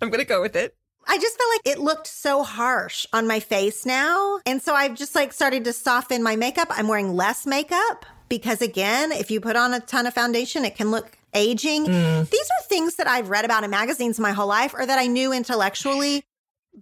I'm 0.00 0.10
going 0.10 0.20
to 0.20 0.26
go 0.26 0.42
with 0.42 0.56
it. 0.56 0.76
I 1.06 1.18
just 1.18 1.36
felt 1.36 1.50
like 1.54 1.76
it 1.76 1.82
looked 1.82 2.06
so 2.06 2.42
harsh 2.42 3.06
on 3.12 3.26
my 3.26 3.40
face 3.40 3.84
now. 3.84 4.40
And 4.46 4.62
so 4.62 4.74
I've 4.74 4.94
just 4.94 5.14
like 5.14 5.32
started 5.32 5.64
to 5.64 5.72
soften 5.72 6.22
my 6.22 6.36
makeup. 6.36 6.68
I'm 6.70 6.88
wearing 6.88 7.14
less 7.14 7.46
makeup 7.46 8.06
because 8.28 8.62
again, 8.62 9.12
if 9.12 9.30
you 9.30 9.40
put 9.40 9.56
on 9.56 9.74
a 9.74 9.80
ton 9.80 10.06
of 10.06 10.14
foundation, 10.14 10.64
it 10.64 10.76
can 10.76 10.90
look 10.90 11.18
aging. 11.34 11.86
Mm. 11.86 12.30
These 12.30 12.50
are 12.50 12.62
things 12.64 12.96
that 12.96 13.06
I've 13.06 13.30
read 13.30 13.44
about 13.44 13.64
in 13.64 13.70
magazines 13.70 14.20
my 14.20 14.32
whole 14.32 14.46
life 14.46 14.74
or 14.74 14.86
that 14.86 14.98
I 14.98 15.06
knew 15.06 15.32
intellectually. 15.32 16.24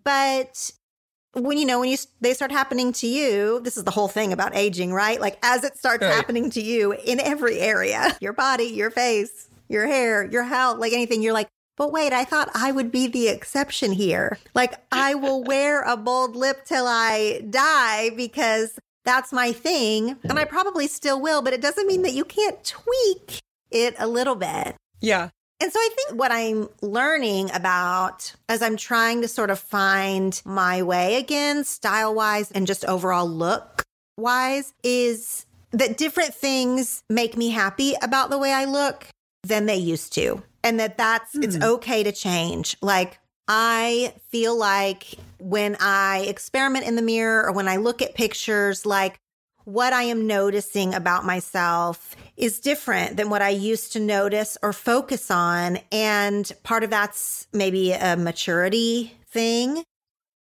But 0.05 0.73
when 1.33 1.59
you 1.59 1.65
know 1.65 1.81
when 1.81 1.89
you 1.89 1.97
they 2.21 2.35
start 2.35 2.51
happening 2.51 2.93
to 2.93 3.07
you 3.07 3.61
this 3.61 3.77
is 3.77 3.85
the 3.85 3.91
whole 3.93 4.09
thing 4.09 4.33
about 4.33 4.57
aging 4.57 4.93
right 4.93 5.21
like 5.21 5.39
as 5.45 5.63
it 5.63 5.79
starts 5.79 6.03
right. 6.03 6.13
happening 6.13 6.51
to 6.51 6.61
you 6.61 6.93
in 6.93 7.21
every 7.21 7.61
area 7.61 8.17
your 8.21 8.33
body 8.33 8.65
your 8.65 8.91
face 8.91 9.49
your 9.69 9.87
hair 9.87 10.25
your 10.25 10.43
health 10.43 10.79
like 10.79 10.93
anything 10.93 11.23
you're 11.23 11.33
like 11.33 11.49
but 11.81 11.93
wait, 11.93 12.13
I 12.13 12.25
thought 12.25 12.51
I 12.53 12.73
would 12.73 12.93
be 12.93 13.07
the 13.07 13.29
exception 13.29 13.93
here. 13.93 14.37
Like, 14.55 14.75
I 14.93 15.15
will 15.15 15.43
wear 15.45 15.81
a 15.81 15.97
bold 15.97 16.37
lip 16.37 16.67
till 16.67 16.85
I 16.87 17.41
die 17.49 18.11
because 18.11 18.79
that's 19.07 19.33
my 19.33 19.53
thing. 19.53 20.19
And 20.25 20.39
I 20.39 20.45
probably 20.45 20.87
still 20.89 21.19
will, 21.19 21.41
but 21.41 21.55
it 21.55 21.63
doesn't 21.63 21.87
mean 21.87 22.03
that 22.03 22.13
you 22.13 22.27
can't 22.27 22.63
tweak 22.63 23.39
it 23.71 23.95
a 23.99 24.07
little 24.07 24.35
bit. 24.35 24.77
Yeah. 25.01 25.31
And 25.59 25.73
so 25.73 25.79
I 25.79 25.89
think 25.97 26.21
what 26.21 26.31
I'm 26.31 26.69
learning 26.83 27.51
about 27.53 28.35
as 28.47 28.61
I'm 28.61 28.77
trying 28.77 29.23
to 29.23 29.29
sort 29.29 29.49
of 29.49 29.59
find 29.59 30.39
my 30.45 30.83
way 30.83 31.17
again, 31.17 31.65
style 31.65 32.15
wise 32.15 32.51
and 32.51 32.67
just 32.67 32.85
overall 32.85 33.27
look 33.27 33.85
wise, 34.19 34.75
is 34.85 35.47
that 35.71 35.97
different 35.97 36.35
things 36.35 37.03
make 37.09 37.39
me 37.39 37.49
happy 37.49 37.95
about 38.03 38.29
the 38.29 38.37
way 38.37 38.53
I 38.53 38.67
look 38.67 39.07
than 39.45 39.65
they 39.65 39.77
used 39.77 40.13
to 40.17 40.43
and 40.63 40.79
that 40.81 40.97
that's 40.97 41.35
mm. 41.35 41.45
it's 41.45 41.57
hmm. 41.57 41.63
okay 41.63 42.03
to 42.03 42.13
change. 42.13 42.77
Like 42.81 43.19
I 43.49 44.15
feel 44.29 44.57
like 44.57 45.15
when 45.39 45.77
I 45.81 46.25
experiment 46.29 46.87
in 46.87 46.97
the 46.97 47.03
mirror 47.03 47.47
or 47.47 47.53
when 47.53 47.69
I 47.69 47.77
look 47.77 48.03
at 48.03 48.15
pictures, 48.15 48.87
like 48.87 49.19
what 49.65 49.93
I 49.93 50.05
am 50.05 50.27
noticing 50.27 50.95
about 50.95 51.25
myself 51.25 52.17
is 52.37 52.61
different 52.61 53.17
than 53.17 53.29
what 53.29 53.43
I 53.43 53.51
used 53.51 53.93
to 53.93 54.01
notice 54.01 54.57
or 54.63 54.73
focus 54.73 55.31
on. 55.31 55.79
And 55.93 56.51
part 56.63 56.85
of 56.85 56.91
that's 56.91 57.47
maybe 57.53 57.93
a 57.93 58.17
maturity 58.17 59.15
thing 59.29 59.85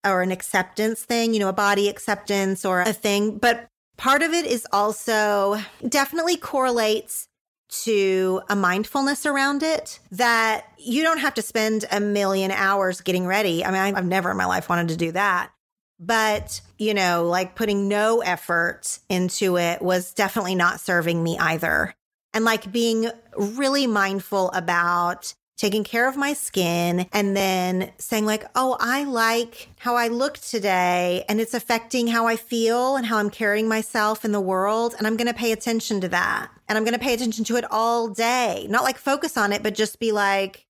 or 0.04 0.22
an 0.22 0.32
acceptance 0.32 1.02
thing, 1.04 1.34
you 1.34 1.40
know, 1.40 1.48
a 1.48 1.52
body 1.52 1.88
acceptance 1.88 2.64
or 2.64 2.80
a 2.80 2.92
thing. 2.92 3.38
But 3.38 3.66
part 3.96 4.22
of 4.22 4.32
it 4.32 4.46
is 4.46 4.66
also 4.72 5.58
definitely 5.86 6.36
correlates 6.36 7.26
to 7.70 8.42
a 8.48 8.56
mindfulness 8.56 9.26
around 9.26 9.62
it 9.62 10.00
that 10.10 10.66
you 10.78 11.02
don't 11.02 11.18
have 11.18 11.34
to 11.34 11.42
spend 11.42 11.84
a 11.90 12.00
million 12.00 12.50
hours 12.50 13.00
getting 13.00 13.26
ready. 13.26 13.64
I 13.64 13.70
mean, 13.70 13.96
I've 13.96 14.04
never 14.04 14.30
in 14.30 14.36
my 14.36 14.46
life 14.46 14.68
wanted 14.68 14.88
to 14.88 14.96
do 14.96 15.12
that. 15.12 15.50
But, 15.98 16.62
you 16.78 16.94
know, 16.94 17.26
like 17.26 17.54
putting 17.54 17.86
no 17.86 18.20
effort 18.20 18.98
into 19.08 19.58
it 19.58 19.82
was 19.82 20.14
definitely 20.14 20.54
not 20.54 20.80
serving 20.80 21.22
me 21.22 21.38
either. 21.38 21.94
And 22.32 22.44
like 22.44 22.72
being 22.72 23.10
really 23.36 23.86
mindful 23.86 24.50
about 24.52 25.34
taking 25.60 25.84
care 25.84 26.08
of 26.08 26.16
my 26.16 26.32
skin 26.32 27.06
and 27.12 27.36
then 27.36 27.92
saying 27.98 28.24
like, 28.24 28.46
"Oh, 28.54 28.78
I 28.80 29.04
like 29.04 29.68
how 29.78 29.94
I 29.94 30.08
look 30.08 30.38
today 30.38 31.22
and 31.28 31.38
it's 31.38 31.52
affecting 31.52 32.06
how 32.06 32.26
I 32.26 32.36
feel 32.36 32.96
and 32.96 33.04
how 33.04 33.18
I'm 33.18 33.28
carrying 33.28 33.68
myself 33.68 34.24
in 34.24 34.32
the 34.32 34.40
world 34.40 34.94
and 34.96 35.06
I'm 35.06 35.18
going 35.18 35.26
to 35.26 35.34
pay 35.34 35.52
attention 35.52 36.00
to 36.00 36.08
that." 36.08 36.50
And 36.66 36.78
I'm 36.78 36.84
going 36.84 36.98
to 36.98 37.04
pay 37.06 37.12
attention 37.12 37.44
to 37.44 37.56
it 37.56 37.70
all 37.70 38.08
day. 38.08 38.66
Not 38.70 38.84
like 38.84 38.96
focus 38.96 39.36
on 39.36 39.52
it, 39.52 39.62
but 39.62 39.74
just 39.74 39.98
be 40.00 40.12
like, 40.12 40.66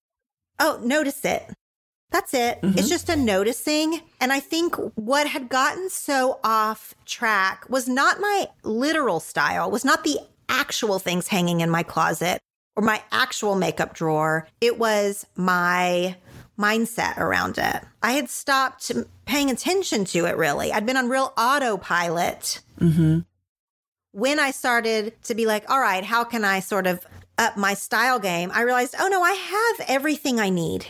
"Oh, 0.59 0.81
notice 0.83 1.25
it." 1.25 1.49
That's 2.11 2.35
it. 2.35 2.61
Mm-hmm. 2.61 2.77
It's 2.77 2.89
just 2.89 3.09
a 3.09 3.15
noticing. 3.15 4.01
And 4.21 4.33
I 4.33 4.41
think 4.41 4.75
what 4.97 5.29
had 5.29 5.49
gotten 5.49 5.89
so 5.89 6.41
off 6.43 6.97
track 7.07 7.65
was 7.69 7.89
not 7.89 8.19
my 8.19 8.49
literal 8.65 9.21
style, 9.21 9.71
was 9.71 9.85
not 9.85 10.03
the 10.03 10.19
actual 10.49 10.99
things 10.99 11.29
hanging 11.29 11.61
in 11.61 11.71
my 11.71 11.85
closet 11.85 12.41
or 12.77 12.83
my 12.83 13.03
actual 13.13 13.55
makeup 13.55 13.95
drawer. 13.95 14.49
It 14.61 14.79
was 14.79 15.27
my 15.37 16.17
mindset 16.59 17.19
around 17.19 17.59
it. 17.59 17.83
I 18.03 18.13
had 18.13 18.29
stopped 18.29 18.93
paying 19.25 19.51
attention 19.51 20.05
to 20.07 20.27
it 20.27 20.37
really. 20.37 20.73
I'd 20.73 20.87
been 20.87 20.97
on 20.97 21.09
real 21.09 21.33
autopilot. 21.37 22.61
Mm-hmm. 22.79 23.21
When 24.13 24.39
I 24.41 24.51
started 24.51 25.15
to 25.25 25.35
be 25.35 25.47
like, 25.47 25.71
all 25.71 25.81
right, 25.81 26.05
how 26.05 26.25
can 26.25 26.45
I 26.45 26.61
sort 26.61 26.87
of 26.87 27.07
up 27.39 27.57
my 27.57 27.75
style 27.75 28.19
game? 28.19 28.51
I 28.53 28.63
realized, 28.63 28.95
oh 28.99 29.09
no, 29.09 29.23
I 29.23 29.33
have 29.33 29.89
everything 29.89 30.41
I 30.41 30.51
need. 30.51 30.85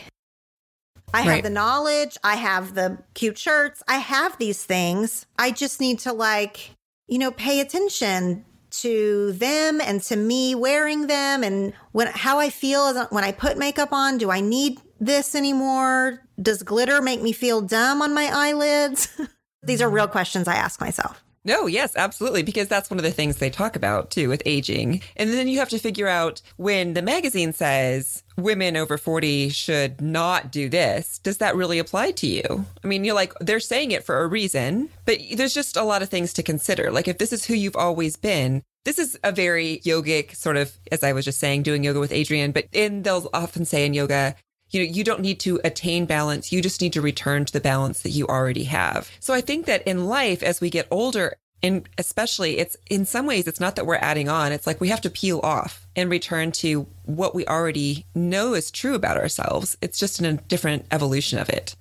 I 1.13 1.19
right. 1.19 1.35
have 1.35 1.43
the 1.43 1.49
knowledge. 1.49 2.17
I 2.23 2.35
have 2.35 2.73
the 2.73 2.97
cute 3.13 3.37
shirts. 3.37 3.83
I 3.87 3.97
have 3.97 4.37
these 4.37 4.63
things. 4.63 5.25
I 5.37 5.51
just 5.51 5.79
need 5.79 5.99
to 5.99 6.13
like, 6.13 6.71
you 7.07 7.19
know, 7.19 7.31
pay 7.31 7.59
attention 7.59 8.45
to 8.71 9.31
them 9.33 9.81
and 9.81 10.01
to 10.03 10.15
me 10.15 10.55
wearing 10.55 11.07
them 11.07 11.43
and 11.43 11.73
when 11.91 12.07
how 12.07 12.39
I 12.39 12.49
feel 12.49 13.05
when 13.05 13.23
I 13.23 13.31
put 13.31 13.57
makeup 13.57 13.91
on. 13.91 14.17
Do 14.17 14.31
I 14.31 14.39
need 14.39 14.79
this 14.99 15.35
anymore? 15.35 16.21
Does 16.41 16.63
glitter 16.63 17.01
make 17.01 17.21
me 17.21 17.31
feel 17.31 17.61
dumb 17.61 18.01
on 18.01 18.13
my 18.13 18.29
eyelids? 18.31 19.07
These 19.63 19.81
are 19.81 19.89
real 19.89 20.07
questions 20.07 20.47
I 20.47 20.55
ask 20.55 20.81
myself. 20.81 21.23
No, 21.43 21.65
yes, 21.65 21.95
absolutely. 21.95 22.43
Because 22.43 22.67
that's 22.67 22.89
one 22.89 22.99
of 22.99 23.03
the 23.03 23.11
things 23.11 23.37
they 23.37 23.49
talk 23.49 23.75
about 23.75 24.11
too 24.11 24.29
with 24.29 24.43
aging. 24.45 25.01
And 25.15 25.31
then 25.31 25.47
you 25.47 25.59
have 25.59 25.69
to 25.69 25.79
figure 25.79 26.07
out 26.07 26.41
when 26.57 26.93
the 26.93 27.01
magazine 27.01 27.53
says 27.53 28.23
women 28.37 28.77
over 28.77 28.97
40 28.97 29.49
should 29.49 30.01
not 30.01 30.51
do 30.51 30.69
this, 30.69 31.19
does 31.19 31.37
that 31.39 31.55
really 31.55 31.79
apply 31.79 32.11
to 32.11 32.27
you? 32.27 32.65
I 32.83 32.87
mean, 32.87 33.03
you're 33.03 33.15
like, 33.15 33.33
they're 33.39 33.59
saying 33.59 33.91
it 33.91 34.03
for 34.03 34.21
a 34.21 34.27
reason, 34.27 34.89
but 35.05 35.17
there's 35.35 35.53
just 35.53 35.77
a 35.77 35.83
lot 35.83 36.01
of 36.01 36.09
things 36.09 36.33
to 36.33 36.43
consider. 36.43 36.91
Like, 36.91 37.07
if 37.07 37.17
this 37.17 37.33
is 37.33 37.45
who 37.45 37.55
you've 37.55 37.75
always 37.75 38.15
been, 38.15 38.63
this 38.85 38.97
is 38.97 39.17
a 39.23 39.31
very 39.31 39.81
yogic 39.83 40.35
sort 40.35 40.57
of, 40.57 40.75
as 40.91 41.03
I 41.03 41.13
was 41.13 41.25
just 41.25 41.39
saying, 41.39 41.63
doing 41.63 41.83
yoga 41.83 41.99
with 41.99 42.11
Adriene, 42.11 42.53
but 42.53 42.65
in 42.71 43.03
they'll 43.03 43.29
often 43.33 43.65
say 43.65 43.85
in 43.85 43.93
yoga, 43.93 44.35
you 44.71 44.83
know, 44.83 44.91
you 44.91 45.03
don't 45.03 45.21
need 45.21 45.39
to 45.41 45.59
attain 45.63 46.05
balance. 46.05 46.51
You 46.51 46.61
just 46.61 46.81
need 46.81 46.93
to 46.93 47.01
return 47.01 47.45
to 47.45 47.53
the 47.53 47.59
balance 47.59 48.01
that 48.01 48.11
you 48.11 48.25
already 48.27 48.63
have. 48.65 49.09
So 49.19 49.33
I 49.33 49.41
think 49.41 49.65
that 49.65 49.85
in 49.87 50.05
life, 50.05 50.41
as 50.41 50.61
we 50.61 50.69
get 50.69 50.87
older, 50.89 51.35
and 51.63 51.87
especially 51.97 52.57
it's 52.57 52.75
in 52.89 53.05
some 53.05 53.25
ways, 53.25 53.47
it's 53.47 53.59
not 53.59 53.75
that 53.75 53.85
we're 53.85 53.95
adding 53.95 54.29
on. 54.29 54.51
It's 54.51 54.65
like 54.65 54.81
we 54.81 54.89
have 54.89 55.01
to 55.01 55.09
peel 55.09 55.39
off 55.43 55.87
and 55.95 56.09
return 56.09 56.51
to 56.53 56.87
what 57.05 57.35
we 57.35 57.45
already 57.45 58.05
know 58.15 58.53
is 58.53 58.71
true 58.71 58.95
about 58.95 59.17
ourselves. 59.17 59.77
It's 59.81 59.99
just 59.99 60.19
in 60.19 60.25
a 60.25 60.33
different 60.33 60.85
evolution 60.91 61.37
of 61.37 61.49
it. 61.49 61.75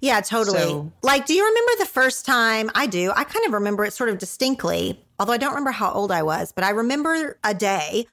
Yeah, 0.00 0.20
totally. 0.20 0.58
So, 0.58 0.92
like, 1.02 1.26
do 1.26 1.32
you 1.32 1.46
remember 1.46 1.70
the 1.78 1.86
first 1.86 2.26
time? 2.26 2.72
I 2.74 2.86
do. 2.86 3.12
I 3.14 3.22
kind 3.22 3.46
of 3.46 3.52
remember 3.52 3.84
it 3.84 3.92
sort 3.92 4.10
of 4.10 4.18
distinctly, 4.18 5.00
although 5.18 5.32
I 5.32 5.38
don't 5.38 5.50
remember 5.50 5.70
how 5.70 5.92
old 5.92 6.10
I 6.10 6.24
was, 6.24 6.50
but 6.50 6.64
I 6.64 6.70
remember 6.70 7.38
a 7.44 7.54
day 7.54 8.08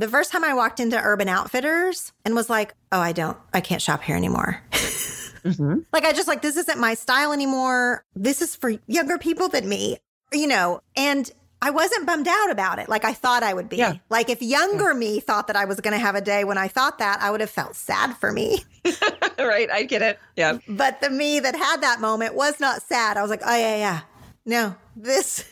the 0.00 0.08
first 0.08 0.32
time 0.32 0.44
I 0.44 0.54
walked 0.54 0.80
into 0.80 0.98
Urban 0.98 1.28
Outfitters 1.28 2.12
and 2.24 2.34
was 2.34 2.48
like, 2.48 2.74
oh, 2.90 2.98
I 2.98 3.12
don't, 3.12 3.36
I 3.52 3.60
can't 3.60 3.82
shop 3.82 4.02
here 4.02 4.16
anymore. 4.16 4.62
mm-hmm. 4.72 5.80
Like, 5.92 6.06
I 6.06 6.12
just 6.12 6.26
like, 6.26 6.40
this 6.40 6.56
isn't 6.56 6.80
my 6.80 6.94
style 6.94 7.32
anymore. 7.32 8.02
This 8.14 8.40
is 8.40 8.56
for 8.56 8.72
younger 8.86 9.18
people 9.18 9.50
than 9.50 9.68
me, 9.68 9.98
you 10.32 10.46
know, 10.46 10.80
and 10.96 11.30
I 11.60 11.68
wasn't 11.68 12.06
bummed 12.06 12.28
out 12.28 12.50
about 12.50 12.78
it 12.78 12.88
like 12.88 13.04
I 13.04 13.12
thought 13.12 13.42
I 13.42 13.52
would 13.52 13.68
be. 13.68 13.76
Yeah. 13.76 13.96
Like, 14.08 14.30
if 14.30 14.40
younger 14.40 14.92
yeah. 14.92 14.98
me 14.98 15.20
thought 15.20 15.48
that 15.48 15.56
I 15.56 15.66
was 15.66 15.78
going 15.80 15.92
to 15.92 15.98
have 15.98 16.14
a 16.14 16.22
day 16.22 16.44
when 16.44 16.56
I 16.56 16.68
thought 16.68 16.98
that, 17.00 17.20
I 17.20 17.30
would 17.30 17.42
have 17.42 17.50
felt 17.50 17.76
sad 17.76 18.16
for 18.16 18.32
me. 18.32 18.64
right. 19.38 19.70
I 19.70 19.82
get 19.82 20.00
it. 20.00 20.18
Yeah. 20.34 20.58
But 20.66 21.02
the 21.02 21.10
me 21.10 21.40
that 21.40 21.54
had 21.54 21.82
that 21.82 22.00
moment 22.00 22.34
was 22.34 22.58
not 22.58 22.80
sad. 22.80 23.18
I 23.18 23.22
was 23.22 23.30
like, 23.30 23.42
oh, 23.44 23.54
yeah, 23.54 23.76
yeah. 23.76 24.00
No, 24.46 24.76
this 24.96 25.44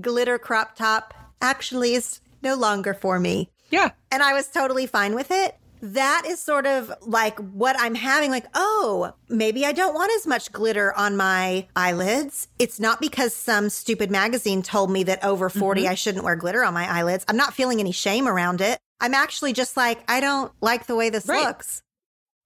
glitter 0.00 0.38
crop 0.38 0.76
top 0.76 1.12
actually 1.42 1.94
is 1.94 2.20
no 2.40 2.54
longer 2.54 2.94
for 2.94 3.18
me. 3.18 3.50
Yeah. 3.70 3.90
And 4.10 4.22
I 4.22 4.32
was 4.32 4.48
totally 4.48 4.86
fine 4.86 5.14
with 5.14 5.30
it. 5.30 5.56
That 5.82 6.22
is 6.26 6.40
sort 6.40 6.66
of 6.66 6.92
like 7.02 7.38
what 7.38 7.76
I'm 7.78 7.94
having 7.94 8.30
like, 8.30 8.46
oh, 8.54 9.12
maybe 9.28 9.66
I 9.66 9.72
don't 9.72 9.94
want 9.94 10.10
as 10.16 10.26
much 10.26 10.50
glitter 10.50 10.92
on 10.94 11.16
my 11.16 11.66
eyelids. 11.76 12.48
It's 12.58 12.80
not 12.80 13.00
because 13.00 13.34
some 13.34 13.68
stupid 13.68 14.10
magazine 14.10 14.62
told 14.62 14.90
me 14.90 15.02
that 15.04 15.22
over 15.22 15.50
40 15.50 15.82
mm-hmm. 15.82 15.90
I 15.90 15.94
shouldn't 15.94 16.24
wear 16.24 16.34
glitter 16.34 16.64
on 16.64 16.72
my 16.72 16.90
eyelids. 16.90 17.24
I'm 17.28 17.36
not 17.36 17.54
feeling 17.54 17.78
any 17.78 17.92
shame 17.92 18.26
around 18.26 18.60
it. 18.60 18.78
I'm 19.00 19.14
actually 19.14 19.52
just 19.52 19.76
like, 19.76 20.02
I 20.10 20.20
don't 20.20 20.50
like 20.60 20.86
the 20.86 20.96
way 20.96 21.10
this 21.10 21.26
right. 21.26 21.44
looks. 21.44 21.82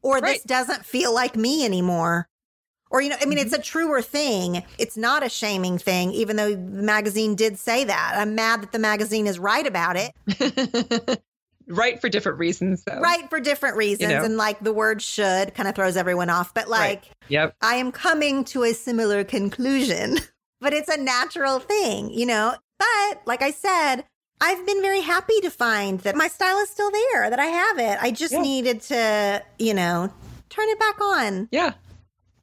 Or 0.02 0.14
right. 0.14 0.34
this 0.34 0.42
doesn't 0.42 0.84
feel 0.84 1.14
like 1.14 1.36
me 1.36 1.64
anymore. 1.64 2.26
Or, 2.90 3.00
you 3.00 3.08
know, 3.08 3.16
I 3.20 3.24
mean, 3.24 3.38
mm-hmm. 3.38 3.46
it's 3.46 3.56
a 3.56 3.62
truer 3.62 4.02
thing. 4.02 4.64
It's 4.78 4.96
not 4.96 5.24
a 5.24 5.28
shaming 5.28 5.78
thing, 5.78 6.10
even 6.12 6.36
though 6.36 6.50
the 6.50 6.82
magazine 6.82 7.36
did 7.36 7.58
say 7.58 7.84
that. 7.84 8.14
I'm 8.16 8.34
mad 8.34 8.62
that 8.62 8.72
the 8.72 8.80
magazine 8.80 9.28
is 9.28 9.38
right 9.38 9.66
about 9.66 9.96
it. 9.96 11.22
right 11.68 12.00
for 12.00 12.08
different 12.08 12.38
reasons, 12.38 12.82
though. 12.82 12.98
Right 12.98 13.30
for 13.30 13.38
different 13.38 13.76
reasons. 13.76 14.10
You 14.10 14.18
know? 14.18 14.24
And 14.24 14.36
like 14.36 14.58
the 14.60 14.72
word 14.72 15.00
should 15.00 15.54
kind 15.54 15.68
of 15.68 15.76
throws 15.76 15.96
everyone 15.96 16.30
off. 16.30 16.52
But 16.52 16.68
like, 16.68 17.02
right. 17.02 17.12
yep. 17.28 17.56
I 17.62 17.76
am 17.76 17.92
coming 17.92 18.44
to 18.46 18.64
a 18.64 18.74
similar 18.74 19.22
conclusion, 19.22 20.18
but 20.60 20.72
it's 20.72 20.88
a 20.88 21.00
natural 21.00 21.60
thing, 21.60 22.10
you 22.10 22.26
know? 22.26 22.56
But 22.78 23.22
like 23.24 23.42
I 23.42 23.52
said, 23.52 24.04
I've 24.40 24.66
been 24.66 24.82
very 24.82 25.02
happy 25.02 25.38
to 25.42 25.50
find 25.50 26.00
that 26.00 26.16
my 26.16 26.26
style 26.26 26.58
is 26.58 26.70
still 26.70 26.90
there, 26.90 27.30
that 27.30 27.38
I 27.38 27.46
have 27.46 27.78
it. 27.78 27.98
I 28.00 28.10
just 28.10 28.32
yeah. 28.32 28.40
needed 28.40 28.80
to, 28.82 29.44
you 29.60 29.74
know, 29.74 30.12
turn 30.48 30.68
it 30.70 30.78
back 30.80 31.00
on. 31.00 31.48
Yeah 31.52 31.74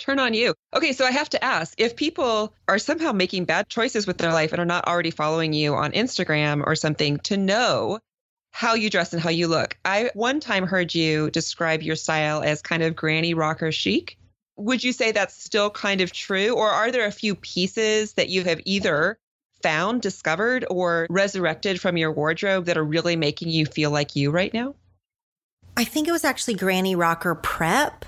turn 0.07 0.19
on 0.19 0.33
you. 0.33 0.53
Okay, 0.73 0.93
so 0.93 1.05
I 1.05 1.11
have 1.11 1.29
to 1.29 1.43
ask 1.43 1.73
if 1.77 1.97
people 1.97 2.53
are 2.67 2.79
somehow 2.79 3.11
making 3.11 3.43
bad 3.43 3.67
choices 3.67 4.07
with 4.07 4.17
their 4.17 4.31
life 4.31 4.53
and 4.53 4.61
are 4.61 4.65
not 4.65 4.87
already 4.87 5.11
following 5.11 5.51
you 5.51 5.75
on 5.75 5.91
Instagram 5.91 6.63
or 6.65 6.75
something 6.75 7.17
to 7.19 7.35
know 7.35 7.99
how 8.51 8.73
you 8.73 8.89
dress 8.89 9.11
and 9.11 9.21
how 9.21 9.29
you 9.29 9.47
look. 9.47 9.77
I 9.83 10.09
one 10.13 10.39
time 10.39 10.65
heard 10.65 10.95
you 10.95 11.29
describe 11.29 11.81
your 11.81 11.97
style 11.97 12.41
as 12.41 12.61
kind 12.61 12.83
of 12.83 12.95
granny 12.95 13.33
rocker 13.33 13.71
chic. 13.71 14.17
Would 14.55 14.83
you 14.83 14.93
say 14.93 15.11
that's 15.11 15.43
still 15.43 15.69
kind 15.69 15.99
of 15.99 16.11
true 16.11 16.55
or 16.55 16.69
are 16.69 16.91
there 16.91 17.05
a 17.05 17.11
few 17.11 17.35
pieces 17.35 18.13
that 18.13 18.29
you 18.29 18.43
have 18.45 18.61
either 18.63 19.19
found, 19.61 20.01
discovered 20.01 20.65
or 20.69 21.05
resurrected 21.09 21.81
from 21.81 21.97
your 21.97 22.13
wardrobe 22.13 22.65
that 22.65 22.77
are 22.77 22.83
really 22.83 23.17
making 23.17 23.49
you 23.49 23.65
feel 23.65 23.91
like 23.91 24.15
you 24.15 24.31
right 24.31 24.53
now? 24.53 24.73
I 25.75 25.83
think 25.83 26.07
it 26.07 26.13
was 26.13 26.23
actually 26.23 26.55
granny 26.55 26.95
rocker 26.95 27.35
prep. 27.35 28.05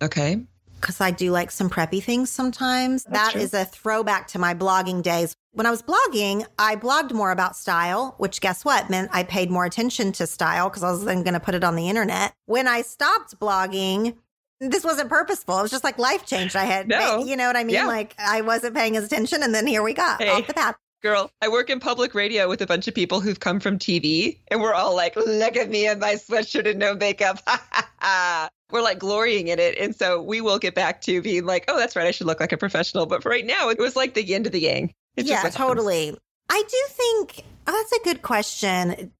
Okay 0.00 0.46
because 0.84 1.00
I 1.00 1.10
do 1.10 1.30
like 1.30 1.50
some 1.50 1.70
preppy 1.70 2.02
things 2.02 2.28
sometimes. 2.28 3.04
That's 3.04 3.16
that 3.16 3.32
true. 3.32 3.40
is 3.40 3.54
a 3.54 3.64
throwback 3.64 4.28
to 4.28 4.38
my 4.38 4.52
blogging 4.54 5.02
days. 5.02 5.34
When 5.52 5.66
I 5.66 5.70
was 5.70 5.82
blogging, 5.82 6.46
I 6.58 6.76
blogged 6.76 7.12
more 7.12 7.30
about 7.30 7.56
style, 7.56 8.14
which 8.18 8.42
guess 8.42 8.66
what 8.66 8.90
meant 8.90 9.08
I 9.12 9.22
paid 9.22 9.50
more 9.50 9.64
attention 9.64 10.12
to 10.12 10.26
style 10.26 10.68
because 10.68 10.82
I 10.82 10.90
was 10.90 11.04
then 11.04 11.22
going 11.22 11.34
to 11.34 11.40
put 11.40 11.54
it 11.54 11.64
on 11.64 11.74
the 11.74 11.88
internet. 11.88 12.34
When 12.44 12.68
I 12.68 12.82
stopped 12.82 13.38
blogging, 13.40 14.16
this 14.60 14.84
wasn't 14.84 15.08
purposeful. 15.08 15.58
It 15.58 15.62
was 15.62 15.70
just 15.70 15.84
like 15.84 15.98
life 15.98 16.26
changed. 16.26 16.54
I 16.54 16.64
had, 16.64 16.86
no. 16.86 17.24
you 17.24 17.36
know 17.36 17.46
what 17.46 17.56
I 17.56 17.64
mean? 17.64 17.76
Yeah. 17.76 17.86
Like 17.86 18.14
I 18.18 18.42
wasn't 18.42 18.76
paying 18.76 18.96
as 18.96 19.04
attention, 19.04 19.42
and 19.42 19.54
then 19.54 19.66
here 19.66 19.82
we 19.82 19.94
got 19.94 20.20
hey. 20.20 20.28
off 20.28 20.46
the 20.46 20.54
path 20.54 20.76
girl, 21.04 21.30
I 21.42 21.48
work 21.50 21.68
in 21.68 21.80
public 21.80 22.14
radio 22.14 22.48
with 22.48 22.62
a 22.62 22.66
bunch 22.66 22.88
of 22.88 22.94
people 22.94 23.20
who've 23.20 23.38
come 23.38 23.60
from 23.60 23.78
TV, 23.78 24.38
and 24.48 24.62
we're 24.62 24.72
all 24.72 24.96
like, 24.96 25.14
look 25.14 25.54
at 25.54 25.68
me 25.68 25.86
in 25.86 25.98
my 25.98 26.14
sweatshirt 26.14 26.66
and 26.66 26.78
no 26.78 26.94
makeup. 26.94 27.40
we're 28.74 28.82
like 28.82 28.98
glorying 28.98 29.46
in 29.48 29.60
it. 29.60 29.78
And 29.78 29.94
so 29.94 30.20
we 30.20 30.40
will 30.40 30.58
get 30.58 30.74
back 30.74 31.00
to 31.02 31.22
being 31.22 31.46
like, 31.46 31.64
oh, 31.68 31.78
that's 31.78 31.94
right. 31.94 32.08
I 32.08 32.10
should 32.10 32.26
look 32.26 32.40
like 32.40 32.50
a 32.50 32.56
professional. 32.56 33.06
But 33.06 33.22
for 33.22 33.28
right 33.28 33.46
now, 33.46 33.68
it 33.68 33.78
was 33.78 33.94
like 33.94 34.14
the 34.14 34.24
yin 34.24 34.42
to 34.42 34.50
the 34.50 34.60
yang. 34.60 34.92
It's 35.16 35.28
yeah, 35.28 35.48
totally. 35.48 36.18
I 36.50 36.62
do 36.68 36.84
think 36.88 37.44
oh, 37.68 37.72
that's 37.72 37.92
a 37.92 38.04
good 38.04 38.22
question. 38.22 39.12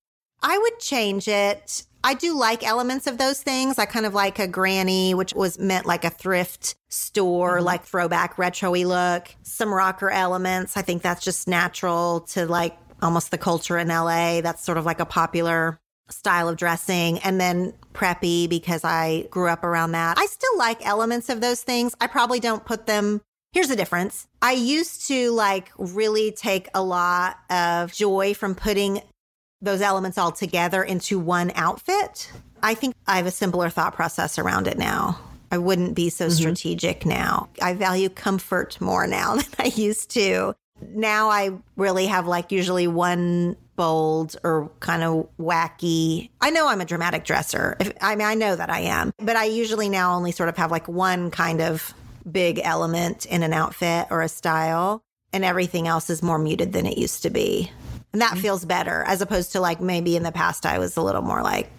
I 0.43 0.59
would 0.59 0.81
change 0.81 1.29
it. 1.29 1.85
I 2.03 2.15
do 2.15 2.37
like 2.37 2.67
elements 2.67 3.07
of 3.07 3.17
those 3.17 3.43
things. 3.43 3.79
I 3.79 3.87
kind 3.87 4.05
of 4.05 4.13
like 4.13 4.41
a 4.41 4.49
granny, 4.49 5.15
which 5.15 5.33
was 5.33 5.57
meant 5.57 5.87
like 5.87 6.05
a 6.05 6.11
thrift 6.11 6.75
store, 6.89 7.59
mm-hmm. 7.59 7.65
like 7.65 7.85
throwback 7.85 8.37
retro-y 8.37 8.83
look. 8.83 9.33
Some 9.45 9.73
rocker 9.73 10.11
elements. 10.11 10.77
I 10.77 10.83
think 10.83 11.01
that's 11.01 11.25
just 11.25 11.47
natural 11.47 12.23
to 12.33 12.47
like 12.47 12.77
almost 13.01 13.31
the 13.31 13.39
culture 13.39 13.79
in 13.79 13.87
LA. 13.87 14.41
That's 14.41 14.65
sort 14.65 14.79
of 14.79 14.85
like 14.85 14.99
a 14.99 15.07
popular 15.07 15.79
style 16.09 16.49
of 16.49 16.57
dressing 16.57 17.19
and 17.21 17.41
then 17.41 17.73
preppy 17.93 18.49
because 18.49 18.85
I 18.85 19.27
grew 19.31 19.49
up 19.49 19.65
around 19.65 19.93
that. 19.93 20.19
I 20.19 20.27
still 20.27 20.59
like 20.59 20.85
elements 20.87 21.29
of 21.29 21.41
those 21.41 21.63
things. 21.63 21.95
I 22.01 22.07
probably 22.07 22.41
don't 22.41 22.65
put 22.65 22.87
them 22.87 23.21
Here's 23.55 23.69
the 23.69 23.77
difference. 23.77 24.27
I 24.43 24.51
used 24.51 25.07
to 25.07 25.31
like 25.31 25.71
really 25.79 26.33
take 26.33 26.69
a 26.75 26.83
lot 26.83 27.39
of 27.49 27.93
joy 27.93 28.35
from 28.35 28.57
putting 28.57 29.01
those 29.63 29.81
elements 29.81 30.19
all 30.19 30.33
together 30.33 30.83
into 30.83 31.21
one 31.21 31.53
outfit. 31.55 32.33
I 32.65 32.75
think 32.75 32.97
I 33.07 33.17
have 33.17 33.27
a 33.27 33.31
simpler 33.31 33.71
thought 33.71 33.95
process 33.95 34.41
around 34.41 34.67
it 34.67 34.77
now. 34.77 35.21
I 35.53 35.59
wouldn't 35.59 35.95
be 35.95 36.11
so 36.11 36.27
mm-hmm. 36.27 36.35
strategic 36.35 37.07
now. 37.07 37.49
I 37.63 37.75
value 37.75 38.09
comfort 38.09 38.81
more 38.81 39.07
now 39.07 39.37
than 39.37 39.47
I 39.61 39.67
used 39.67 40.11
to. 40.11 40.57
Now 40.89 41.29
I 41.31 41.53
really 41.77 42.07
have 42.07 42.27
like 42.27 42.51
usually 42.51 42.89
one 42.89 43.57
bold 43.77 44.37
or 44.45 44.71
kind 44.81 45.03
of 45.03 45.29
wacky. 45.39 46.31
I 46.41 46.51
know 46.51 46.69
I'm 46.69 46.81
a 46.81 46.85
dramatic 46.85 47.25
dresser. 47.25 47.77
If, 47.81 47.93
I 48.01 48.17
mean, 48.17 48.27
I 48.27 48.35
know 48.35 48.57
that 48.57 48.71
I 48.71 48.81
am, 48.81 49.13
but 49.19 49.37
I 49.37 49.45
usually 49.45 49.89
now 49.89 50.15
only 50.15 50.33
sort 50.33 50.49
of 50.49 50.57
have 50.57 50.71
like 50.71 50.89
one 50.89 51.31
kind 51.31 51.61
of 51.61 51.95
big 52.31 52.61
element 52.63 53.27
in 53.27 53.43
an 53.43 53.53
outfit 53.53 54.07
or 54.11 54.23
a 54.23 54.29
style, 54.29 55.03
and 55.33 55.45
everything 55.45 55.89
else 55.89 56.11
is 56.11 56.23
more 56.23 56.39
muted 56.39 56.73
than 56.73 56.87
it 56.87 56.97
used 56.99 57.23
to 57.23 57.31
be. 57.31 57.71
And 58.13 58.23
that 58.23 58.33
mm-hmm. 58.33 58.43
feels 58.43 58.65
better 58.65 59.03
as 59.07 59.21
opposed 59.21 59.53
to 59.53 59.61
like 59.61 59.81
maybe 59.81 60.17
in 60.17 60.23
the 60.23 60.33
past, 60.33 60.65
I 60.65 60.79
was 60.79 60.97
a 60.97 61.03
little 61.03 61.23
more 61.23 61.43
like, 61.43 61.71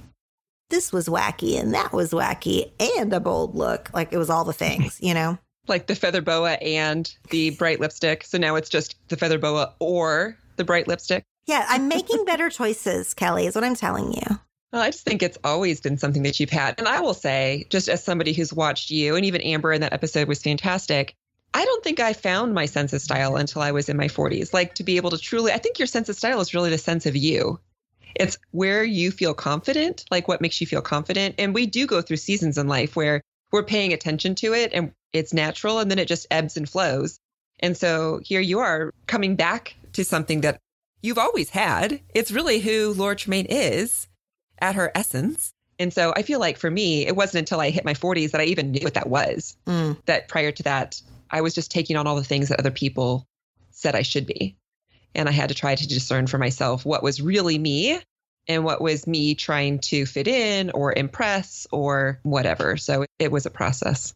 this 0.70 0.92
was 0.92 1.08
wacky 1.08 1.60
and 1.60 1.74
that 1.74 1.94
was 1.94 2.12
wacky 2.12 2.72
and 2.98 3.14
a 3.14 3.20
bold 3.20 3.56
look. 3.56 3.90
Like 3.94 4.12
it 4.12 4.18
was 4.18 4.30
all 4.30 4.44
the 4.44 4.54
things, 4.66 5.00
you 5.02 5.14
know? 5.14 5.38
Like 5.68 5.88
the 5.88 5.96
feather 5.96 6.22
boa 6.22 6.54
and 6.54 7.12
the 7.30 7.52
bright 7.52 7.80
lipstick. 7.80 8.26
So 8.26 8.38
now 8.38 8.56
it's 8.56 8.70
just 8.70 8.96
the 9.08 9.18
feather 9.18 9.40
boa 9.40 9.74
or 9.80 10.38
the 10.58 10.64
bright 10.66 10.88
lipstick. 10.88 11.24
Yeah, 11.48 11.66
I'm 11.68 11.88
making 11.88 12.26
better 12.26 12.50
choices, 12.50 13.14
Kelly, 13.14 13.46
is 13.46 13.56
what 13.56 13.64
I'm 13.64 13.76
telling 13.76 14.14
you. 14.14 14.40
Well, 14.74 14.82
I 14.82 14.90
just 14.90 15.06
think 15.06 15.22
it's 15.22 15.38
always 15.44 15.80
been 15.80 15.98
something 15.98 16.24
that 16.24 16.40
you've 16.40 16.50
had. 16.50 16.76
And 16.80 16.88
I 16.88 17.00
will 17.02 17.14
say, 17.14 17.68
just 17.70 17.88
as 17.88 18.04
somebody 18.04 18.34
who's 18.34 18.52
watched 18.52 18.90
you, 18.90 19.16
and 19.16 19.26
even 19.26 19.42
Amber 19.42 19.72
in 19.72 19.82
that 19.82 19.94
episode 19.94 20.28
was 20.28 20.42
fantastic, 20.42 21.16
I 21.54 21.64
don't 21.64 21.84
think 21.84 22.00
I 22.00 22.14
found 22.14 22.54
my 22.54 22.66
sense 22.66 22.92
of 22.92 23.02
style 23.02 23.38
until 23.38 23.62
I 23.62 23.72
was 23.72 23.88
in 23.88 23.96
my 23.96 24.08
40s. 24.08 24.54
Like 24.54 24.76
to 24.76 24.84
be 24.84 24.98
able 24.98 25.12
to 25.12 25.18
truly, 25.18 25.54
I 25.54 25.58
think 25.58 25.80
your 25.80 25.86
sense 25.86 26.10
of 26.10 26.18
style 26.18 26.42
is 26.42 26.54
really 26.54 26.72
the 26.72 26.78
sense 26.78 27.06
of 27.06 27.16
you. 27.16 27.60
It's 28.16 28.38
where 28.52 28.84
you 28.84 29.12
feel 29.12 29.34
confident, 29.34 30.04
like 30.12 30.28
what 30.28 30.42
makes 30.42 30.60
you 30.60 30.68
feel 30.68 30.82
confident. 30.82 31.36
And 31.38 31.54
we 31.54 31.66
do 31.66 31.86
go 31.86 32.02
through 32.02 32.18
seasons 32.18 32.58
in 32.58 32.68
life 32.68 32.96
where 32.96 33.22
we're 33.52 33.64
paying 33.64 33.94
attention 33.94 34.36
to 34.36 34.54
it 34.54 34.74
and 34.74 34.92
it's 35.14 35.34
natural 35.34 35.80
and 35.80 35.90
then 35.90 36.00
it 36.00 36.08
just 36.08 36.28
ebbs 36.32 36.58
and 36.58 36.68
flows. 36.68 37.20
And 37.62 37.78
so 37.78 38.20
here 38.24 38.42
you 38.42 38.60
are 38.60 38.92
coming 39.08 39.38
back 39.38 39.76
to 39.94 40.04
something 40.04 40.42
that 40.42 40.60
you've 41.06 41.18
always 41.18 41.50
had. 41.50 42.02
It's 42.14 42.32
really 42.32 42.60
who 42.60 42.94
Laura 42.94 43.16
Tremaine 43.16 43.46
is 43.46 44.08
at 44.60 44.76
her 44.76 44.92
essence. 44.96 45.54
And 45.78 45.94
so 45.94 46.14
I 46.16 46.24
feel 46.24 46.40
like 46.40 46.58
for 46.58 46.72
me, 46.72 47.06
it 47.06 47.16
wasn't 47.16 47.40
until 47.40 47.60
I 47.60 47.70
hit 47.70 47.86
my 47.86 47.94
40s 47.94 48.32
that 48.32 48.42
I 48.42 48.46
even 48.46 48.72
knew 48.72 48.84
what 48.84 48.96
that 48.96 49.10
was. 49.10 49.56
Mm. 49.68 49.98
That 50.06 50.28
prior 50.28 50.52
to 50.52 50.64
that, 50.64 51.02
I 51.30 51.42
was 51.42 51.54
just 51.54 51.70
taking 51.70 51.96
on 51.96 52.08
all 52.08 52.16
the 52.16 52.24
things 52.24 52.50
that 52.50 52.60
other 52.60 52.72
people 52.72 53.28
said 53.72 53.96
I 53.96 54.02
should 54.02 54.26
be. 54.26 54.58
And 55.14 55.30
I 55.30 55.32
had 55.32 55.50
to 55.50 55.56
try 55.56 55.76
to 55.76 55.88
discern 55.88 56.28
for 56.28 56.38
myself 56.38 56.86
what 56.86 57.04
was 57.04 57.22
really 57.22 57.58
me 57.58 58.00
and 58.48 58.64
what 58.64 58.82
was 58.82 59.08
me 59.08 59.36
trying 59.36 59.80
to 59.80 60.06
fit 60.06 60.28
in 60.28 60.72
or 60.72 60.94
impress 60.94 61.68
or 61.72 62.20
whatever. 62.24 62.78
So 62.78 63.06
it 63.20 63.32
was 63.32 63.46
a 63.46 63.52
process. 63.52 64.14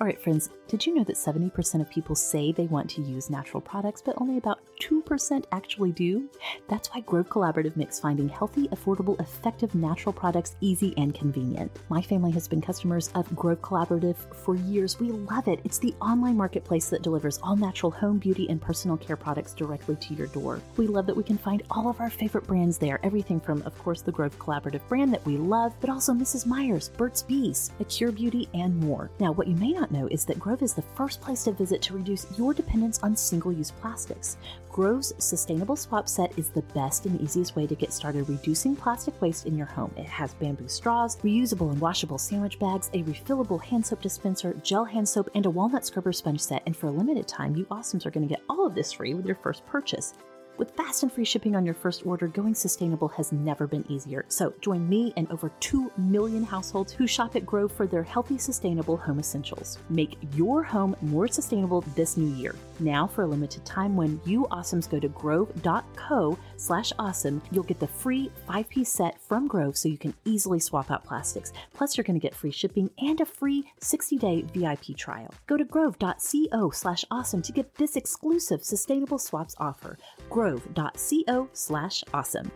All 0.00 0.06
right, 0.06 0.20
friends, 0.20 0.50
did 0.66 0.86
you 0.86 0.94
know 0.94 1.04
that 1.04 1.16
70% 1.16 1.80
of 1.82 1.90
people 1.90 2.14
say 2.14 2.50
they 2.50 2.66
want 2.66 2.88
to 2.90 3.02
use 3.02 3.28
natural 3.28 3.60
products, 3.60 4.00
but 4.00 4.14
only 4.18 4.38
about 4.38 4.60
2% 4.80 5.44
actually 5.52 5.92
do? 5.92 6.28
That's 6.68 6.88
why 6.88 7.00
Grove 7.00 7.28
Collaborative 7.28 7.76
makes 7.76 8.00
finding 8.00 8.30
healthy, 8.30 8.68
affordable, 8.68 9.20
effective 9.20 9.74
natural 9.74 10.12
products 10.12 10.56
easy 10.62 10.94
and 10.96 11.14
convenient. 11.14 11.70
My 11.90 12.00
family 12.00 12.30
has 12.32 12.48
been 12.48 12.62
customers 12.62 13.10
of 13.14 13.34
Grove 13.36 13.60
Collaborative 13.60 14.16
for 14.16 14.56
years. 14.56 14.98
We 14.98 15.10
love 15.10 15.48
it. 15.48 15.60
It's 15.64 15.78
the 15.78 15.94
online 16.00 16.36
marketplace 16.36 16.88
that 16.88 17.02
delivers 17.02 17.38
all 17.42 17.56
natural 17.56 17.92
home, 17.92 18.16
beauty, 18.16 18.48
and 18.48 18.60
personal 18.60 18.96
care 18.96 19.16
products 19.16 19.52
directly 19.52 19.96
to 19.96 20.14
your 20.14 20.28
door. 20.28 20.62
We 20.78 20.86
love 20.86 21.06
that 21.06 21.16
we 21.16 21.24
can 21.24 21.38
find 21.38 21.62
all 21.70 21.88
of 21.88 22.00
our 22.00 22.10
favorite 22.10 22.46
brands 22.46 22.78
there. 22.78 23.00
Everything 23.02 23.38
from, 23.38 23.60
of 23.62 23.78
course, 23.78 24.00
the 24.00 24.12
Grove 24.12 24.38
Collaborative 24.38 24.86
brand 24.88 25.12
that 25.12 25.26
we 25.26 25.36
love, 25.36 25.74
but 25.80 25.90
also 25.90 26.14
Mrs. 26.14 26.46
Meyer's, 26.46 26.88
Burt's 26.88 27.22
Bees, 27.22 27.70
Acure 27.80 28.12
Beauty, 28.12 28.48
and 28.54 28.74
more. 28.78 29.10
Now, 29.20 29.32
what 29.32 29.46
you 29.46 29.56
may 29.56 29.72
not 29.72 29.92
know 29.92 30.06
is 30.10 30.24
that 30.24 30.38
Grove 30.38 30.53
is 30.62 30.74
the 30.74 30.82
first 30.82 31.20
place 31.20 31.44
to 31.44 31.52
visit 31.52 31.82
to 31.82 31.94
reduce 31.94 32.26
your 32.38 32.54
dependence 32.54 32.98
on 33.02 33.16
single 33.16 33.52
use 33.52 33.70
plastics. 33.70 34.36
Grove's 34.70 35.12
Sustainable 35.18 35.76
Swap 35.76 36.08
Set 36.08 36.36
is 36.38 36.48
the 36.48 36.62
best 36.74 37.06
and 37.06 37.20
easiest 37.20 37.54
way 37.54 37.66
to 37.66 37.74
get 37.74 37.92
started 37.92 38.28
reducing 38.28 38.74
plastic 38.74 39.20
waste 39.22 39.46
in 39.46 39.56
your 39.56 39.66
home. 39.66 39.92
It 39.96 40.06
has 40.06 40.34
bamboo 40.34 40.68
straws, 40.68 41.16
reusable 41.18 41.70
and 41.70 41.80
washable 41.80 42.18
sandwich 42.18 42.58
bags, 42.58 42.90
a 42.92 43.02
refillable 43.02 43.62
hand 43.62 43.86
soap 43.86 44.02
dispenser, 44.02 44.54
gel 44.62 44.84
hand 44.84 45.08
soap, 45.08 45.30
and 45.34 45.46
a 45.46 45.50
walnut 45.50 45.86
scrubber 45.86 46.12
sponge 46.12 46.40
set. 46.40 46.62
And 46.66 46.76
for 46.76 46.88
a 46.88 46.92
limited 46.92 47.28
time, 47.28 47.56
you 47.56 47.64
awesomes 47.66 48.04
are 48.04 48.10
going 48.10 48.26
to 48.26 48.34
get 48.34 48.44
all 48.48 48.66
of 48.66 48.74
this 48.74 48.92
free 48.92 49.14
with 49.14 49.26
your 49.26 49.36
first 49.36 49.64
purchase. 49.66 50.14
With 50.56 50.70
fast 50.76 51.02
and 51.02 51.10
free 51.10 51.24
shipping 51.24 51.56
on 51.56 51.64
your 51.64 51.74
first 51.74 52.06
order, 52.06 52.28
going 52.28 52.54
sustainable 52.54 53.08
has 53.08 53.32
never 53.32 53.66
been 53.66 53.84
easier. 53.90 54.24
So 54.28 54.54
join 54.60 54.88
me 54.88 55.12
and 55.16 55.28
over 55.32 55.50
2 55.58 55.90
million 55.96 56.44
households 56.44 56.92
who 56.92 57.08
shop 57.08 57.34
at 57.34 57.44
Grove 57.44 57.72
for 57.72 57.88
their 57.88 58.04
healthy, 58.04 58.38
sustainable 58.38 58.96
home 58.96 59.18
essentials. 59.18 59.78
Make 59.90 60.16
your 60.36 60.62
home 60.62 60.94
more 61.02 61.26
sustainable 61.26 61.80
this 61.96 62.16
new 62.16 62.32
year. 62.36 62.54
Now, 62.78 63.04
for 63.04 63.22
a 63.22 63.26
limited 63.26 63.64
time, 63.64 63.96
when 63.96 64.20
you 64.24 64.46
awesomes 64.52 64.88
go 64.88 65.00
to 65.00 65.08
grove.co 65.08 66.38
slash 66.56 66.92
awesome, 67.00 67.42
you'll 67.50 67.64
get 67.64 67.80
the 67.80 67.88
free 67.88 68.30
five 68.46 68.68
piece 68.68 68.92
set 68.92 69.20
from 69.20 69.48
Grove 69.48 69.76
so 69.76 69.88
you 69.88 69.98
can 69.98 70.14
easily 70.24 70.60
swap 70.60 70.90
out 70.90 71.04
plastics. 71.04 71.52
Plus, 71.72 71.96
you're 71.96 72.04
going 72.04 72.18
to 72.18 72.24
get 72.24 72.34
free 72.34 72.52
shipping 72.52 72.90
and 72.98 73.20
a 73.20 73.26
free 73.26 73.64
60 73.80 74.18
day 74.18 74.44
VIP 74.54 74.96
trial. 74.96 75.34
Go 75.48 75.56
to 75.56 75.64
grove.co 75.64 76.70
slash 76.70 77.04
awesome 77.10 77.42
to 77.42 77.52
get 77.52 77.74
this 77.74 77.96
exclusive 77.96 78.64
sustainable 78.64 79.18
swaps 79.18 79.56
offer. 79.58 79.98
Grove.co 80.44 81.48
slash 81.54 82.04
awesome. 82.12 82.50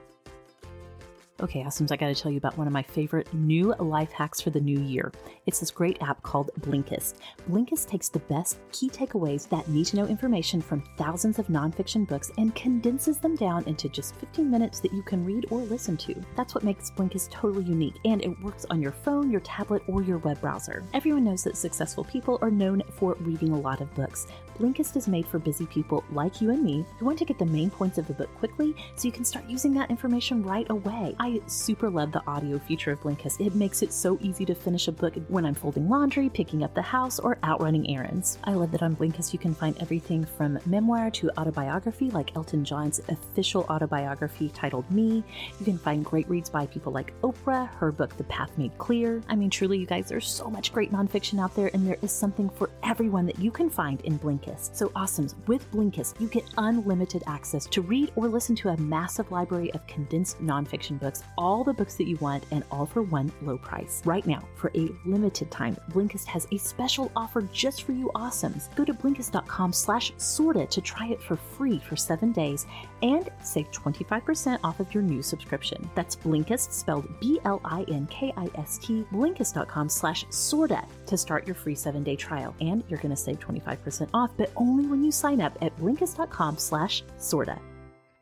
Okay, 1.41 1.62
Awesomes, 1.62 1.93
I 1.93 1.97
gotta 1.97 2.16
tell 2.16 2.32
you 2.32 2.39
about 2.39 2.59
one 2.59 2.66
of 2.66 2.72
my 2.72 2.82
favorite 2.82 3.32
new 3.32 3.72
life 3.78 4.11
hacks 4.11 4.41
for 4.41 4.51
the 4.51 4.61
new 4.61 4.80
year. 4.80 5.12
It's 5.47 5.61
this 5.61 5.70
great 5.70 5.97
app 6.03 6.20
called 6.24 6.51
Blinkist. 6.62 7.14
Blinkist 7.49 7.86
takes 7.86 8.09
the 8.09 8.18
best 8.18 8.59
key 8.72 8.89
takeaways 8.89 9.49
that 9.51 9.68
need 9.68 9.86
to 9.86 9.97
know 9.97 10.07
information 10.07 10.61
from 10.61 10.82
thousands 10.97 11.39
of 11.39 11.47
nonfiction 11.47 12.09
books 12.09 12.32
and 12.39 12.57
condenses 12.57 13.18
them 13.18 13.36
down 13.36 13.62
into 13.68 13.89
just 13.89 14.16
15 14.16 14.51
minutes 14.51 14.80
that 14.80 14.93
you 14.93 15.01
can 15.03 15.24
read 15.24 15.47
or 15.51 15.61
listen 15.61 15.97
to. 15.99 16.20
That's 16.36 16.57
what 16.57 16.64
makes 16.64 16.91
Blinkist 16.91 17.30
totally 17.30 17.66
unique, 17.66 18.01
and 18.05 18.20
it 18.20 18.43
works 18.43 18.66
on 18.68 18.82
your 18.82 18.91
phone, 18.93 19.30
your 19.30 19.41
tablet, 19.43 19.82
or 19.86 20.03
your 20.03 20.18
web 20.18 20.41
browser. 20.41 20.82
Everyone 20.93 21.22
knows 21.22 21.45
that 21.45 21.57
successful 21.57 22.03
people 22.03 22.41
are 22.43 22.51
known 22.51 22.82
for 22.97 23.14
reading 23.20 23.53
a 23.53 23.61
lot 23.61 23.80
of 23.80 23.95
books. 23.95 24.26
Blinkist 24.59 24.97
is 24.97 25.07
made 25.07 25.24
for 25.24 25.39
busy 25.39 25.66
people 25.66 26.03
like 26.11 26.41
you 26.41 26.51
and 26.51 26.64
me 26.64 26.84
who 26.99 27.07
want 27.07 27.16
to 27.18 27.24
get 27.24 27.39
the 27.39 27.47
main 27.47 27.70
points 27.70 27.97
of 27.97 28.09
the 28.09 28.12
book 28.12 28.34
quickly 28.39 28.74
so 28.97 29.07
you 29.07 29.12
can 29.12 29.24
start 29.24 29.49
using 29.49 29.72
that 29.74 29.89
information 29.89 30.43
right 30.43 30.66
away. 30.70 31.14
Super 31.47 31.89
love 31.89 32.12
the 32.12 32.22
audio 32.26 32.59
feature 32.59 32.93
of 32.93 33.01
Blinkist. 33.01 33.45
It 33.45 33.55
makes 33.55 33.83
it 33.83 33.93
so 33.93 34.18
easy 34.20 34.45
to 34.45 34.55
finish 34.55 34.89
a 34.89 34.93
book 34.93 35.14
when 35.29 35.47
I'm 35.47 35.55
folding 35.55 35.89
laundry, 35.89 36.29
picking 36.29 36.62
up 36.62 36.74
the 36.74 36.83
house, 36.83 37.18
or 37.18 37.39
out 37.43 37.62
running 37.62 37.91
errands. 37.91 38.39
I 38.45 38.53
love 38.53 38.70
that 38.72 38.83
on 38.83 38.95
Blinkist 38.95 39.33
you 39.33 39.39
can 39.39 39.55
find 39.55 39.76
everything 39.81 40.24
from 40.24 40.59
memoir 40.66 41.11
to 41.12 41.31
autobiography, 41.39 42.11
like 42.11 42.37
Elton 42.37 42.64
John's 42.64 43.01
official 43.09 43.64
autobiography 43.70 44.51
titled 44.51 44.91
Me. 44.91 45.24
You 45.59 45.64
can 45.64 45.79
find 45.79 46.05
great 46.05 46.29
reads 46.29 46.51
by 46.51 46.66
people 46.66 46.93
like 46.93 47.18
Oprah, 47.22 47.68
her 47.76 47.91
book 47.91 48.16
The 48.16 48.24
Path 48.24 48.57
Made 48.59 48.76
Clear. 48.79 49.22
I 49.29 49.37
mean, 49.37 49.51
truly, 49.51 49.79
you 49.79 49.87
guys, 49.87 50.09
there's 50.09 50.29
so 50.29 50.51
much 50.51 50.72
great 50.72 50.93
nonfiction 50.93 51.41
out 51.41 51.55
there, 51.55 51.70
and 51.72 51.87
there 51.87 51.99
is 52.03 52.12
something 52.12 52.51
for 52.51 52.68
everyone 52.83 53.24
that 53.26 53.39
you 53.39 53.51
can 53.51 53.70
find 53.70 54.01
in. 54.03 54.18
Blinkist. 54.18 54.76
So 54.76 54.91
awesome. 54.95 55.29
with 55.47 55.70
Blinkist, 55.72 56.20
you 56.20 56.29
get 56.29 56.45
unlimited 56.59 57.22
access 57.26 57.66
to 57.66 57.83
read 57.83 58.12
or 58.16 58.29
listen 58.29 58.55
to 58.57 58.68
a 58.70 58.76
massive 58.76 59.31
library 59.31 59.72
of 59.72 59.87
condensed 59.87 60.41
nonfiction 60.43 60.99
books, 61.01 61.17
all 61.36 61.62
the 61.62 61.72
books 61.72 61.96
that 61.96 62.08
you 62.08 62.16
want, 62.16 62.44
and 62.50 62.64
all 62.70 62.86
for 62.86 63.02
one 63.02 63.30
low 63.42 63.58
price. 63.58 64.02
Right 64.04 64.26
now, 64.26 64.42
for 64.56 64.72
a 64.74 64.88
limited 65.04 65.50
time, 65.50 65.76
Blinkist 65.90 66.24
has 66.26 66.48
a 66.50 66.56
special 66.56 67.12
offer 67.14 67.42
just 67.52 67.82
for 67.82 67.92
you 67.92 68.10
awesomes. 68.14 68.74
Go 68.74 68.84
to 68.84 68.94
Blinkist.com 68.94 69.72
slash 69.72 70.12
sorta 70.16 70.66
to 70.66 70.80
try 70.80 71.06
it 71.08 71.20
for 71.20 71.36
free 71.36 71.78
for 71.78 71.96
seven 71.96 72.32
days 72.32 72.66
and 73.02 73.28
save 73.42 73.70
25% 73.70 74.58
off 74.64 74.80
of 74.80 74.92
your 74.92 75.02
new 75.02 75.22
subscription. 75.22 75.88
That's 75.94 76.16
Blinkist, 76.16 76.72
spelled 76.72 77.08
B-L-I-N-K-I-S-T, 77.20 79.04
Blinkist.com 79.12 79.88
slash 79.88 80.24
sorta 80.30 80.84
to 81.06 81.16
start 81.18 81.46
your 81.46 81.54
free 81.54 81.74
seven-day 81.74 82.16
trial. 82.16 82.54
And 82.60 82.82
you're 82.88 83.00
going 83.00 83.14
to 83.14 83.16
save 83.16 83.38
25% 83.40 84.08
off 84.14 84.30
but 84.36 84.52
only 84.56 84.86
when 84.86 85.02
you 85.02 85.10
sign 85.10 85.40
up 85.40 85.56
at 85.60 85.76
Blinkist.com 85.76 86.56
slash 86.56 87.02
sorta. 87.18 87.58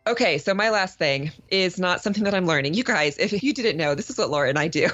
Okay, 0.07 0.39
so 0.39 0.55
my 0.55 0.71
last 0.71 0.99
thing 0.99 1.33
is 1.51 1.81
not 1.81 2.01
something 2.01 2.23
that 2.25 2.35
I'm 2.35 2.47
learning. 2.47 2.75
You 2.75 2.85
guys, 2.85 3.19
if 3.19 3.43
you 3.43 3.53
didn't 3.53 3.77
know, 3.77 3.97
this 3.97 4.09
is 4.09 4.17
what 4.17 4.31
Laura 4.31 4.49
and 4.49 4.59
I 4.59 4.69
do. 4.69 4.89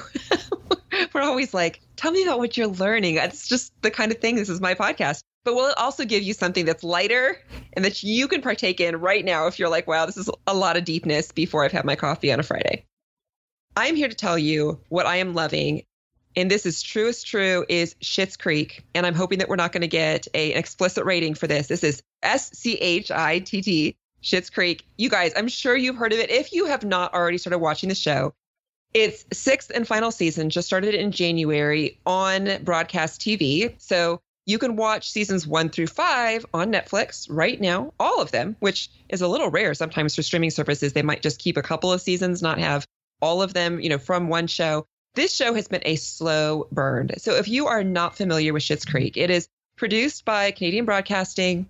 We're 1.15 1.21
always 1.21 1.53
like, 1.53 1.81
tell 1.97 2.13
me 2.13 2.23
about 2.23 2.39
what 2.39 2.57
you're 2.57 2.69
learning. 2.69 3.17
It's 3.17 3.47
just 3.47 3.75
the 3.83 3.91
kind 3.91 4.11
of 4.11 4.19
thing. 4.19 4.37
This 4.37 4.49
is 4.49 4.61
my 4.61 4.75
podcast. 4.75 5.21
But 5.45 5.55
we'll 5.55 5.75
also 5.77 6.07
give 6.07 6.23
you 6.23 6.33
something 6.33 6.65
that's 6.65 6.83
lighter 6.83 7.37
and 7.75 7.85
that 7.85 8.03
you 8.03 8.27
can 8.27 8.41
partake 8.41 8.81
in 8.81 8.97
right 8.97 9.25
now 9.25 9.49
if 9.49 9.59
you're 9.59 9.69
like, 9.69 9.87
wow, 9.87 10.07
this 10.07 10.17
is 10.17 10.31
a 10.47 10.55
lot 10.55 10.79
of 10.79 10.85
deepness 10.85 11.31
before 11.31 11.65
I've 11.65 11.73
had 11.73 11.85
my 11.85 11.97
coffee 11.97 12.33
on 12.33 12.41
a 12.41 12.45
Friday? 12.45 12.87
I'm 13.77 13.97
here 13.97 14.09
to 14.09 14.15
tell 14.15 14.39
you 14.39 14.81
what 14.89 15.05
I 15.05 15.17
am 15.17 15.35
loving. 15.35 15.83
And 16.37 16.51
this 16.51 16.65
is 16.65 16.81
true 16.81 17.09
as 17.09 17.23
true 17.23 17.67
is 17.69 17.97
Schitt's 18.03 18.39
Creek. 18.39 18.83
And 18.95 19.05
I'm 19.05 19.15
hoping 19.15 19.41
that 19.41 19.49
we're 19.49 19.57
not 19.57 19.73
going 19.73 19.83
to 19.83 19.89
get 19.89 20.27
a, 20.33 20.53
an 20.53 20.59
explicit 20.59 21.05
rating 21.05 21.35
for 21.35 21.47
this. 21.47 21.67
This 21.67 21.85
is 21.85 22.03
S 22.23 22.51
C 22.57 22.75
H 22.77 23.11
I 23.11 23.41
T 23.41 23.61
T 23.61 23.97
Schitt's 24.23 24.51
Creek. 24.51 24.87
You 24.97 25.09
guys, 25.09 25.33
I'm 25.37 25.49
sure 25.49 25.77
you've 25.77 25.97
heard 25.97 26.13
of 26.13 26.19
it. 26.19 26.31
If 26.31 26.53
you 26.53 26.67
have 26.67 26.85
not 26.85 27.13
already 27.15 27.39
started 27.39 27.59
watching 27.59 27.89
the 27.89 27.95
show, 27.95 28.33
it's 28.95 29.25
sixth 29.33 29.71
and 29.75 29.87
final 29.87 30.11
season, 30.11 30.51
just 30.51 30.67
started 30.67 30.95
in 30.95 31.13
January 31.13 31.99
on 32.07 32.63
broadcast 32.63 33.21
TV. 33.21 33.75
So 33.79 34.21
you 34.45 34.59
can 34.59 34.77
watch 34.77 35.11
seasons 35.11 35.47
one 35.47 35.71
through 35.71 35.87
five 35.87 36.45
on 36.53 36.73
Netflix 36.73 37.27
right 37.31 37.61
now, 37.61 37.93
all 37.99 38.21
of 38.21 38.33
them, 38.33 38.57
which 38.61 38.91
is 39.09 39.23
a 39.23 39.29
little 39.29 39.51
rare 39.51 39.75
sometimes 39.75 40.15
for 40.15 40.23
streaming 40.23 40.51
services. 40.51 40.93
They 40.93 41.03
might 41.03 41.23
just 41.23 41.39
keep 41.39 41.57
a 41.57 41.63
couple 41.63 41.93
of 41.93 42.01
seasons, 42.01 42.43
not 42.43 42.59
have 42.59 42.87
all 43.21 43.41
of 43.41 43.55
them, 43.55 43.81
you 43.81 43.89
know, 43.89 43.99
from 43.99 44.29
one 44.29 44.47
show. 44.47 44.87
This 45.15 45.35
show 45.35 45.55
has 45.55 45.69
been 45.69 45.83
a 45.85 45.97
slow 45.97 46.67
burn. 46.73 47.11
So 47.19 47.35
if 47.35 47.49
you 47.49 47.67
are 47.67 47.85
not 47.85 48.17
familiar 48.17 48.53
with 48.53 48.63
Schitt's 48.63 48.85
Creek, 48.85 49.17
it 49.17 49.31
is 49.31 49.49
produced 49.77 50.25
by 50.25 50.51
Canadian 50.51 50.85
Broadcasting. 50.85 51.69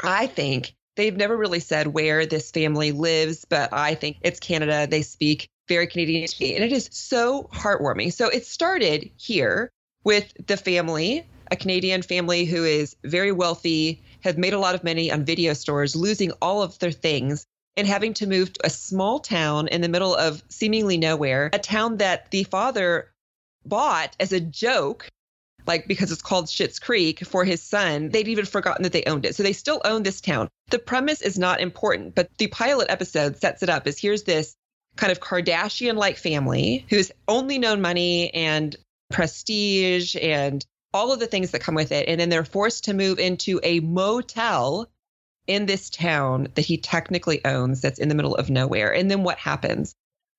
I 0.00 0.26
think 0.26 0.74
They've 0.96 1.16
never 1.16 1.36
really 1.36 1.60
said 1.60 1.88
where 1.88 2.24
this 2.26 2.50
family 2.50 2.92
lives, 2.92 3.44
but 3.48 3.72
I 3.72 3.94
think 3.94 4.18
it's 4.22 4.40
Canada. 4.40 4.86
They 4.88 5.02
speak 5.02 5.48
very 5.68 5.86
Canadian 5.86 6.28
to 6.28 6.42
me, 6.42 6.54
and 6.54 6.64
it 6.64 6.72
is 6.72 6.88
so 6.92 7.48
heartwarming. 7.52 8.12
So 8.12 8.28
it 8.28 8.46
started 8.46 9.10
here 9.16 9.70
with 10.04 10.32
the 10.46 10.56
family, 10.56 11.26
a 11.50 11.56
Canadian 11.56 12.02
family 12.02 12.44
who 12.44 12.64
is 12.64 12.96
very 13.02 13.32
wealthy, 13.32 14.02
have 14.20 14.38
made 14.38 14.52
a 14.52 14.58
lot 14.58 14.74
of 14.74 14.84
money 14.84 15.10
on 15.10 15.24
video 15.24 15.52
stores, 15.54 15.96
losing 15.96 16.32
all 16.42 16.62
of 16.62 16.78
their 16.78 16.92
things 16.92 17.46
and 17.76 17.86
having 17.86 18.14
to 18.14 18.26
move 18.26 18.52
to 18.52 18.66
a 18.66 18.70
small 18.70 19.18
town 19.18 19.68
in 19.68 19.80
the 19.80 19.88
middle 19.88 20.14
of 20.14 20.42
seemingly 20.48 20.96
nowhere, 20.96 21.50
a 21.52 21.58
town 21.58 21.96
that 21.96 22.30
the 22.30 22.44
father 22.44 23.10
bought 23.66 24.14
as 24.20 24.32
a 24.32 24.40
joke 24.40 25.08
like 25.66 25.86
because 25.86 26.12
it's 26.12 26.22
called 26.22 26.46
Schitt's 26.46 26.78
Creek 26.78 27.24
for 27.24 27.44
his 27.44 27.62
son, 27.62 28.10
they'd 28.10 28.28
even 28.28 28.44
forgotten 28.44 28.82
that 28.82 28.92
they 28.92 29.04
owned 29.06 29.24
it. 29.24 29.34
So 29.34 29.42
they 29.42 29.52
still 29.52 29.80
own 29.84 30.02
this 30.02 30.20
town. 30.20 30.48
The 30.70 30.78
premise 30.78 31.22
is 31.22 31.38
not 31.38 31.60
important, 31.60 32.14
but 32.14 32.28
the 32.38 32.48
pilot 32.48 32.90
episode 32.90 33.36
sets 33.36 33.62
it 33.62 33.68
up 33.68 33.86
as 33.86 33.98
here's 33.98 34.24
this 34.24 34.54
kind 34.96 35.10
of 35.10 35.20
Kardashian 35.20 35.96
like 35.96 36.16
family 36.16 36.86
who's 36.88 37.10
only 37.26 37.58
known 37.58 37.80
money 37.80 38.32
and 38.32 38.76
prestige 39.10 40.16
and 40.16 40.64
all 40.92 41.12
of 41.12 41.20
the 41.20 41.26
things 41.26 41.50
that 41.50 41.60
come 41.60 41.74
with 41.74 41.92
it. 41.92 42.08
And 42.08 42.20
then 42.20 42.28
they're 42.28 42.44
forced 42.44 42.84
to 42.84 42.94
move 42.94 43.18
into 43.18 43.60
a 43.62 43.80
motel 43.80 44.88
in 45.46 45.66
this 45.66 45.90
town 45.90 46.48
that 46.54 46.64
he 46.64 46.78
technically 46.78 47.44
owns 47.44 47.80
that's 47.80 47.98
in 47.98 48.08
the 48.08 48.14
middle 48.14 48.36
of 48.36 48.50
nowhere. 48.50 48.94
And 48.94 49.10
then 49.10 49.22
what 49.22 49.38
happens? 49.38 49.94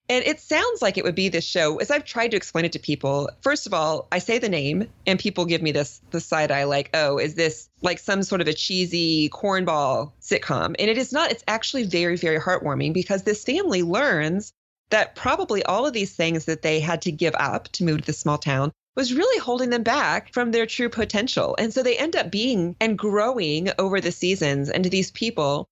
And 0.07 0.23
it 0.23 0.39
sounds 0.39 0.81
like 0.81 0.97
it 0.97 1.03
would 1.03 1.15
be 1.15 1.29
this 1.29 1.43
show. 1.43 1.77
As 1.77 1.89
I've 1.89 2.05
tried 2.05 2.31
to 2.31 2.37
explain 2.37 2.65
it 2.65 2.71
to 2.73 2.79
people, 2.79 3.29
first 3.41 3.65
of 3.65 3.73
all, 3.73 4.07
I 4.11 4.19
say 4.19 4.37
the 4.37 4.49
name 4.49 4.87
and 5.07 5.17
people 5.19 5.45
give 5.45 5.63
me 5.63 5.71
this 5.71 5.99
the 6.11 6.21
side 6.21 6.51
eye 6.51 6.65
like, 6.65 6.91
oh, 6.93 7.17
is 7.17 7.33
this 7.33 7.69
like 7.81 7.97
some 7.97 8.21
sort 8.21 8.41
of 8.41 8.47
a 8.47 8.53
cheesy 8.53 9.29
cornball 9.29 10.11
sitcom? 10.21 10.75
And 10.77 10.89
it 10.89 10.97
is 10.97 11.11
not. 11.11 11.31
It's 11.31 11.43
actually 11.47 11.83
very, 11.83 12.17
very 12.17 12.39
heartwarming 12.39 12.93
because 12.93 13.23
this 13.23 13.43
family 13.43 13.81
learns 13.81 14.53
that 14.91 15.15
probably 15.15 15.63
all 15.63 15.87
of 15.87 15.93
these 15.93 16.15
things 16.15 16.45
that 16.45 16.61
they 16.61 16.79
had 16.79 17.01
to 17.01 17.11
give 17.11 17.33
up 17.39 17.67
to 17.69 17.83
move 17.83 18.01
to 18.01 18.05
this 18.05 18.19
small 18.19 18.37
town 18.37 18.71
was 18.95 19.13
really 19.13 19.39
holding 19.39 19.71
them 19.71 19.83
back 19.83 20.31
from 20.31 20.51
their 20.51 20.67
true 20.67 20.89
potential. 20.89 21.55
And 21.57 21.73
so 21.73 21.81
they 21.81 21.97
end 21.97 22.15
up 22.15 22.31
being 22.31 22.75
and 22.79 22.97
growing 22.97 23.69
over 23.79 23.99
the 23.99 24.11
seasons 24.11 24.69
into 24.69 24.89
these 24.89 25.11
people 25.11 25.67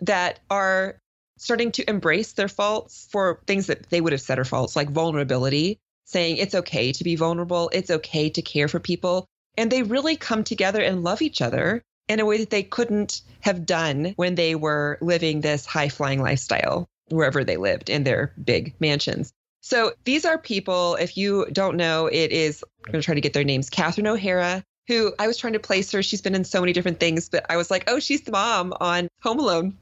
that 0.00 0.40
are 0.50 0.98
starting 1.44 1.72
to 1.72 1.88
embrace 1.88 2.32
their 2.32 2.48
faults 2.48 3.06
for 3.10 3.38
things 3.46 3.66
that 3.66 3.90
they 3.90 4.00
would 4.00 4.12
have 4.12 4.20
said 4.20 4.38
are 4.38 4.46
faults, 4.46 4.74
like 4.74 4.90
vulnerability, 4.90 5.78
saying 6.06 6.38
it's 6.38 6.54
okay 6.54 6.90
to 6.90 7.04
be 7.04 7.16
vulnerable, 7.16 7.70
it's 7.74 7.90
okay 7.90 8.30
to 8.30 8.40
care 8.40 8.66
for 8.66 8.80
people. 8.80 9.26
And 9.58 9.70
they 9.70 9.82
really 9.82 10.16
come 10.16 10.42
together 10.42 10.80
and 10.80 11.04
love 11.04 11.20
each 11.20 11.42
other 11.42 11.82
in 12.08 12.18
a 12.18 12.24
way 12.24 12.38
that 12.38 12.48
they 12.48 12.62
couldn't 12.62 13.20
have 13.40 13.66
done 13.66 14.14
when 14.16 14.34
they 14.34 14.54
were 14.54 14.96
living 15.02 15.42
this 15.42 15.66
high 15.66 15.90
flying 15.90 16.22
lifestyle 16.22 16.88
wherever 17.10 17.44
they 17.44 17.58
lived 17.58 17.90
in 17.90 18.04
their 18.04 18.32
big 18.42 18.74
mansions. 18.80 19.30
So 19.60 19.92
these 20.04 20.24
are 20.24 20.38
people, 20.38 20.96
if 20.96 21.16
you 21.18 21.46
don't 21.52 21.76
know, 21.76 22.06
it 22.06 22.32
is, 22.32 22.64
I'm 22.86 22.92
going 22.92 23.02
to 23.02 23.04
try 23.04 23.14
to 23.14 23.20
get 23.20 23.34
their 23.34 23.44
names 23.44 23.68
Catherine 23.68 24.06
O'Hara, 24.06 24.64
who 24.88 25.12
I 25.18 25.26
was 25.26 25.36
trying 25.36 25.54
to 25.54 25.58
place 25.58 25.92
her. 25.92 26.02
She's 26.02 26.22
been 26.22 26.34
in 26.34 26.44
so 26.44 26.60
many 26.60 26.72
different 26.72 27.00
things, 27.00 27.28
but 27.28 27.46
I 27.50 27.56
was 27.56 27.70
like, 27.70 27.84
oh, 27.86 27.98
she's 27.98 28.22
the 28.22 28.32
mom 28.32 28.74
on 28.80 29.08
Home 29.22 29.38
Alone. 29.38 29.76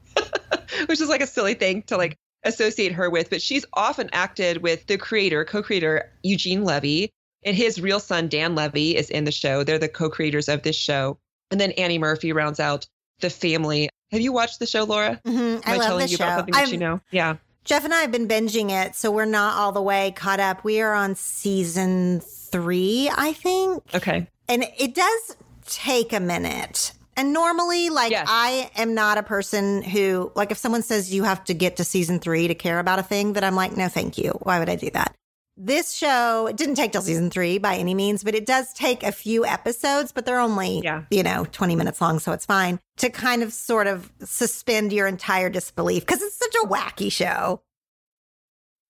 which 0.87 1.01
is 1.01 1.09
like 1.09 1.21
a 1.21 1.27
silly 1.27 1.53
thing 1.53 1.83
to 1.83 1.97
like 1.97 2.17
associate 2.43 2.91
her 2.91 3.09
with. 3.09 3.29
But 3.29 3.41
she's 3.41 3.65
often 3.73 4.09
acted 4.13 4.57
with 4.57 4.87
the 4.87 4.97
creator, 4.97 5.45
co-creator 5.45 6.11
Eugene 6.23 6.63
Levy, 6.63 7.09
and 7.43 7.55
his 7.55 7.81
real 7.81 7.99
son 7.99 8.27
Dan 8.27 8.55
Levy 8.55 8.95
is 8.95 9.09
in 9.09 9.25
the 9.25 9.31
show. 9.31 9.63
They're 9.63 9.79
the 9.79 9.89
co-creators 9.89 10.49
of 10.49 10.63
this 10.63 10.75
show. 10.75 11.17
And 11.51 11.59
then 11.59 11.71
Annie 11.71 11.99
Murphy 11.99 12.31
rounds 12.31 12.59
out 12.59 12.87
the 13.19 13.29
family. 13.29 13.89
Have 14.11 14.21
you 14.21 14.31
watched 14.31 14.59
the 14.59 14.65
show, 14.65 14.83
Laura? 14.83 15.19
Mm-hmm. 15.25 15.69
I 15.69 15.77
love 15.77 15.85
telling 15.85 16.05
the 16.05 16.11
you 16.11 16.17
show. 16.17 16.23
About 16.25 16.37
something 16.37 16.53
that 16.53 16.67
I'm, 16.67 16.73
you 16.73 16.79
know? 16.79 17.01
Yeah. 17.11 17.37
Jeff 17.63 17.85
and 17.85 17.93
I 17.93 18.01
have 18.01 18.11
been 18.11 18.27
binging 18.27 18.71
it, 18.71 18.95
so 18.95 19.09
we're 19.09 19.25
not 19.25 19.57
all 19.57 19.71
the 19.71 19.81
way 19.81 20.11
caught 20.11 20.39
up. 20.39 20.63
We 20.63 20.81
are 20.81 20.93
on 20.93 21.15
season 21.15 22.19
three, 22.19 23.09
I 23.15 23.33
think. 23.33 23.83
Okay. 23.93 24.27
And 24.49 24.65
it 24.77 24.93
does 24.93 25.37
take 25.65 26.11
a 26.11 26.19
minute 26.19 26.91
and 27.15 27.33
normally, 27.33 27.89
like, 27.89 28.11
yes. 28.11 28.27
I 28.29 28.71
am 28.75 28.93
not 28.93 29.17
a 29.17 29.23
person 29.23 29.81
who, 29.81 30.31
like, 30.35 30.51
if 30.51 30.57
someone 30.57 30.81
says 30.81 31.13
you 31.13 31.23
have 31.23 31.43
to 31.45 31.53
get 31.53 31.77
to 31.77 31.83
season 31.83 32.19
three 32.19 32.47
to 32.47 32.55
care 32.55 32.79
about 32.79 32.99
a 32.99 33.03
thing, 33.03 33.33
that 33.33 33.43
I'm 33.43 33.55
like, 33.55 33.75
no, 33.77 33.87
thank 33.87 34.17
you. 34.17 34.31
Why 34.41 34.59
would 34.59 34.69
I 34.69 34.75
do 34.75 34.89
that? 34.91 35.15
This 35.55 35.93
show, 35.93 36.47
it 36.47 36.57
didn't 36.57 36.75
take 36.75 36.93
till 36.93 37.03
season 37.03 37.29
three 37.29 37.59
by 37.59 37.75
any 37.75 37.93
means, 37.93 38.23
but 38.23 38.33
it 38.33 38.47
does 38.47 38.73
take 38.73 39.03
a 39.03 39.11
few 39.11 39.45
episodes, 39.45 40.11
but 40.11 40.25
they're 40.25 40.39
only, 40.39 40.81
yeah. 40.83 41.03
you 41.11 41.21
know, 41.21 41.45
20 41.51 41.75
minutes 41.75 42.01
long. 42.01 42.17
So 42.17 42.31
it's 42.31 42.45
fine 42.45 42.79
to 42.97 43.11
kind 43.11 43.43
of 43.43 43.53
sort 43.53 43.85
of 43.85 44.11
suspend 44.23 44.91
your 44.91 45.05
entire 45.05 45.51
disbelief 45.51 46.03
because 46.07 46.23
it's 46.23 46.37
such 46.37 46.55
a 46.63 46.67
wacky 46.67 47.11
show. 47.11 47.61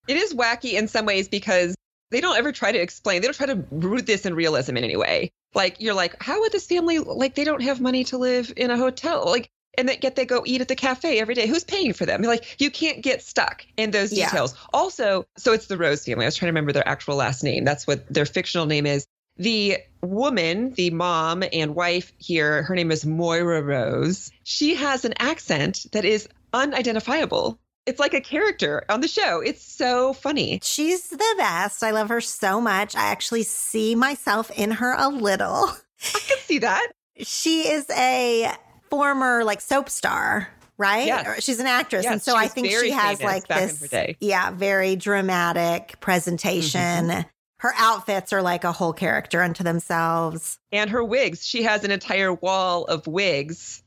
It 0.07 0.15
is 0.15 0.33
wacky 0.33 0.73
in 0.73 0.87
some 0.87 1.05
ways 1.05 1.27
because 1.27 1.75
they 2.13 2.21
don't 2.21 2.37
ever 2.37 2.51
try 2.51 2.71
to 2.71 2.79
explain, 2.79 3.21
they 3.21 3.27
don't 3.27 3.35
try 3.35 3.47
to 3.47 3.65
root 3.71 4.05
this 4.05 4.25
in 4.25 4.35
realism 4.35 4.77
in 4.77 4.83
any 4.83 4.95
way. 4.95 5.31
Like 5.53 5.77
you're 5.79 5.93
like 5.93 6.21
how 6.21 6.39
would 6.41 6.51
this 6.51 6.65
family 6.65 6.99
like 6.99 7.35
they 7.35 7.43
don't 7.43 7.61
have 7.61 7.81
money 7.81 8.03
to 8.05 8.17
live 8.17 8.53
in 8.55 8.71
a 8.71 8.77
hotel? 8.77 9.25
Like 9.25 9.49
and 9.75 9.89
that 9.89 10.01
get 10.01 10.15
they 10.15 10.25
go 10.25 10.43
eat 10.45 10.61
at 10.61 10.67
the 10.67 10.75
cafe 10.75 11.19
every 11.19 11.33
day. 11.33 11.47
Who's 11.47 11.63
paying 11.63 11.93
for 11.93 12.05
them? 12.05 12.21
Like 12.21 12.61
you 12.61 12.69
can't 12.69 13.01
get 13.01 13.23
stuck 13.23 13.65
in 13.75 13.91
those 13.91 14.11
details. 14.11 14.53
Yeah. 14.53 14.67
also 14.73 15.25
so 15.37 15.53
it's 15.53 15.67
the 15.67 15.77
rose 15.77 16.05
family. 16.05 16.25
I 16.25 16.27
was 16.27 16.35
trying 16.35 16.47
to 16.47 16.51
remember 16.51 16.71
their 16.71 16.87
actual 16.87 17.15
last 17.15 17.43
name. 17.43 17.65
That's 17.65 17.87
what 17.87 18.07
their 18.11 18.25
fictional 18.25 18.67
name 18.67 18.85
is. 18.85 19.05
The 19.37 19.77
woman 20.01 20.73
the 20.73 20.91
mom 20.91 21.43
and 21.51 21.73
wife 21.73 22.13
here 22.19 22.63
her 22.63 22.75
name 22.75 22.91
is 22.91 23.05
moira 23.05 23.61
rose. 23.63 24.31
She 24.43 24.75
has 24.75 25.05
an 25.05 25.15
accent 25.17 25.87
that 25.91 26.05
is 26.05 26.29
unidentifiable 26.53 27.59
it's 27.85 27.99
like 27.99 28.13
a 28.13 28.21
character 28.21 28.83
on 28.89 29.01
the 29.01 29.07
show. 29.07 29.41
It's 29.41 29.63
so 29.63 30.13
funny. 30.13 30.59
She's 30.63 31.09
the 31.09 31.35
best. 31.37 31.83
I 31.83 31.91
love 31.91 32.09
her 32.09 32.21
so 32.21 32.61
much. 32.61 32.95
I 32.95 33.07
actually 33.11 33.43
see 33.43 33.95
myself 33.95 34.51
in 34.51 34.71
her 34.71 34.95
a 34.97 35.09
little. 35.09 35.69
I 36.15 36.19
can 36.19 36.37
see 36.39 36.59
that. 36.59 36.91
She 37.17 37.67
is 37.69 37.85
a 37.89 38.51
former 38.89 39.43
like 39.43 39.61
soap 39.61 39.89
star, 39.89 40.49
right? 40.77 41.07
Yes. 41.07 41.43
She's 41.43 41.59
an 41.59 41.67
actress. 41.67 42.03
Yes, 42.03 42.13
and 42.13 42.21
so 42.21 42.35
I 42.35 42.47
think 42.47 42.67
she 42.69 42.91
has 42.91 43.21
like 43.21 43.47
this, 43.47 43.93
yeah, 44.19 44.51
very 44.51 44.95
dramatic 44.95 45.99
presentation. 45.99 47.07
Mm-hmm. 47.07 47.21
Her 47.57 47.73
outfits 47.77 48.33
are 48.33 48.41
like 48.41 48.65
a 48.65 48.73
whole 48.73 48.91
character 48.91 49.41
unto 49.41 49.63
themselves. 49.63 50.59
And 50.73 50.89
her 50.89 51.03
wigs. 51.03 51.45
She 51.45 51.63
has 51.63 51.85
an 51.85 51.91
entire 51.91 52.33
wall 52.33 52.83
of 52.85 53.07
wigs 53.07 53.81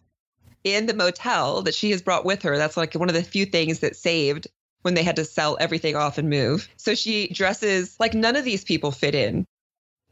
in 0.66 0.86
the 0.86 0.94
motel 0.94 1.62
that 1.62 1.76
she 1.76 1.92
has 1.92 2.02
brought 2.02 2.24
with 2.24 2.42
her. 2.42 2.58
That's 2.58 2.76
like 2.76 2.94
one 2.94 3.08
of 3.08 3.14
the 3.14 3.22
few 3.22 3.46
things 3.46 3.78
that 3.78 3.94
saved 3.94 4.48
when 4.82 4.94
they 4.94 5.04
had 5.04 5.16
to 5.16 5.24
sell 5.24 5.56
everything 5.60 5.94
off 5.94 6.18
and 6.18 6.28
move. 6.28 6.68
So 6.76 6.96
she 6.96 7.28
dresses 7.28 7.96
like 8.00 8.14
none 8.14 8.34
of 8.34 8.44
these 8.44 8.64
people 8.64 8.90
fit 8.90 9.14
in 9.14 9.46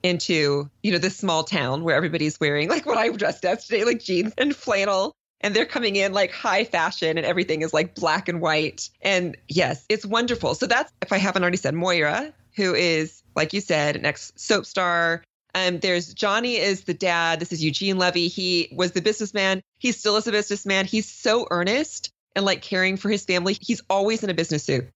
into, 0.05 0.71
you 0.83 0.93
know, 0.93 0.99
this 0.99 1.17
small 1.17 1.43
town 1.43 1.83
where 1.83 1.97
everybody's 1.97 2.39
wearing 2.39 2.69
like 2.69 2.87
what 2.87 2.99
I 2.99 3.09
dressed 3.11 3.45
as 3.45 3.67
today, 3.67 3.85
like 3.85 4.01
jeans 4.01 4.33
and 4.39 4.55
flannel. 4.55 5.13
And 5.41 5.57
they're 5.57 5.67
coming 5.67 5.97
in 5.97 6.13
like 6.13 6.31
high 6.31 6.65
fashion 6.65 7.19
and 7.19 7.27
everything 7.27 7.63
is 7.63 7.75
like 7.75 7.97
black 7.97 8.29
and 8.29 8.41
white. 8.41 8.89
And 9.03 9.37
yes, 9.49 9.85
it's 9.89 10.07
wonderful. 10.07 10.55
So 10.55 10.67
that's, 10.67 10.93
if 11.03 11.13
I 11.13 11.19
haven't 11.19 11.43
already 11.43 11.57
said, 11.57 11.75
Moira, 11.75 12.33
who 12.55 12.75
is, 12.75 13.25
like 13.35 13.53
you 13.53 13.61
said, 13.61 13.97
an 13.97 14.07
ex 14.07 14.33
soap 14.37 14.67
star, 14.67 15.25
um, 15.55 15.79
there's 15.79 16.13
Johnny 16.13 16.57
is 16.57 16.85
the 16.85 16.95
dad. 16.95 17.41
This 17.41 17.53
is 17.53 17.63
Eugene 17.63 17.97
Levy. 17.99 18.29
He 18.29 18.69
was 18.73 18.93
the 18.93 19.03
businessman. 19.03 19.63
He 19.79 19.93
still 19.93 20.17
is 20.17 20.27
a 20.27 20.33
businessman. 20.33 20.87
He's 20.87 21.09
so 21.09 21.47
earnest 21.51 22.11
and 22.35 22.45
like 22.45 22.63
caring 22.63 22.97
for 22.97 23.09
his 23.09 23.25
family. 23.25 23.57
He's 23.61 23.83
always 23.89 24.25
in 24.25 24.31
a 24.31 24.35
business 24.35 24.65
suit, 24.65 24.89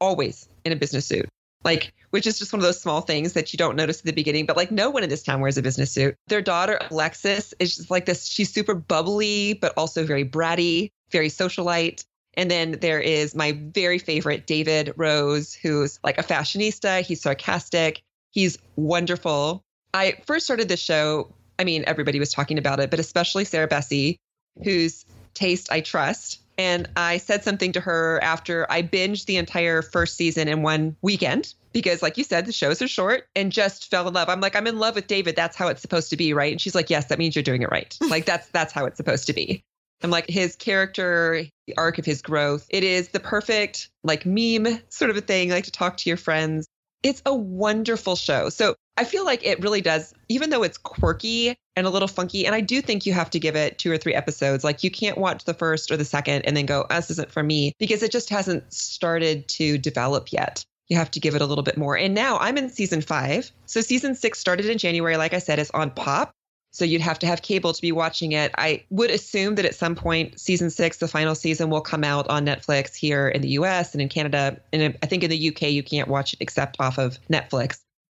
always 0.00 0.48
in 0.64 0.72
a 0.72 0.76
business 0.76 1.06
suit. 1.06 1.28
Like, 1.64 1.92
which 2.10 2.26
is 2.26 2.38
just 2.38 2.52
one 2.52 2.58
of 2.58 2.64
those 2.64 2.80
small 2.80 3.02
things 3.02 3.34
that 3.34 3.52
you 3.52 3.56
don't 3.56 3.76
notice 3.76 4.00
at 4.00 4.04
the 4.04 4.12
beginning, 4.12 4.46
but 4.46 4.56
like 4.56 4.72
no 4.72 4.90
one 4.90 5.04
in 5.04 5.10
this 5.10 5.22
town 5.22 5.40
wears 5.40 5.58
a 5.58 5.62
business 5.62 5.92
suit. 5.92 6.16
Their 6.26 6.42
daughter, 6.42 6.80
Alexis, 6.90 7.54
is 7.60 7.76
just 7.76 7.90
like 7.90 8.06
this. 8.06 8.26
She's 8.26 8.52
super 8.52 8.74
bubbly, 8.74 9.54
but 9.54 9.72
also 9.76 10.04
very 10.04 10.24
bratty, 10.24 10.90
very 11.10 11.28
socialite. 11.28 12.04
And 12.34 12.50
then 12.50 12.72
there 12.80 12.98
is 12.98 13.34
my 13.34 13.52
very 13.52 13.98
favorite, 13.98 14.46
David 14.46 14.94
Rose, 14.96 15.52
who's 15.52 16.00
like 16.02 16.18
a 16.18 16.22
fashionista. 16.22 17.02
He's 17.02 17.20
sarcastic. 17.20 18.02
He's 18.30 18.58
wonderful. 18.74 19.62
I 19.94 20.18
first 20.26 20.44
started 20.44 20.68
this 20.68 20.80
show. 20.80 21.32
I 21.58 21.64
mean, 21.64 21.84
everybody 21.86 22.18
was 22.18 22.32
talking 22.32 22.58
about 22.58 22.80
it, 22.80 22.90
but 22.90 22.98
especially 22.98 23.44
Sarah 23.44 23.68
Bessey, 23.68 24.16
whose 24.64 25.04
taste 25.34 25.70
I 25.70 25.80
trust. 25.80 26.40
And 26.58 26.88
I 26.96 27.18
said 27.18 27.44
something 27.44 27.72
to 27.72 27.80
her 27.80 28.20
after 28.22 28.70
I 28.70 28.82
binged 28.82 29.24
the 29.24 29.36
entire 29.38 29.82
first 29.82 30.16
season 30.16 30.48
in 30.48 30.62
one 30.62 30.96
weekend 31.00 31.54
because, 31.72 32.02
like 32.02 32.18
you 32.18 32.24
said, 32.24 32.44
the 32.46 32.52
shows 32.52 32.82
are 32.82 32.88
short 32.88 33.26
and 33.34 33.50
just 33.50 33.90
fell 33.90 34.06
in 34.06 34.14
love. 34.14 34.28
I'm 34.28 34.40
like, 34.40 34.54
I'm 34.54 34.66
in 34.66 34.78
love 34.78 34.94
with 34.94 35.06
David. 35.06 35.34
That's 35.34 35.56
how 35.56 35.68
it's 35.68 35.80
supposed 35.80 36.10
to 36.10 36.16
be, 36.16 36.34
right? 36.34 36.52
And 36.52 36.60
she's 36.60 36.74
like, 36.74 36.90
Yes, 36.90 37.06
that 37.06 37.18
means 37.18 37.34
you're 37.34 37.42
doing 37.42 37.62
it 37.62 37.70
right. 37.70 37.96
like 38.08 38.26
that's 38.26 38.48
that's 38.48 38.72
how 38.72 38.84
it's 38.84 38.98
supposed 38.98 39.26
to 39.28 39.32
be. 39.32 39.62
I'm 40.02 40.10
like 40.10 40.28
his 40.28 40.56
character, 40.56 41.44
the 41.66 41.76
arc 41.76 41.98
of 41.98 42.04
his 42.04 42.22
growth. 42.22 42.66
It 42.68 42.84
is 42.84 43.08
the 43.08 43.20
perfect 43.20 43.88
like 44.04 44.26
meme 44.26 44.80
sort 44.88 45.10
of 45.10 45.16
a 45.16 45.20
thing, 45.20 45.50
like 45.50 45.64
to 45.64 45.70
talk 45.70 45.96
to 45.98 46.10
your 46.10 46.16
friends. 46.16 46.66
It's 47.02 47.22
a 47.26 47.34
wonderful 47.34 48.16
show. 48.16 48.48
So 48.48 48.74
I 48.96 49.04
feel 49.04 49.24
like 49.24 49.44
it 49.44 49.60
really 49.60 49.80
does, 49.80 50.14
even 50.28 50.50
though 50.50 50.62
it's 50.62 50.78
quirky 50.78 51.56
and 51.76 51.86
a 51.86 51.90
little 51.90 52.08
funky. 52.08 52.46
And 52.46 52.54
I 52.54 52.60
do 52.60 52.82
think 52.82 53.06
you 53.06 53.12
have 53.12 53.30
to 53.30 53.40
give 53.40 53.56
it 53.56 53.78
two 53.78 53.90
or 53.90 53.98
three 53.98 54.14
episodes. 54.14 54.64
Like 54.64 54.84
you 54.84 54.90
can't 54.90 55.18
watch 55.18 55.44
the 55.44 55.54
first 55.54 55.90
or 55.90 55.96
the 55.96 56.04
second 56.04 56.42
and 56.42 56.56
then 56.56 56.66
go, 56.66 56.86
oh, 56.88 56.96
this 56.96 57.10
isn't 57.10 57.32
for 57.32 57.42
me 57.42 57.72
because 57.78 58.02
it 58.02 58.12
just 58.12 58.28
hasn't 58.28 58.72
started 58.72 59.48
to 59.48 59.78
develop 59.78 60.32
yet. 60.32 60.64
You 60.88 60.96
have 60.98 61.10
to 61.12 61.20
give 61.20 61.34
it 61.34 61.40
a 61.40 61.46
little 61.46 61.64
bit 61.64 61.78
more. 61.78 61.96
And 61.96 62.14
now 62.14 62.38
I'm 62.38 62.58
in 62.58 62.68
season 62.68 63.00
five. 63.00 63.50
So 63.66 63.80
season 63.80 64.14
six 64.14 64.38
started 64.38 64.66
in 64.66 64.78
January, 64.78 65.16
like 65.16 65.32
I 65.32 65.38
said, 65.38 65.58
is 65.58 65.70
on 65.70 65.90
pop. 65.90 66.34
So 66.72 66.84
you'd 66.84 67.02
have 67.02 67.18
to 67.20 67.26
have 67.26 67.42
cable 67.42 67.72
to 67.72 67.82
be 67.82 67.92
watching 67.92 68.32
it. 68.32 68.50
I 68.56 68.82
would 68.90 69.10
assume 69.10 69.56
that 69.56 69.64
at 69.66 69.74
some 69.74 69.94
point, 69.94 70.40
season 70.40 70.70
six, 70.70 70.96
the 70.96 71.08
final 71.08 71.34
season, 71.34 71.68
will 71.68 71.82
come 71.82 72.02
out 72.02 72.28
on 72.28 72.46
Netflix 72.46 72.94
here 72.94 73.28
in 73.28 73.42
the 73.42 73.48
US 73.50 73.92
and 73.92 74.00
in 74.00 74.08
Canada. 74.08 74.58
And 74.72 74.96
I 75.02 75.06
think 75.06 75.22
in 75.22 75.30
the 75.30 75.48
UK, 75.48 75.62
you 75.70 75.82
can't 75.82 76.08
watch 76.08 76.32
it 76.32 76.38
except 76.40 76.80
off 76.80 76.98
of 76.98 77.18
Netflix. 77.28 77.78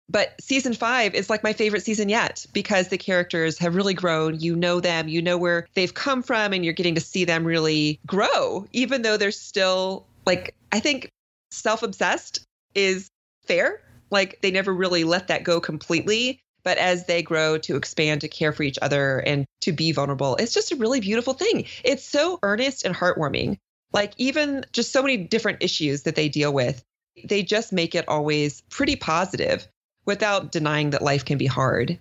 But 0.08 0.34
season 0.40 0.74
five 0.74 1.14
is 1.14 1.30
like 1.30 1.42
my 1.42 1.54
favorite 1.54 1.82
season 1.82 2.10
yet 2.10 2.44
because 2.52 2.88
the 2.88 2.98
characters 2.98 3.56
have 3.58 3.74
really 3.74 3.94
grown. 3.94 4.38
You 4.38 4.54
know 4.54 4.80
them, 4.80 5.08
you 5.08 5.22
know 5.22 5.38
where 5.38 5.66
they've 5.72 5.94
come 5.94 6.22
from, 6.22 6.52
and 6.52 6.64
you're 6.64 6.74
getting 6.74 6.94
to 6.94 7.00
see 7.00 7.24
them 7.24 7.44
really 7.44 7.98
grow, 8.06 8.66
even 8.72 9.00
though 9.00 9.16
they're 9.16 9.30
still 9.30 10.06
like, 10.26 10.54
I 10.70 10.80
think 10.80 11.08
self 11.50 11.82
obsessed 11.82 12.44
is 12.74 13.08
fair. 13.46 13.80
Like 14.10 14.38
they 14.42 14.50
never 14.50 14.74
really 14.74 15.04
let 15.04 15.28
that 15.28 15.44
go 15.44 15.60
completely. 15.60 16.41
But 16.64 16.78
as 16.78 17.06
they 17.06 17.22
grow 17.22 17.58
to 17.58 17.76
expand 17.76 18.20
to 18.20 18.28
care 18.28 18.52
for 18.52 18.62
each 18.62 18.78
other 18.80 19.18
and 19.18 19.46
to 19.62 19.72
be 19.72 19.92
vulnerable, 19.92 20.36
it's 20.36 20.54
just 20.54 20.72
a 20.72 20.76
really 20.76 21.00
beautiful 21.00 21.34
thing. 21.34 21.66
It's 21.84 22.04
so 22.04 22.38
earnest 22.42 22.84
and 22.84 22.94
heartwarming. 22.94 23.58
Like, 23.92 24.12
even 24.16 24.64
just 24.72 24.92
so 24.92 25.02
many 25.02 25.16
different 25.16 25.62
issues 25.62 26.02
that 26.02 26.14
they 26.14 26.28
deal 26.28 26.52
with, 26.52 26.82
they 27.24 27.42
just 27.42 27.72
make 27.72 27.94
it 27.94 28.08
always 28.08 28.62
pretty 28.70 28.96
positive 28.96 29.66
without 30.06 30.50
denying 30.52 30.90
that 30.90 31.02
life 31.02 31.24
can 31.24 31.36
be 31.36 31.46
hard. 31.46 31.98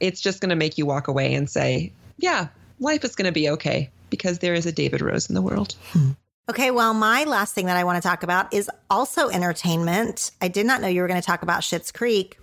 It's 0.00 0.20
just 0.20 0.40
going 0.40 0.50
to 0.50 0.56
make 0.56 0.78
you 0.78 0.86
walk 0.86 1.08
away 1.08 1.34
and 1.34 1.48
say, 1.48 1.92
yeah, 2.16 2.48
life 2.78 3.04
is 3.04 3.14
going 3.14 3.26
to 3.26 3.32
be 3.32 3.50
okay 3.50 3.90
because 4.10 4.38
there 4.38 4.54
is 4.54 4.66
a 4.66 4.72
David 4.72 5.00
Rose 5.00 5.28
in 5.28 5.34
the 5.34 5.42
world. 5.42 5.74
Hmm. 5.92 6.12
Okay, 6.48 6.70
well, 6.70 6.92
my 6.92 7.24
last 7.24 7.54
thing 7.54 7.66
that 7.66 7.76
I 7.76 7.84
want 7.84 8.02
to 8.02 8.06
talk 8.06 8.22
about 8.22 8.52
is 8.52 8.70
also 8.90 9.28
entertainment. 9.30 10.30
I 10.42 10.48
did 10.48 10.66
not 10.66 10.82
know 10.82 10.88
you 10.88 11.00
were 11.00 11.08
going 11.08 11.20
to 11.20 11.26
talk 11.26 11.42
about 11.42 11.62
Schitt's 11.62 11.90
Creek, 11.90 12.38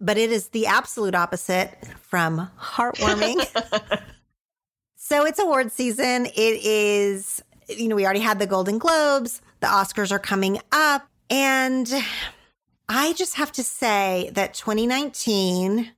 but 0.00 0.16
it 0.18 0.30
is 0.30 0.48
the 0.48 0.66
absolute 0.66 1.14
opposite 1.14 1.76
from 2.00 2.50
heartwarming. 2.58 3.44
so 4.96 5.24
it's 5.24 5.38
award 5.38 5.72
season. 5.72 6.26
It 6.26 6.64
is, 6.64 7.42
you 7.68 7.88
know, 7.88 7.96
we 7.96 8.04
already 8.04 8.20
had 8.20 8.38
the 8.38 8.46
Golden 8.46 8.78
Globes, 8.78 9.42
the 9.60 9.66
Oscars 9.66 10.12
are 10.12 10.18
coming 10.18 10.60
up. 10.72 11.08
And 11.30 11.92
I 12.88 13.12
just 13.14 13.34
have 13.34 13.52
to 13.52 13.62
say 13.62 14.30
that 14.34 14.54
2019, 14.54 15.92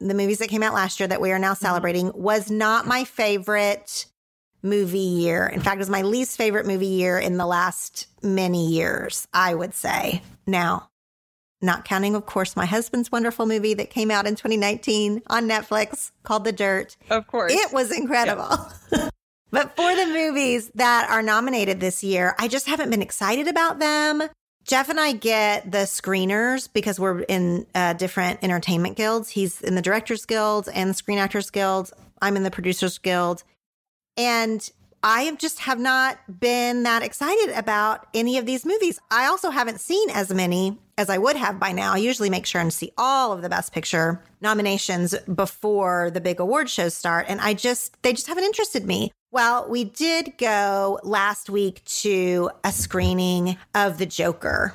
the 0.00 0.14
movies 0.14 0.38
that 0.38 0.48
came 0.48 0.62
out 0.62 0.74
last 0.74 0.98
year 0.98 1.06
that 1.08 1.20
we 1.20 1.32
are 1.32 1.38
now 1.38 1.52
mm-hmm. 1.52 1.64
celebrating, 1.64 2.12
was 2.14 2.50
not 2.50 2.86
my 2.86 3.04
favorite 3.04 4.06
movie 4.62 4.98
year. 4.98 5.46
In 5.46 5.60
fact, 5.60 5.76
it 5.76 5.78
was 5.80 5.90
my 5.90 6.02
least 6.02 6.36
favorite 6.36 6.66
movie 6.66 6.86
year 6.86 7.18
in 7.18 7.36
the 7.36 7.46
last 7.46 8.06
many 8.22 8.68
years, 8.68 9.26
I 9.32 9.54
would 9.54 9.74
say. 9.74 10.22
Now, 10.46 10.88
not 11.62 11.84
counting, 11.84 12.14
of 12.14 12.26
course, 12.26 12.56
my 12.56 12.66
husband's 12.66 13.10
wonderful 13.12 13.46
movie 13.46 13.74
that 13.74 13.90
came 13.90 14.10
out 14.10 14.26
in 14.26 14.34
2019 14.34 15.22
on 15.28 15.48
Netflix 15.48 16.10
called 16.22 16.44
The 16.44 16.52
Dirt. 16.52 16.96
Of 17.10 17.26
course. 17.26 17.52
It 17.52 17.72
was 17.72 17.96
incredible. 17.96 18.48
Yeah. 18.92 19.08
but 19.50 19.76
for 19.76 19.94
the 19.94 20.06
movies 20.06 20.70
that 20.74 21.08
are 21.10 21.22
nominated 21.22 21.80
this 21.80 22.02
year, 22.02 22.34
I 22.38 22.48
just 22.48 22.66
haven't 22.66 22.90
been 22.90 23.02
excited 23.02 23.48
about 23.48 23.78
them. 23.78 24.22
Jeff 24.64 24.88
and 24.88 25.00
I 25.00 25.12
get 25.12 25.70
the 25.70 25.78
screeners 25.78 26.68
because 26.72 27.00
we're 27.00 27.20
in 27.22 27.66
uh, 27.74 27.94
different 27.94 28.40
entertainment 28.42 28.96
guilds. 28.96 29.30
He's 29.30 29.60
in 29.60 29.74
the 29.74 29.82
Directors 29.82 30.24
Guild 30.24 30.68
and 30.72 30.90
the 30.90 30.94
Screen 30.94 31.18
Actors 31.18 31.50
Guild. 31.50 31.92
I'm 32.20 32.36
in 32.36 32.44
the 32.44 32.50
Producers 32.50 32.98
Guild. 32.98 33.42
And 34.16 34.70
I 35.02 35.22
have 35.22 35.38
just 35.38 35.58
have 35.60 35.80
not 35.80 36.18
been 36.40 36.84
that 36.84 37.02
excited 37.02 37.52
about 37.56 38.06
any 38.14 38.38
of 38.38 38.46
these 38.46 38.64
movies. 38.64 39.00
I 39.10 39.26
also 39.26 39.50
haven't 39.50 39.80
seen 39.80 40.10
as 40.10 40.32
many 40.32 40.78
as 40.98 41.08
I 41.08 41.18
would 41.18 41.36
have 41.36 41.58
by 41.58 41.72
now. 41.72 41.94
I 41.94 41.98
usually 41.98 42.30
make 42.30 42.46
sure 42.46 42.60
and 42.60 42.72
see 42.72 42.92
all 42.98 43.32
of 43.32 43.42
the 43.42 43.48
best 43.48 43.72
picture 43.72 44.22
nominations 44.40 45.14
before 45.34 46.10
the 46.10 46.20
big 46.20 46.40
award 46.40 46.68
shows 46.68 46.94
start. 46.94 47.26
And 47.28 47.40
I 47.40 47.54
just, 47.54 48.00
they 48.02 48.12
just 48.12 48.26
haven't 48.26 48.44
interested 48.44 48.86
me. 48.86 49.12
Well, 49.30 49.66
we 49.68 49.84
did 49.84 50.36
go 50.36 51.00
last 51.02 51.48
week 51.48 51.82
to 51.84 52.50
a 52.64 52.72
screening 52.72 53.56
of 53.74 53.96
The 53.96 54.06
Joker, 54.06 54.74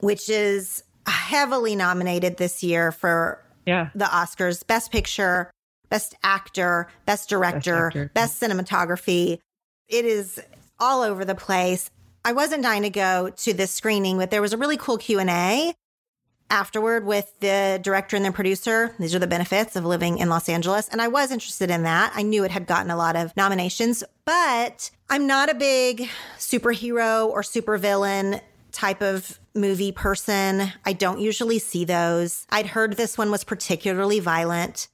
which 0.00 0.28
is 0.28 0.82
heavily 1.06 1.76
nominated 1.76 2.36
this 2.36 2.62
year 2.62 2.90
for 2.90 3.40
yeah. 3.64 3.90
the 3.94 4.06
Oscars 4.06 4.66
Best 4.66 4.90
Picture, 4.90 5.50
Best 5.88 6.16
Actor, 6.24 6.88
Best 7.06 7.28
Director, 7.28 7.60
Best, 7.60 7.96
actor. 7.96 8.10
Best 8.14 8.42
Cinematography. 8.42 9.38
It 9.88 10.04
is 10.04 10.42
all 10.80 11.02
over 11.02 11.24
the 11.24 11.36
place. 11.36 11.90
I 12.24 12.32
wasn't 12.32 12.62
dying 12.62 12.82
to 12.82 12.90
go 12.90 13.30
to 13.30 13.52
this 13.52 13.72
screening, 13.72 14.18
but 14.18 14.30
there 14.30 14.42
was 14.42 14.52
a 14.52 14.56
really 14.56 14.76
cool 14.76 14.96
Q&A 14.96 15.74
afterward 16.50 17.04
with 17.04 17.32
the 17.40 17.80
director 17.82 18.14
and 18.14 18.24
the 18.24 18.30
producer. 18.30 18.94
These 18.98 19.14
are 19.14 19.18
the 19.18 19.26
benefits 19.26 19.74
of 19.74 19.84
living 19.84 20.18
in 20.18 20.28
Los 20.28 20.48
Angeles. 20.48 20.88
And 20.88 21.02
I 21.02 21.08
was 21.08 21.32
interested 21.32 21.70
in 21.70 21.82
that. 21.82 22.12
I 22.14 22.22
knew 22.22 22.44
it 22.44 22.50
had 22.50 22.66
gotten 22.66 22.90
a 22.90 22.96
lot 22.96 23.16
of 23.16 23.36
nominations, 23.36 24.04
but 24.24 24.90
I'm 25.10 25.26
not 25.26 25.50
a 25.50 25.54
big 25.54 26.08
superhero 26.38 27.26
or 27.26 27.42
supervillain 27.42 28.40
type 28.70 29.02
of 29.02 29.40
movie 29.54 29.92
person. 29.92 30.72
I 30.84 30.92
don't 30.92 31.20
usually 31.20 31.58
see 31.58 31.84
those. 31.84 32.46
I'd 32.50 32.66
heard 32.66 32.96
this 32.96 33.18
one 33.18 33.30
was 33.30 33.44
particularly 33.44 34.20
violent. 34.20 34.88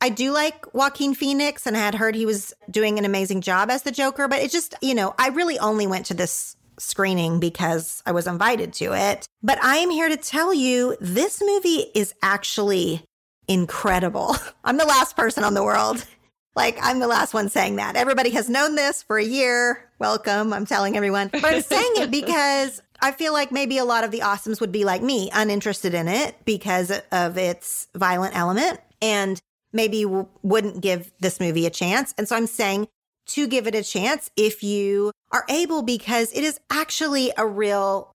I 0.00 0.10
do 0.10 0.30
like 0.30 0.72
Joaquin 0.74 1.14
Phoenix 1.14 1.66
and 1.66 1.76
I 1.76 1.80
had 1.80 1.96
heard 1.96 2.14
he 2.14 2.24
was 2.24 2.54
doing 2.70 2.98
an 2.98 3.04
amazing 3.04 3.40
job 3.40 3.68
as 3.68 3.82
the 3.82 3.90
Joker, 3.90 4.28
but 4.28 4.40
it 4.40 4.50
just, 4.50 4.74
you 4.80 4.94
know, 4.94 5.14
I 5.18 5.30
really 5.30 5.58
only 5.58 5.86
went 5.88 6.06
to 6.06 6.14
this 6.14 6.54
screening 6.78 7.40
because 7.40 8.02
I 8.06 8.12
was 8.12 8.26
invited 8.26 8.72
to 8.74 8.94
it. 8.94 9.26
But 9.42 9.62
I 9.62 9.76
am 9.76 9.90
here 9.90 10.08
to 10.08 10.16
tell 10.16 10.52
you 10.54 10.96
this 11.00 11.40
movie 11.40 11.86
is 11.94 12.14
actually 12.22 13.02
incredible. 13.46 14.36
I'm 14.64 14.78
the 14.78 14.84
last 14.84 15.16
person 15.16 15.44
on 15.44 15.54
the 15.54 15.64
world. 15.64 16.04
Like, 16.54 16.78
I'm 16.82 16.98
the 16.98 17.06
last 17.06 17.34
one 17.34 17.48
saying 17.48 17.76
that. 17.76 17.94
Everybody 17.94 18.30
has 18.30 18.48
known 18.48 18.74
this 18.74 19.02
for 19.02 19.16
a 19.16 19.24
year. 19.24 19.88
Welcome. 20.00 20.52
I'm 20.52 20.66
telling 20.66 20.96
everyone. 20.96 21.28
But 21.28 21.44
I'm 21.44 21.62
saying 21.62 21.92
it 21.96 22.10
because 22.10 22.82
I 23.00 23.12
feel 23.12 23.32
like 23.32 23.52
maybe 23.52 23.78
a 23.78 23.84
lot 23.84 24.02
of 24.02 24.10
the 24.10 24.20
awesomes 24.20 24.60
would 24.60 24.72
be 24.72 24.84
like 24.84 25.00
me, 25.00 25.30
uninterested 25.32 25.94
in 25.94 26.08
it 26.08 26.36
because 26.44 26.90
of 27.12 27.38
its 27.38 27.86
violent 27.94 28.36
element. 28.36 28.80
And 29.00 29.40
maybe 29.72 30.04
wouldn't 30.04 30.80
give 30.80 31.12
this 31.20 31.40
movie 31.40 31.66
a 31.66 31.70
chance. 31.70 32.14
And 32.18 32.26
so 32.26 32.36
I'm 32.36 32.46
saying 32.46 32.88
to 33.28 33.46
give 33.46 33.66
it 33.66 33.74
a 33.74 33.82
chance 33.82 34.30
if 34.36 34.62
you 34.62 35.12
are 35.30 35.44
able, 35.48 35.82
because 35.82 36.32
it 36.32 36.44
is 36.44 36.58
actually 36.70 37.30
a 37.36 37.46
real 37.46 38.12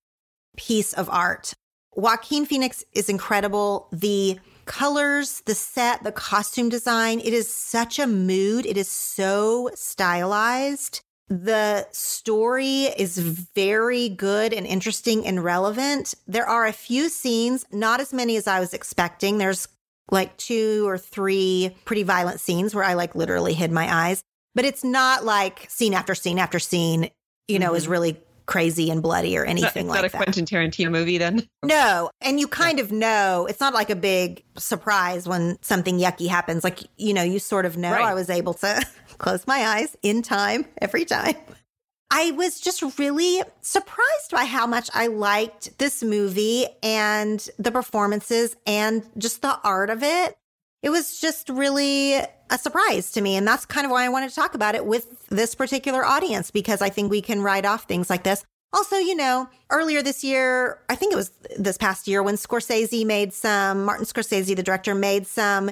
piece 0.56 0.92
of 0.92 1.08
art. 1.10 1.52
Joaquin 1.94 2.46
Phoenix 2.46 2.84
is 2.92 3.08
incredible. 3.08 3.88
The 3.92 4.38
colors, 4.66 5.42
the 5.46 5.54
set, 5.54 6.02
the 6.04 6.12
costume 6.12 6.68
design, 6.68 7.20
it 7.20 7.32
is 7.32 7.52
such 7.52 7.98
a 7.98 8.06
mood. 8.06 8.66
It 8.66 8.76
is 8.76 8.88
so 8.88 9.70
stylized. 9.74 11.00
The 11.28 11.86
story 11.90 12.84
is 12.84 13.18
very 13.18 14.08
good 14.08 14.52
and 14.52 14.66
interesting 14.66 15.26
and 15.26 15.42
relevant. 15.42 16.14
There 16.26 16.46
are 16.46 16.66
a 16.66 16.72
few 16.72 17.08
scenes, 17.08 17.64
not 17.72 18.00
as 18.00 18.12
many 18.12 18.36
as 18.36 18.46
I 18.46 18.60
was 18.60 18.74
expecting. 18.74 19.38
There's 19.38 19.68
like 20.10 20.36
two 20.36 20.86
or 20.86 20.98
three 20.98 21.74
pretty 21.86 22.02
violent 22.02 22.40
scenes 22.40 22.74
where 22.74 22.84
I 22.84 22.92
like 22.92 23.14
literally 23.14 23.54
hid 23.54 23.72
my 23.72 23.92
eyes, 23.92 24.22
but 24.54 24.64
it's 24.64 24.84
not 24.84 25.24
like 25.24 25.66
scene 25.68 25.94
after 25.94 26.14
scene 26.14 26.38
after 26.38 26.58
scene. 26.58 27.10
you 27.48 27.58
know, 27.58 27.68
mm-hmm. 27.68 27.76
is 27.76 27.88
really 27.88 28.16
crazy 28.46 28.90
and 28.90 29.02
bloody 29.02 29.36
or 29.36 29.44
anything 29.44 29.88
like 29.88 30.02
that. 30.02 30.12
Not 30.12 30.20
a 30.20 30.24
Quentin 30.24 30.44
Tarantino 30.44 30.90
movie 30.90 31.18
then? 31.18 31.48
No. 31.64 32.10
And 32.20 32.38
you 32.38 32.46
kind 32.46 32.78
yeah. 32.78 32.84
of 32.84 32.92
know, 32.92 33.46
it's 33.48 33.60
not 33.60 33.74
like 33.74 33.90
a 33.90 33.96
big 33.96 34.44
surprise 34.56 35.26
when 35.26 35.56
something 35.62 35.98
yucky 35.98 36.28
happens. 36.28 36.64
Like, 36.64 36.80
you 36.96 37.14
know, 37.14 37.22
you 37.22 37.38
sort 37.38 37.66
of 37.66 37.76
know 37.76 37.92
right. 37.92 38.04
I 38.04 38.14
was 38.14 38.30
able 38.30 38.54
to 38.54 38.84
close 39.18 39.46
my 39.46 39.66
eyes 39.66 39.96
in 40.02 40.22
time 40.22 40.66
every 40.80 41.04
time. 41.04 41.36
I 42.10 42.30
was 42.32 42.60
just 42.60 42.98
really 42.98 43.42
surprised 43.60 44.30
by 44.30 44.44
how 44.44 44.66
much 44.66 44.88
I 44.94 45.08
liked 45.08 45.78
this 45.78 46.02
movie 46.02 46.66
and 46.82 47.46
the 47.58 47.72
performances 47.72 48.56
and 48.66 49.02
just 49.18 49.42
the 49.42 49.58
art 49.64 49.90
of 49.90 50.02
it. 50.02 50.36
It 50.84 50.90
was 50.90 51.18
just 51.18 51.48
really 51.48 52.16
a 52.16 52.58
surprise 52.58 53.10
to 53.12 53.22
me. 53.22 53.36
And 53.36 53.48
that's 53.48 53.64
kind 53.64 53.86
of 53.86 53.90
why 53.90 54.04
I 54.04 54.10
wanted 54.10 54.28
to 54.28 54.34
talk 54.34 54.54
about 54.54 54.74
it 54.74 54.84
with 54.84 55.26
this 55.28 55.54
particular 55.54 56.04
audience, 56.04 56.50
because 56.50 56.82
I 56.82 56.90
think 56.90 57.10
we 57.10 57.22
can 57.22 57.40
write 57.40 57.64
off 57.64 57.84
things 57.84 58.10
like 58.10 58.22
this. 58.22 58.44
Also, 58.70 58.96
you 58.96 59.16
know, 59.16 59.48
earlier 59.70 60.02
this 60.02 60.22
year, 60.22 60.80
I 60.90 60.94
think 60.94 61.14
it 61.14 61.16
was 61.16 61.30
this 61.56 61.78
past 61.78 62.06
year 62.06 62.22
when 62.22 62.34
Scorsese 62.34 63.06
made 63.06 63.32
some, 63.32 63.86
Martin 63.86 64.04
Scorsese, 64.04 64.54
the 64.54 64.62
director, 64.62 64.94
made 64.94 65.26
some 65.26 65.70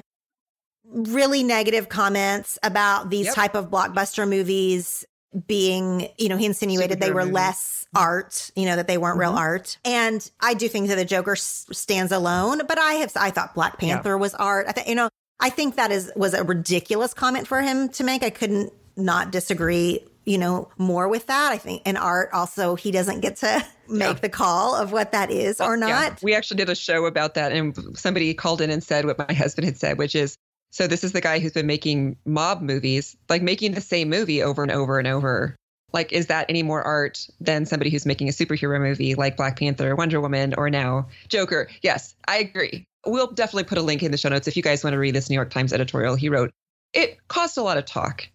really 0.91 1.43
negative 1.43 1.89
comments 1.89 2.57
about 2.63 3.11
these 3.11 3.27
yep. 3.27 3.35
type 3.35 3.55
of 3.55 3.69
blockbuster 3.69 4.27
movies 4.27 5.05
being, 5.47 6.09
you 6.17 6.29
know, 6.29 6.37
he 6.37 6.45
insinuated 6.45 6.99
they 6.99 7.11
were 7.11 7.25
less 7.25 7.87
art, 7.95 8.51
you 8.55 8.65
know, 8.65 8.75
that 8.75 8.87
they 8.87 8.97
weren't 8.97 9.13
mm-hmm. 9.13 9.31
real 9.31 9.39
art. 9.39 9.77
And 9.83 10.29
I 10.39 10.53
do 10.53 10.67
think 10.67 10.87
that 10.89 10.95
the 10.95 11.05
Joker 11.05 11.33
s- 11.33 11.65
stands 11.71 12.11
alone, 12.11 12.61
but 12.67 12.77
I 12.77 12.93
have, 12.93 13.11
I 13.15 13.31
thought 13.31 13.55
Black 13.55 13.79
Panther 13.79 14.09
yeah. 14.09 14.15
was 14.15 14.35
art. 14.35 14.65
I 14.67 14.71
think, 14.71 14.87
you 14.87 14.95
know, 14.95 15.09
I 15.39 15.49
think 15.49 15.75
that 15.75 15.91
is, 15.91 16.11
was 16.15 16.33
a 16.33 16.43
ridiculous 16.43 17.13
comment 17.13 17.47
for 17.47 17.61
him 17.61 17.89
to 17.89 18.03
make. 18.03 18.23
I 18.23 18.29
couldn't 18.29 18.71
not 18.95 19.31
disagree, 19.31 20.05
you 20.25 20.37
know, 20.37 20.69
more 20.77 21.07
with 21.07 21.25
that. 21.27 21.51
I 21.51 21.57
think 21.57 21.81
in 21.85 21.97
art 21.97 22.29
also, 22.31 22.75
he 22.75 22.91
doesn't 22.91 23.21
get 23.21 23.37
to 23.37 23.65
make 23.89 24.07
yeah. 24.07 24.13
the 24.13 24.29
call 24.29 24.75
of 24.75 24.91
what 24.91 25.11
that 25.13 25.31
is 25.31 25.59
or 25.59 25.77
not. 25.77 25.89
Yeah. 25.89 26.15
We 26.21 26.35
actually 26.35 26.57
did 26.57 26.69
a 26.69 26.75
show 26.75 27.05
about 27.05 27.33
that 27.33 27.51
and 27.51 27.97
somebody 27.97 28.33
called 28.33 28.61
in 28.61 28.69
and 28.69 28.83
said 28.83 29.05
what 29.05 29.17
my 29.17 29.33
husband 29.33 29.65
had 29.65 29.77
said, 29.77 29.97
which 29.97 30.15
is, 30.15 30.37
so 30.73 30.87
this 30.87 31.03
is 31.03 31.11
the 31.11 31.21
guy 31.21 31.37
who's 31.37 31.51
been 31.51 31.67
making 31.67 32.17
mob 32.25 32.63
movies, 32.63 33.15
like 33.29 33.43
making 33.43 33.73
the 33.73 33.81
same 33.81 34.09
movie 34.09 34.41
over 34.41 34.63
and 34.63 34.71
over 34.71 34.97
and 34.97 35.07
over. 35.07 35.55
Like, 35.93 36.11
is 36.11 36.27
that 36.27 36.47
any 36.49 36.63
more 36.63 36.81
art 36.81 37.27
than 37.39 37.67
somebody 37.67 37.91
who's 37.91 38.07
making 38.07 38.27
a 38.27 38.31
superhero 38.31 38.81
movie 38.81 39.13
like 39.13 39.37
Black 39.37 39.59
Panther, 39.59 39.95
Wonder 39.95 40.19
Woman, 40.19 40.55
or 40.57 40.71
now 40.71 41.09
Joker? 41.27 41.69
Yes, 41.83 42.15
I 42.27 42.37
agree. 42.37 42.85
We'll 43.05 43.31
definitely 43.31 43.65
put 43.65 43.77
a 43.77 43.83
link 43.83 44.01
in 44.01 44.09
the 44.09 44.17
show 44.17 44.29
notes 44.29 44.47
if 44.47 44.57
you 44.57 44.63
guys 44.63 44.83
want 44.83 44.95
to 44.95 44.97
read 44.97 45.13
this 45.13 45.29
New 45.29 45.35
York 45.35 45.51
Times 45.51 45.73
editorial 45.73 46.15
he 46.15 46.29
wrote. 46.29 46.49
It 46.91 47.19
caused 47.27 47.59
a 47.59 47.61
lot 47.61 47.77
of 47.77 47.85
talk. 47.85 48.27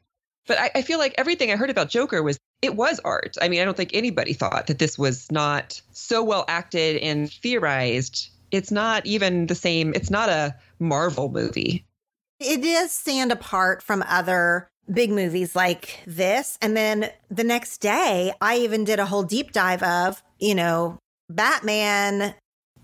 But 0.46 0.60
I, 0.60 0.70
I 0.76 0.82
feel 0.82 1.00
like 1.00 1.16
everything 1.18 1.50
I 1.50 1.56
heard 1.56 1.70
about 1.70 1.88
Joker 1.88 2.22
was 2.22 2.38
it 2.62 2.76
was 2.76 3.00
art. 3.00 3.36
I 3.42 3.48
mean, 3.48 3.60
I 3.60 3.64
don't 3.64 3.76
think 3.76 3.90
anybody 3.94 4.32
thought 4.32 4.68
that 4.68 4.78
this 4.78 4.96
was 4.96 5.30
not 5.32 5.82
so 5.90 6.22
well 6.22 6.44
acted 6.46 6.98
and 6.98 7.28
theorized. 7.28 8.30
It's 8.52 8.70
not 8.70 9.06
even 9.06 9.48
the 9.48 9.56
same. 9.56 9.92
It's 9.96 10.10
not 10.10 10.28
a 10.28 10.54
Marvel 10.78 11.30
movie. 11.30 11.84
It 12.40 12.62
does 12.62 12.92
stand 12.92 13.32
apart 13.32 13.82
from 13.82 14.04
other 14.06 14.68
big 14.90 15.10
movies 15.10 15.54
like 15.56 16.00
this. 16.06 16.56
And 16.62 16.76
then 16.76 17.10
the 17.30 17.44
next 17.44 17.78
day, 17.78 18.32
I 18.40 18.58
even 18.58 18.84
did 18.84 18.98
a 18.98 19.06
whole 19.06 19.22
deep 19.22 19.52
dive 19.52 19.82
of, 19.82 20.22
you 20.38 20.54
know, 20.54 20.98
Batman 21.28 22.34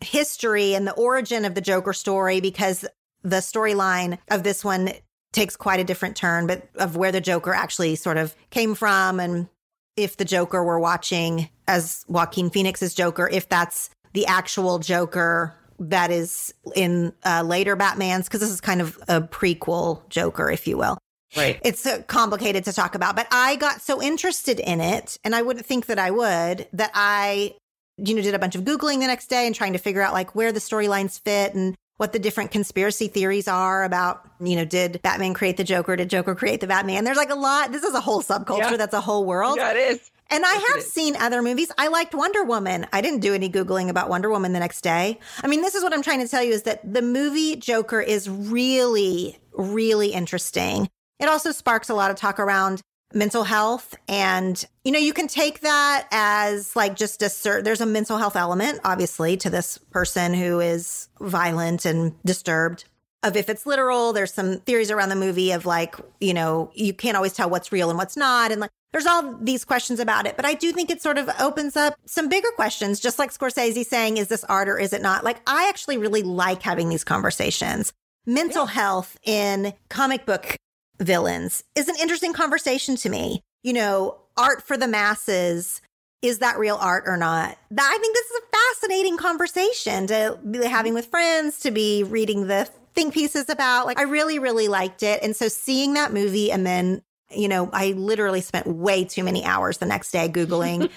history 0.00 0.74
and 0.74 0.86
the 0.86 0.92
origin 0.92 1.44
of 1.44 1.54
the 1.54 1.60
Joker 1.60 1.92
story 1.92 2.40
because 2.40 2.84
the 3.22 3.36
storyline 3.36 4.18
of 4.30 4.42
this 4.42 4.64
one 4.64 4.90
takes 5.32 5.56
quite 5.56 5.80
a 5.80 5.84
different 5.84 6.16
turn, 6.16 6.46
but 6.46 6.68
of 6.76 6.96
where 6.96 7.12
the 7.12 7.20
Joker 7.20 7.54
actually 7.54 7.96
sort 7.96 8.18
of 8.18 8.36
came 8.50 8.74
from 8.74 9.18
and 9.18 9.48
if 9.96 10.16
the 10.16 10.24
Joker 10.24 10.64
we're 10.64 10.78
watching 10.78 11.48
as 11.66 12.04
Joaquin 12.08 12.50
Phoenix's 12.50 12.94
Joker, 12.94 13.28
if 13.28 13.48
that's 13.48 13.90
the 14.12 14.26
actual 14.26 14.78
Joker 14.78 15.54
that 15.78 16.10
is 16.10 16.54
in 16.74 17.12
uh, 17.24 17.42
later 17.42 17.76
Batmans, 17.76 18.24
because 18.24 18.40
this 18.40 18.50
is 18.50 18.60
kind 18.60 18.80
of 18.80 18.98
a 19.08 19.20
prequel 19.20 20.08
Joker, 20.08 20.50
if 20.50 20.66
you 20.66 20.76
will. 20.76 20.98
Right. 21.36 21.58
It's 21.64 21.84
uh, 21.84 22.02
complicated 22.06 22.64
to 22.66 22.72
talk 22.72 22.94
about, 22.94 23.16
but 23.16 23.26
I 23.32 23.56
got 23.56 23.80
so 23.80 24.00
interested 24.00 24.60
in 24.60 24.80
it, 24.80 25.18
and 25.24 25.34
I 25.34 25.42
wouldn't 25.42 25.66
think 25.66 25.86
that 25.86 25.98
I 25.98 26.10
would, 26.10 26.68
that 26.72 26.92
I, 26.94 27.54
you 27.96 28.14
know, 28.14 28.22
did 28.22 28.34
a 28.34 28.38
bunch 28.38 28.54
of 28.54 28.62
Googling 28.62 29.00
the 29.00 29.08
next 29.08 29.26
day 29.26 29.46
and 29.46 29.54
trying 29.54 29.72
to 29.72 29.78
figure 29.78 30.00
out 30.00 30.12
like 30.12 30.34
where 30.34 30.52
the 30.52 30.60
storylines 30.60 31.20
fit 31.20 31.54
and 31.54 31.74
what 31.96 32.12
the 32.12 32.18
different 32.18 32.50
conspiracy 32.50 33.06
theories 33.08 33.46
are 33.46 33.84
about, 33.84 34.28
you 34.40 34.56
know, 34.56 34.64
did 34.64 35.00
Batman 35.02 35.32
create 35.34 35.56
the 35.56 35.64
Joker? 35.64 35.94
Did 35.94 36.10
Joker 36.10 36.34
create 36.34 36.60
the 36.60 36.66
Batman? 36.66 37.04
There's 37.04 37.16
like 37.16 37.30
a 37.30 37.36
lot. 37.36 37.70
This 37.70 37.84
is 37.84 37.94
a 37.94 38.00
whole 38.00 38.22
subculture. 38.22 38.72
Yeah. 38.72 38.76
That's 38.76 38.94
a 38.94 39.00
whole 39.00 39.24
world. 39.24 39.58
Yeah, 39.58 39.72
it 39.72 39.76
is. 39.76 40.10
And 40.30 40.44
I 40.44 40.72
have 40.72 40.82
seen 40.82 41.16
other 41.16 41.42
movies. 41.42 41.70
I 41.76 41.88
liked 41.88 42.14
Wonder 42.14 42.44
Woman. 42.44 42.86
I 42.92 43.00
didn't 43.00 43.20
do 43.20 43.34
any 43.34 43.48
Googling 43.48 43.88
about 43.88 44.08
Wonder 44.08 44.30
Woman 44.30 44.52
the 44.52 44.58
next 44.58 44.80
day. 44.80 45.18
I 45.42 45.46
mean, 45.46 45.60
this 45.60 45.74
is 45.74 45.82
what 45.82 45.92
I'm 45.92 46.02
trying 46.02 46.20
to 46.20 46.28
tell 46.28 46.42
you 46.42 46.52
is 46.52 46.62
that 46.62 46.92
the 46.92 47.02
movie 47.02 47.56
Joker 47.56 48.00
is 48.00 48.28
really, 48.28 49.38
really 49.52 50.12
interesting. 50.12 50.88
It 51.20 51.28
also 51.28 51.52
sparks 51.52 51.88
a 51.88 51.94
lot 51.94 52.10
of 52.10 52.16
talk 52.16 52.40
around 52.40 52.80
mental 53.12 53.44
health. 53.44 53.94
And, 54.08 54.62
you 54.82 54.92
know, 54.92 54.98
you 54.98 55.12
can 55.12 55.28
take 55.28 55.60
that 55.60 56.08
as 56.10 56.74
like 56.74 56.96
just 56.96 57.22
a 57.22 57.26
cert. 57.26 57.64
There's 57.64 57.80
a 57.80 57.86
mental 57.86 58.18
health 58.18 58.36
element, 58.36 58.80
obviously, 58.84 59.36
to 59.38 59.50
this 59.50 59.78
person 59.78 60.34
who 60.34 60.60
is 60.60 61.08
violent 61.20 61.84
and 61.84 62.20
disturbed 62.24 62.84
of 63.22 63.36
if 63.36 63.48
it's 63.48 63.66
literal. 63.66 64.12
There's 64.12 64.32
some 64.32 64.58
theories 64.60 64.90
around 64.90 65.10
the 65.10 65.16
movie 65.16 65.52
of 65.52 65.64
like, 65.64 65.96
you 66.20 66.34
know, 66.34 66.70
you 66.74 66.92
can't 66.92 67.16
always 67.16 67.32
tell 67.32 67.48
what's 67.48 67.72
real 67.72 67.88
and 67.88 67.98
what's 67.98 68.16
not. 68.16 68.50
And 68.50 68.60
like, 68.60 68.70
there's 68.94 69.06
all 69.06 69.34
these 69.40 69.64
questions 69.64 69.98
about 69.98 70.24
it, 70.24 70.36
but 70.36 70.44
I 70.44 70.54
do 70.54 70.70
think 70.70 70.88
it 70.88 71.02
sort 71.02 71.18
of 71.18 71.28
opens 71.40 71.74
up 71.74 71.96
some 72.06 72.28
bigger 72.28 72.50
questions, 72.54 73.00
just 73.00 73.18
like 73.18 73.32
Scorsese 73.32 73.84
saying, 73.84 74.18
is 74.18 74.28
this 74.28 74.44
art 74.44 74.68
or 74.68 74.78
is 74.78 74.92
it 74.92 75.02
not? 75.02 75.24
Like, 75.24 75.40
I 75.48 75.68
actually 75.68 75.98
really 75.98 76.22
like 76.22 76.62
having 76.62 76.90
these 76.90 77.02
conversations. 77.02 77.92
Mental 78.24 78.66
yeah. 78.66 78.70
health 78.70 79.18
in 79.24 79.74
comic 79.88 80.24
book 80.24 80.54
villains 81.00 81.64
is 81.74 81.88
an 81.88 81.96
interesting 82.00 82.32
conversation 82.32 82.94
to 82.94 83.08
me. 83.08 83.42
You 83.64 83.72
know, 83.72 84.16
art 84.36 84.62
for 84.62 84.76
the 84.76 84.86
masses. 84.86 85.80
Is 86.22 86.38
that 86.38 86.60
real 86.60 86.76
art 86.76 87.02
or 87.08 87.16
not? 87.16 87.58
I 87.76 87.98
think 88.00 88.14
this 88.14 88.30
is 88.30 88.42
a 88.44 88.56
fascinating 88.56 89.16
conversation 89.16 90.06
to 90.06 90.38
be 90.48 90.64
having 90.64 90.94
with 90.94 91.06
friends, 91.06 91.58
to 91.60 91.72
be 91.72 92.04
reading 92.04 92.46
the 92.46 92.70
think 92.94 93.12
pieces 93.12 93.48
about. 93.48 93.86
Like, 93.86 93.98
I 93.98 94.02
really, 94.02 94.38
really 94.38 94.68
liked 94.68 95.02
it. 95.02 95.20
And 95.20 95.34
so 95.34 95.48
seeing 95.48 95.94
that 95.94 96.12
movie 96.12 96.52
and 96.52 96.64
then 96.64 97.02
you 97.36 97.48
know, 97.48 97.70
I 97.72 97.92
literally 97.92 98.40
spent 98.40 98.66
way 98.66 99.04
too 99.04 99.24
many 99.24 99.44
hours 99.44 99.78
the 99.78 99.86
next 99.86 100.10
day 100.10 100.28
Googling 100.28 100.90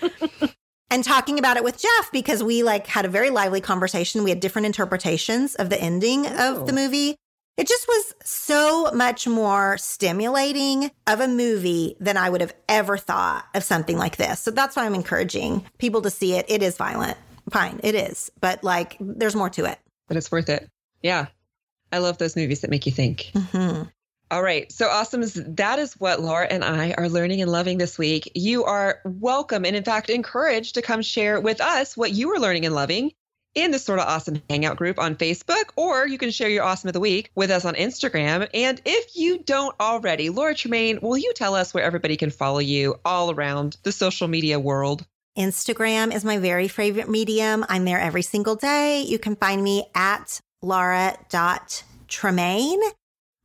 and 0.90 1.04
talking 1.04 1.40
about 1.40 1.58
it 1.58 1.64
with 1.64 1.80
Jeff 1.80 2.12
because 2.12 2.44
we 2.44 2.64
like 2.64 2.88
had 2.88 3.06
a 3.06 3.10
very 3.10 3.30
lively 3.30 3.62
conversation. 3.62 4.24
We 4.24 4.30
had 4.30 4.40
different 4.40 4.66
interpretations 4.66 5.56
of 5.56 5.70
the 5.70 5.82
ending 5.82 6.26
oh. 6.28 6.62
of 6.62 6.68
the 6.68 6.74
oh. 6.74 6.76
movie. 6.76 7.16
It 7.58 7.68
just 7.68 7.88
was 7.88 8.14
so 8.24 8.92
much 8.94 9.28
more 9.28 9.80
stimulating 9.80 10.92
of 11.08 11.22
a 11.22 11.28
movie 11.28 11.96
than 12.00 12.16
I 12.16 12.30
would 12.30 12.42
have 12.42 12.54
ever 12.70 12.98
thought 12.98 13.46
of 13.56 13.64
something 13.64 13.98
like 13.98 14.18
this. 14.18 14.40
So 14.42 14.52
that's 14.52 14.76
why 14.76 14.86
I'm 14.86 14.94
encouraging 14.94 15.66
people 15.80 16.04
to 16.04 16.12
see 16.12 16.36
it. 16.36 16.46
It 16.50 16.62
is 16.62 16.78
violent. 16.78 17.18
Fine, 17.50 17.80
it 17.84 17.96
is. 17.96 18.32
But 18.40 18.64
like, 18.64 18.98
there's 19.00 19.36
more 19.36 19.50
to 19.52 19.66
it. 19.66 19.80
But 20.08 20.18
it's 20.18 20.32
worth 20.32 20.50
it. 20.50 20.70
Yeah. 21.02 21.28
I 21.92 21.98
love 21.98 22.20
those 22.20 22.36
movies 22.36 22.62
that 22.62 22.70
make 22.70 22.86
you 22.86 22.92
think. 22.92 23.32
Mm-hmm. 23.34 23.84
All 24.30 24.44
right. 24.44 24.70
So 24.72 24.88
awesome. 24.88 25.24
That 25.56 25.80
is 25.80 25.94
what 25.94 26.22
Laura 26.22 26.48
and 26.48 26.64
I 26.64 26.94
are 26.98 27.08
learning 27.08 27.42
and 27.42 27.52
loving 27.52 27.78
this 27.78 27.98
week. 27.98 28.32
You 28.36 28.66
are 28.66 29.00
welcome 29.06 29.66
and, 29.66 29.76
in 29.76 29.84
fact, 29.84 30.10
encouraged 30.10 30.76
to 30.76 30.82
come 30.82 31.02
share 31.02 31.40
with 31.40 31.62
us 31.62 31.96
what 31.96 32.12
you 32.12 32.34
are 32.34 32.40
learning 32.40 32.66
and 32.66 32.76
loving 32.76 33.14
in 33.56 33.72
the 33.72 33.80
Sorta 33.80 34.08
Awesome 34.08 34.42
Hangout 34.50 34.78
group 34.78 35.00
on 35.00 35.16
Facebook, 35.16 35.72
or 35.76 36.08
you 36.08 36.18
can 36.18 36.30
share 36.30 36.50
your 36.50 36.64
awesome 36.64 36.90
of 36.90 36.94
the 36.94 37.00
week 37.00 37.32
with 37.36 37.50
us 37.50 37.66
on 37.66 37.74
Instagram. 37.74 38.48
And 38.54 38.80
if 38.86 39.16
you 39.16 39.40
don't 39.40 39.76
already, 39.80 40.30
Laura 40.30 40.54
Tremaine, 40.54 41.00
will 41.02 41.18
you 41.18 41.34
tell 41.34 41.56
us 41.56 41.74
where 41.74 41.84
everybody 41.84 42.18
can 42.18 42.30
follow 42.30 42.60
you 42.60 43.00
all 43.04 43.32
around 43.32 43.78
the 43.84 43.92
social 43.92 44.28
media 44.28 44.60
world? 44.60 45.06
Instagram 45.38 46.14
is 46.14 46.26
my 46.26 46.38
very 46.38 46.68
favorite 46.68 47.10
medium. 47.10 47.66
I'm 47.70 47.86
there 47.86 48.00
every 48.00 48.24
single 48.24 48.56
day. 48.56 49.02
You 49.02 49.18
can 49.18 49.36
find 49.36 49.64
me 49.64 49.86
at 49.96 50.40
laura.tremaine. 50.62 52.82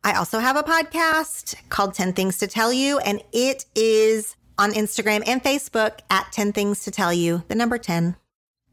I 0.04 0.14
also 0.14 0.40
have 0.40 0.56
a 0.56 0.64
podcast 0.64 1.54
called 1.68 1.94
10 1.94 2.12
Things 2.14 2.38
to 2.38 2.48
Tell 2.48 2.72
You, 2.72 2.98
and 2.98 3.22
it 3.32 3.66
is 3.76 4.34
on 4.58 4.72
Instagram 4.72 5.22
and 5.28 5.42
Facebook 5.42 6.00
at 6.10 6.32
10 6.32 6.52
Things 6.52 6.82
to 6.84 6.90
Tell 6.90 7.12
You, 7.12 7.44
the 7.46 7.54
number 7.54 7.78
10. 7.78 8.16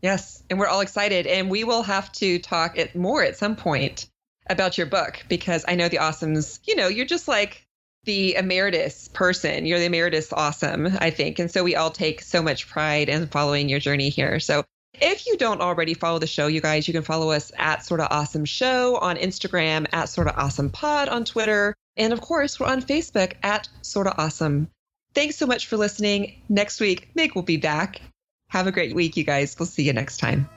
Yes. 0.02 0.42
And 0.50 0.58
we're 0.58 0.68
all 0.68 0.82
excited. 0.82 1.28
And 1.28 1.52
we 1.52 1.64
will 1.64 1.84
have 1.84 2.12
to 2.14 2.40
talk 2.40 2.80
it 2.80 2.96
more 2.96 3.24
at 3.24 3.38
some 3.38 3.56
point 3.56 4.08
about 4.50 4.78
your 4.78 4.88
book 4.88 5.24
because 5.30 5.66
I 5.68 5.76
know 5.76 5.88
the 5.88 5.98
awesomes, 5.98 6.60
you 6.66 6.76
know, 6.76 6.88
you're 6.88 7.06
just 7.06 7.28
like 7.28 7.68
the 8.06 8.36
emeritus 8.36 9.08
person. 9.10 9.68
You're 9.68 9.78
the 9.78 9.86
emeritus 9.86 10.34
awesome, 10.34 10.88
I 11.00 11.12
think. 11.12 11.38
And 11.38 11.52
so 11.52 11.64
we 11.64 11.76
all 11.76 11.92
take 11.92 12.22
so 12.22 12.42
much 12.42 12.68
pride 12.68 13.08
in 13.08 13.28
following 13.28 13.70
your 13.70 13.80
journey 13.80 14.10
here. 14.10 14.40
So 14.40 14.64
if 14.94 15.28
you 15.28 15.38
don't 15.38 15.62
already 15.62 15.94
follow 15.94 16.20
the 16.20 16.28
show, 16.28 16.48
you 16.48 16.62
guys, 16.62 16.88
you 16.88 16.94
can 16.94 17.04
follow 17.04 17.32
us 17.32 17.52
at 17.58 17.86
Sorta 17.86 18.10
Awesome 18.10 18.46
Show 18.46 18.98
on 18.98 19.18
Instagram, 19.18 19.88
at 19.92 20.10
Sorta 20.10 20.36
Awesome 20.36 20.70
Pod 20.70 21.10
on 21.10 21.26
Twitter, 21.26 21.76
and 21.98 22.14
of 22.14 22.22
course, 22.22 22.60
we're 22.60 22.68
on 22.68 22.82
Facebook 22.82 23.34
at 23.44 23.68
Sorta 23.82 24.16
Awesome. 24.18 24.70
Thanks 25.14 25.38
so 25.38 25.46
much 25.46 25.68
for 25.68 25.78
listening. 25.78 26.42
Next 26.50 26.80
week, 26.80 27.10
Meg 27.16 27.36
will 27.36 27.42
be 27.44 27.58
back. 27.58 28.02
Have 28.50 28.68
a 28.68 28.72
great 28.72 28.96
week, 28.96 29.18
you 29.18 29.24
guys. 29.24 29.56
We'll 29.58 29.66
see 29.66 29.84
you 29.84 29.94
next 29.94 30.18
time. 30.18 30.50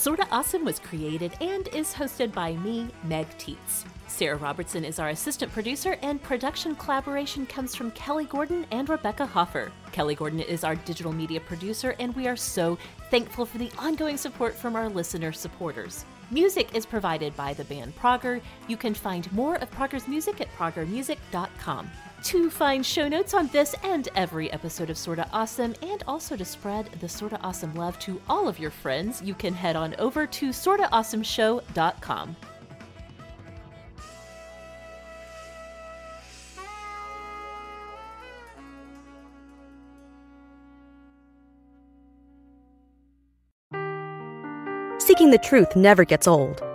Sorta 0.00 0.26
Awesome 0.30 0.64
was 0.64 0.78
created 0.78 1.34
and 1.42 1.68
is 1.74 1.92
hosted 1.92 2.32
by 2.32 2.54
me, 2.54 2.88
Meg 3.04 3.26
Tietz. 3.36 3.84
Sarah 4.06 4.38
Robertson 4.38 4.82
is 4.82 4.98
our 4.98 5.10
assistant 5.10 5.52
producer, 5.52 5.98
and 6.00 6.22
production 6.22 6.74
collaboration 6.76 7.44
comes 7.44 7.74
from 7.74 7.90
Kelly 7.90 8.24
Gordon 8.24 8.64
and 8.70 8.88
Rebecca 8.88 9.26
Hoffer. 9.26 9.70
Kelly 9.92 10.14
Gordon 10.14 10.40
is 10.40 10.64
our 10.64 10.74
digital 10.74 11.12
media 11.12 11.38
producer, 11.38 11.96
and 11.98 12.16
we 12.16 12.26
are 12.26 12.34
so 12.34 12.78
thankful 13.10 13.44
for 13.44 13.58
the 13.58 13.70
ongoing 13.78 14.16
support 14.16 14.54
from 14.54 14.74
our 14.74 14.88
listener 14.88 15.32
supporters. 15.32 16.06
Music 16.30 16.74
is 16.74 16.86
provided 16.86 17.36
by 17.36 17.52
the 17.52 17.64
band 17.64 17.94
Prager. 17.94 18.40
You 18.68 18.78
can 18.78 18.94
find 18.94 19.30
more 19.34 19.56
of 19.56 19.70
Prager's 19.70 20.08
music 20.08 20.40
at 20.40 20.48
pragermusic.com. 20.56 21.90
To 22.24 22.50
find 22.50 22.84
show 22.84 23.08
notes 23.08 23.34
on 23.34 23.48
this 23.48 23.74
and 23.82 24.08
every 24.14 24.52
episode 24.52 24.90
of 24.90 24.98
Sorta 24.98 25.26
Awesome, 25.32 25.74
and 25.82 26.04
also 26.06 26.36
to 26.36 26.44
spread 26.44 26.86
the 27.00 27.08
Sorta 27.08 27.40
Awesome 27.42 27.74
love 27.74 27.98
to 28.00 28.20
all 28.28 28.46
of 28.46 28.58
your 28.58 28.70
friends, 28.70 29.22
you 29.22 29.34
can 29.34 29.54
head 29.54 29.74
on 29.74 29.94
over 29.98 30.26
to 30.26 30.50
sortaawesomeshow.com. 30.50 32.36
Seeking 44.98 45.30
the 45.30 45.40
truth 45.42 45.74
never 45.74 46.04
gets 46.04 46.28
old. 46.28 46.69